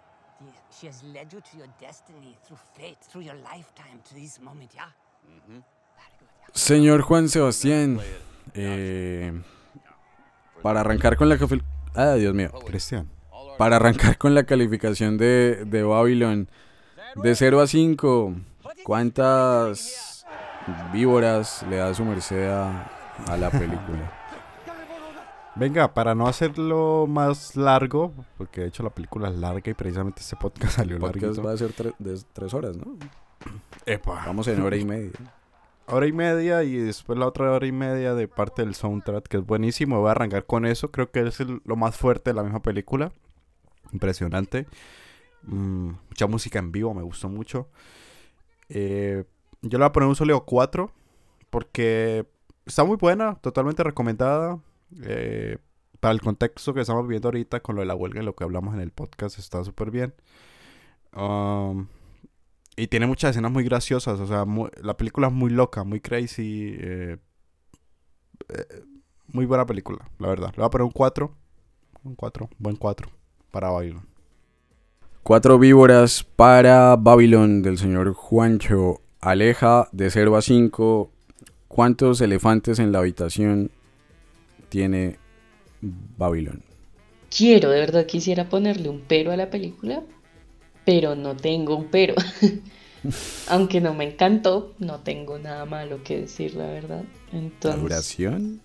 [0.41, 4.39] The- she has led you to your destiny through fate, through your lifetime to this
[4.39, 4.89] moment, yeah?
[5.25, 5.78] Very good, yeah.
[6.53, 7.99] Señor Juan Sebastián,
[8.53, 9.33] eh,
[10.61, 11.37] para arrancar con la...
[11.95, 12.51] Ah, Dios mío.
[12.65, 13.09] Cristian.
[13.57, 16.49] Para arrancar con la calificación de, de Babylon,
[17.15, 18.33] de 0 a 5,
[18.83, 20.25] ¿cuántas
[20.93, 22.89] víboras le da su merced a,
[23.27, 24.13] a la película?
[25.55, 30.21] Venga, para no hacerlo más largo, porque de hecho la película es larga y precisamente
[30.21, 31.43] este podcast salió El podcast larguito.
[31.43, 32.95] va a ser tre- de 3 horas, ¿no?
[33.85, 34.23] Epa.
[34.25, 35.11] Vamos en hora y media.
[35.91, 39.37] Hora y media y después la otra hora y media de parte del soundtrack, que
[39.37, 39.99] es buenísimo.
[39.99, 40.91] Voy a arrancar con eso.
[40.91, 43.11] Creo que es lo más fuerte de la misma película.
[43.91, 44.67] Impresionante.
[45.43, 47.69] Mm, mucha música en vivo, me gustó mucho.
[48.69, 49.23] Eh,
[49.61, 50.91] yo le voy a poner un sólido 4
[51.49, 52.27] porque
[52.65, 54.59] está muy buena, totalmente recomendada.
[55.01, 55.57] Eh,
[55.99, 58.43] para el contexto que estamos viviendo ahorita con lo de la huelga y lo que
[58.43, 60.13] hablamos en el podcast está súper bien.
[61.15, 61.87] Um,
[62.79, 64.45] y tiene muchas escenas muy graciosas, o sea,
[64.81, 66.75] la película es muy loca, muy crazy.
[66.79, 67.17] eh,
[68.49, 68.83] eh,
[69.31, 70.49] muy buena película, la verdad.
[70.51, 71.31] Le voy a poner un 4.
[72.03, 73.09] Un 4, buen 4
[73.51, 74.07] para Babylon.
[75.23, 79.01] Cuatro víboras para Babylon del señor Juancho.
[79.21, 81.11] Aleja de 0 a 5.
[81.67, 83.69] ¿Cuántos elefantes en la habitación
[84.69, 85.17] tiene
[85.81, 86.63] Babylon?
[87.29, 90.01] Quiero, de verdad quisiera ponerle un pero a la película,
[90.89, 92.15] pero no tengo un pero.
[93.47, 97.03] Aunque no me encantó, no tengo nada malo que decir, la verdad.
[97.61, 98.59] ¿La duración?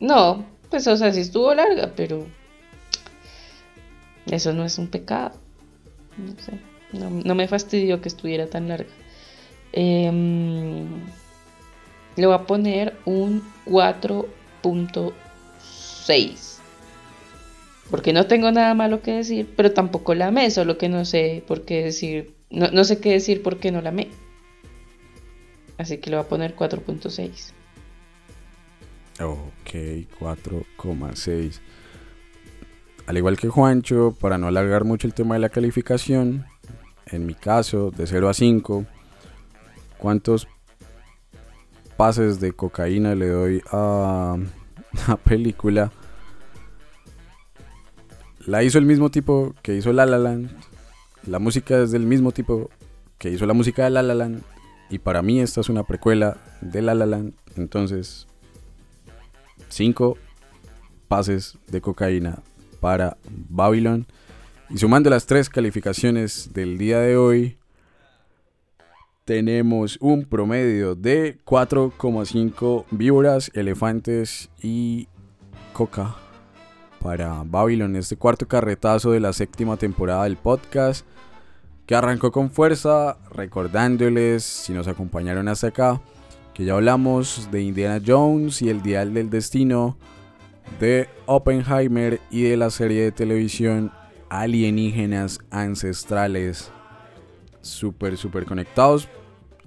[0.00, 2.26] no, pues o sea, sí estuvo larga, pero
[4.26, 5.36] eso no es un pecado.
[6.16, 6.58] No sé,
[6.92, 8.90] no, no me fastidió que estuviera tan larga.
[9.70, 11.04] Em,
[12.16, 16.47] le voy a poner un 4.6.
[17.90, 21.42] Porque no tengo nada malo que decir, pero tampoco la amé, solo que no sé
[21.46, 24.08] por qué decir, no, no sé qué decir porque no la amé.
[25.78, 27.52] Así que le voy a poner 4.6.
[29.20, 29.72] Ok,
[30.20, 31.60] 4,6.
[33.06, 36.44] Al igual que Juancho, para no alargar mucho el tema de la calificación,
[37.06, 38.84] en mi caso, de 0 a 5,
[39.96, 40.46] ¿cuántos
[41.96, 44.36] pases de cocaína le doy a
[45.08, 45.90] la película?
[48.48, 50.48] La hizo el mismo tipo que hizo La La Land.
[51.26, 52.70] La música es del mismo tipo
[53.18, 54.42] que hizo la música de La La Land.
[54.88, 57.34] Y para mí esta es una precuela de La La Land.
[57.56, 58.26] Entonces,
[59.68, 60.16] 5
[61.08, 62.38] pases de cocaína
[62.80, 63.18] para
[63.50, 64.06] Babylon.
[64.70, 67.58] Y sumando las tres calificaciones del día de hoy,
[69.26, 75.06] tenemos un promedio de 4,5 víboras, elefantes y
[75.74, 76.16] coca
[77.02, 81.06] para Babylon, este cuarto carretazo de la séptima temporada del podcast,
[81.86, 86.00] que arrancó con fuerza, recordándoles, si nos acompañaron hasta acá,
[86.54, 89.96] que ya hablamos de Indiana Jones y el Dial del Destino,
[90.80, 93.92] de Oppenheimer y de la serie de televisión
[94.28, 96.70] Alienígenas Ancestrales.
[97.60, 99.08] Súper, súper conectados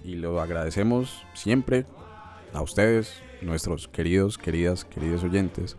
[0.04, 1.86] y lo agradecemos siempre
[2.54, 5.78] a ustedes, nuestros queridos, queridas, queridos oyentes,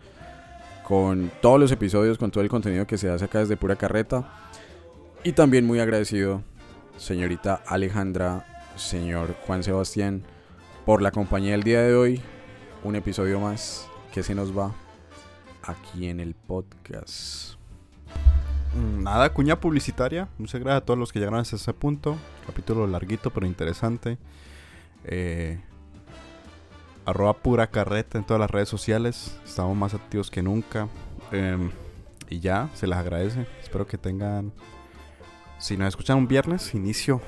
[0.83, 4.29] con todos los episodios, con todo el contenido que se hace acá desde Pura Carreta.
[5.23, 6.43] Y también muy agradecido,
[6.97, 8.45] señorita Alejandra,
[8.75, 10.23] señor Juan Sebastián,
[10.85, 12.21] por la compañía del día de hoy.
[12.83, 14.75] Un episodio más que se nos va
[15.63, 17.55] aquí en el podcast.
[18.75, 20.27] Nada, cuña publicitaria.
[20.37, 22.17] Muchas gracias a todos los que llegaron hasta ese punto.
[22.45, 24.17] Capítulo larguito pero interesante.
[25.05, 25.61] Eh,
[27.05, 29.37] arroba pura carreta en todas las redes sociales.
[29.45, 30.87] Estamos más activos que nunca.
[31.31, 31.71] Em,
[32.29, 33.47] y ya, se les agradece.
[33.61, 34.53] Espero que tengan...
[35.59, 37.21] Si nos escuchan un viernes, inicio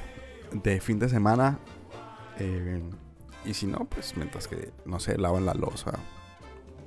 [0.51, 1.59] de fin de semana.
[2.39, 2.81] eh,
[3.45, 5.93] y si no, pues mientras que, no sé, lavan la losa.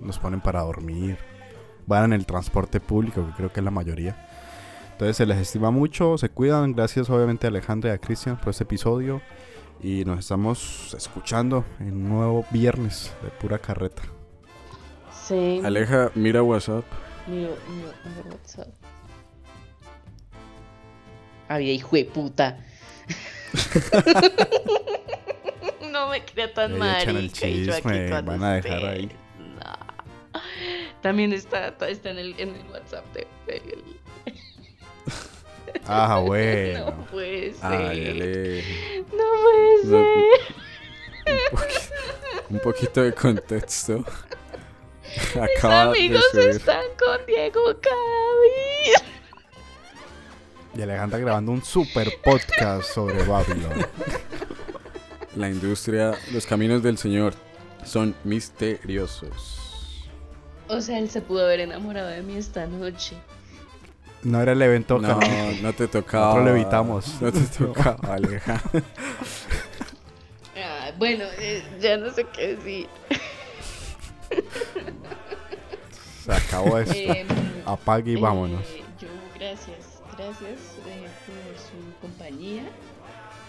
[0.01, 1.16] Nos ponen para dormir.
[1.86, 4.28] Van en el transporte público, que creo que es la mayoría.
[4.93, 6.73] Entonces se les estima mucho, se cuidan.
[6.73, 9.23] Gracias obviamente a Alejandra y a Cristian por este episodio.
[9.80, 14.02] Y nos estamos escuchando en un nuevo viernes de pura carreta.
[15.26, 15.60] Sí.
[15.64, 16.84] Aleja, mira WhatsApp.
[17.26, 18.68] Miro, miro, a ver WhatsApp.
[21.48, 22.59] Había hijo de puta.
[25.92, 28.84] no me crea tan Ahí echan el marica y yo aquí chisme, van a dejar
[28.84, 29.06] ahí.
[29.06, 29.86] desesperada.
[31.02, 33.84] También está, está en, el, en el WhatsApp de del-
[35.86, 37.06] Ah, No bueno.
[37.10, 37.64] puede ser.
[37.72, 38.98] Ay,
[39.84, 41.90] Un, poqui-
[42.50, 44.05] un poquito de contexto.
[45.05, 46.48] Mis Acaba de amigos subir.
[46.48, 49.05] están con Diego Cavi.
[50.76, 53.86] Y Alejandra grabando un super podcast sobre Babylon.
[55.36, 57.34] La industria, los caminos del Señor
[57.84, 60.09] son misteriosos.
[60.68, 63.16] O sea, él se pudo haber enamorado de mí esta noche.
[64.22, 65.18] No era el evento No,
[65.62, 66.26] no te tocaba.
[66.34, 67.22] Nosotros lo evitamos.
[67.22, 68.60] No te tocaba, Aleja.
[70.99, 72.89] Bueno, eh, ya no sé qué decir.
[76.25, 76.93] Se acabó esto.
[76.97, 77.27] Em,
[77.65, 78.62] Apague y eh, vámonos.
[79.01, 82.65] yo, gracias, gracias eh, por su compañía,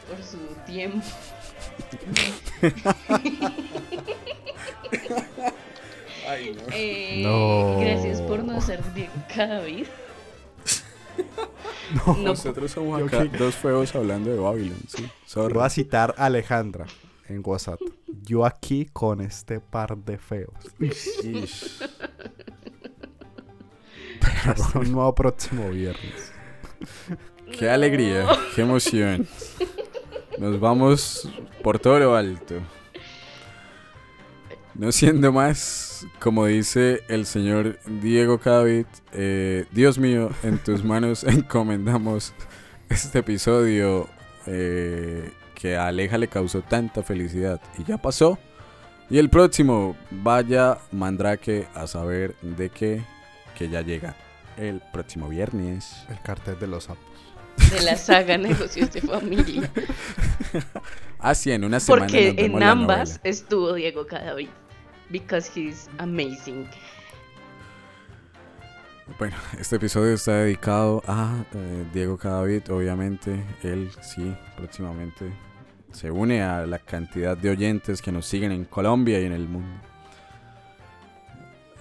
[0.07, 1.03] por su tiempo.
[6.71, 7.79] Eh, No.
[7.79, 9.87] Gracias por no ser Diego David.
[12.05, 12.13] No.
[12.17, 15.09] Nosotros somos Yo acá que- dos feos hablando de Babylon, sí.
[15.25, 15.55] Sorry.
[15.55, 16.85] Voy a citar a Alejandra
[17.29, 17.79] en WhatsApp.
[18.23, 20.53] Yo aquí con este par de feos.
[20.79, 21.79] Ish.
[24.45, 26.31] Hasta un nuevo próximo viernes.
[27.57, 29.27] Qué alegría, qué emoción.
[30.37, 31.29] Nos vamos
[31.63, 32.55] por todo lo alto.
[34.75, 41.23] No siendo más, como dice el señor Diego Cavit, eh, Dios mío, en tus manos
[41.25, 42.33] encomendamos
[42.87, 44.07] este episodio
[44.45, 47.61] eh, que a Aleja le causó tanta felicidad.
[47.77, 48.39] Y ya pasó.
[49.09, 53.03] Y el próximo, vaya Mandrake a saber de qué,
[53.57, 54.15] que ya llega
[54.57, 56.05] el próximo viernes.
[56.09, 57.03] El cartel de los sapos.
[57.71, 59.69] De la saga Negocios de Familia.
[61.19, 62.05] Así en una semana.
[62.05, 63.21] Porque nos en ambas novela.
[63.23, 64.49] estuvo Diego Cadavid.
[65.09, 66.69] Because he's amazing.
[69.17, 73.43] Bueno, este episodio está dedicado a eh, Diego Cadavid, obviamente.
[73.63, 75.33] Él sí, próximamente
[75.91, 79.47] se une a la cantidad de oyentes que nos siguen en Colombia y en el
[79.47, 79.81] mundo.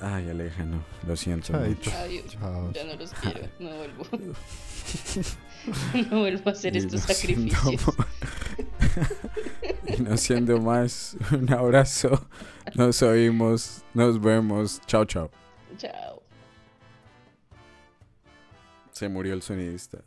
[0.00, 0.82] Ay, Aleja, no.
[1.06, 1.90] Lo siento mucho.
[1.90, 2.26] Adiós.
[2.28, 2.72] Chao.
[2.72, 4.04] Ya no los quiero, no vuelvo.
[6.10, 7.96] no vuelvo a hacer Y estos no siendo sacrificios.
[9.86, 12.26] Y no siendo más, un abrazo.
[12.74, 14.80] Nos oímos, nos vemos.
[14.86, 15.30] Chao, chao.
[15.76, 16.22] Chao.
[18.92, 19.98] Se murió el sonidista.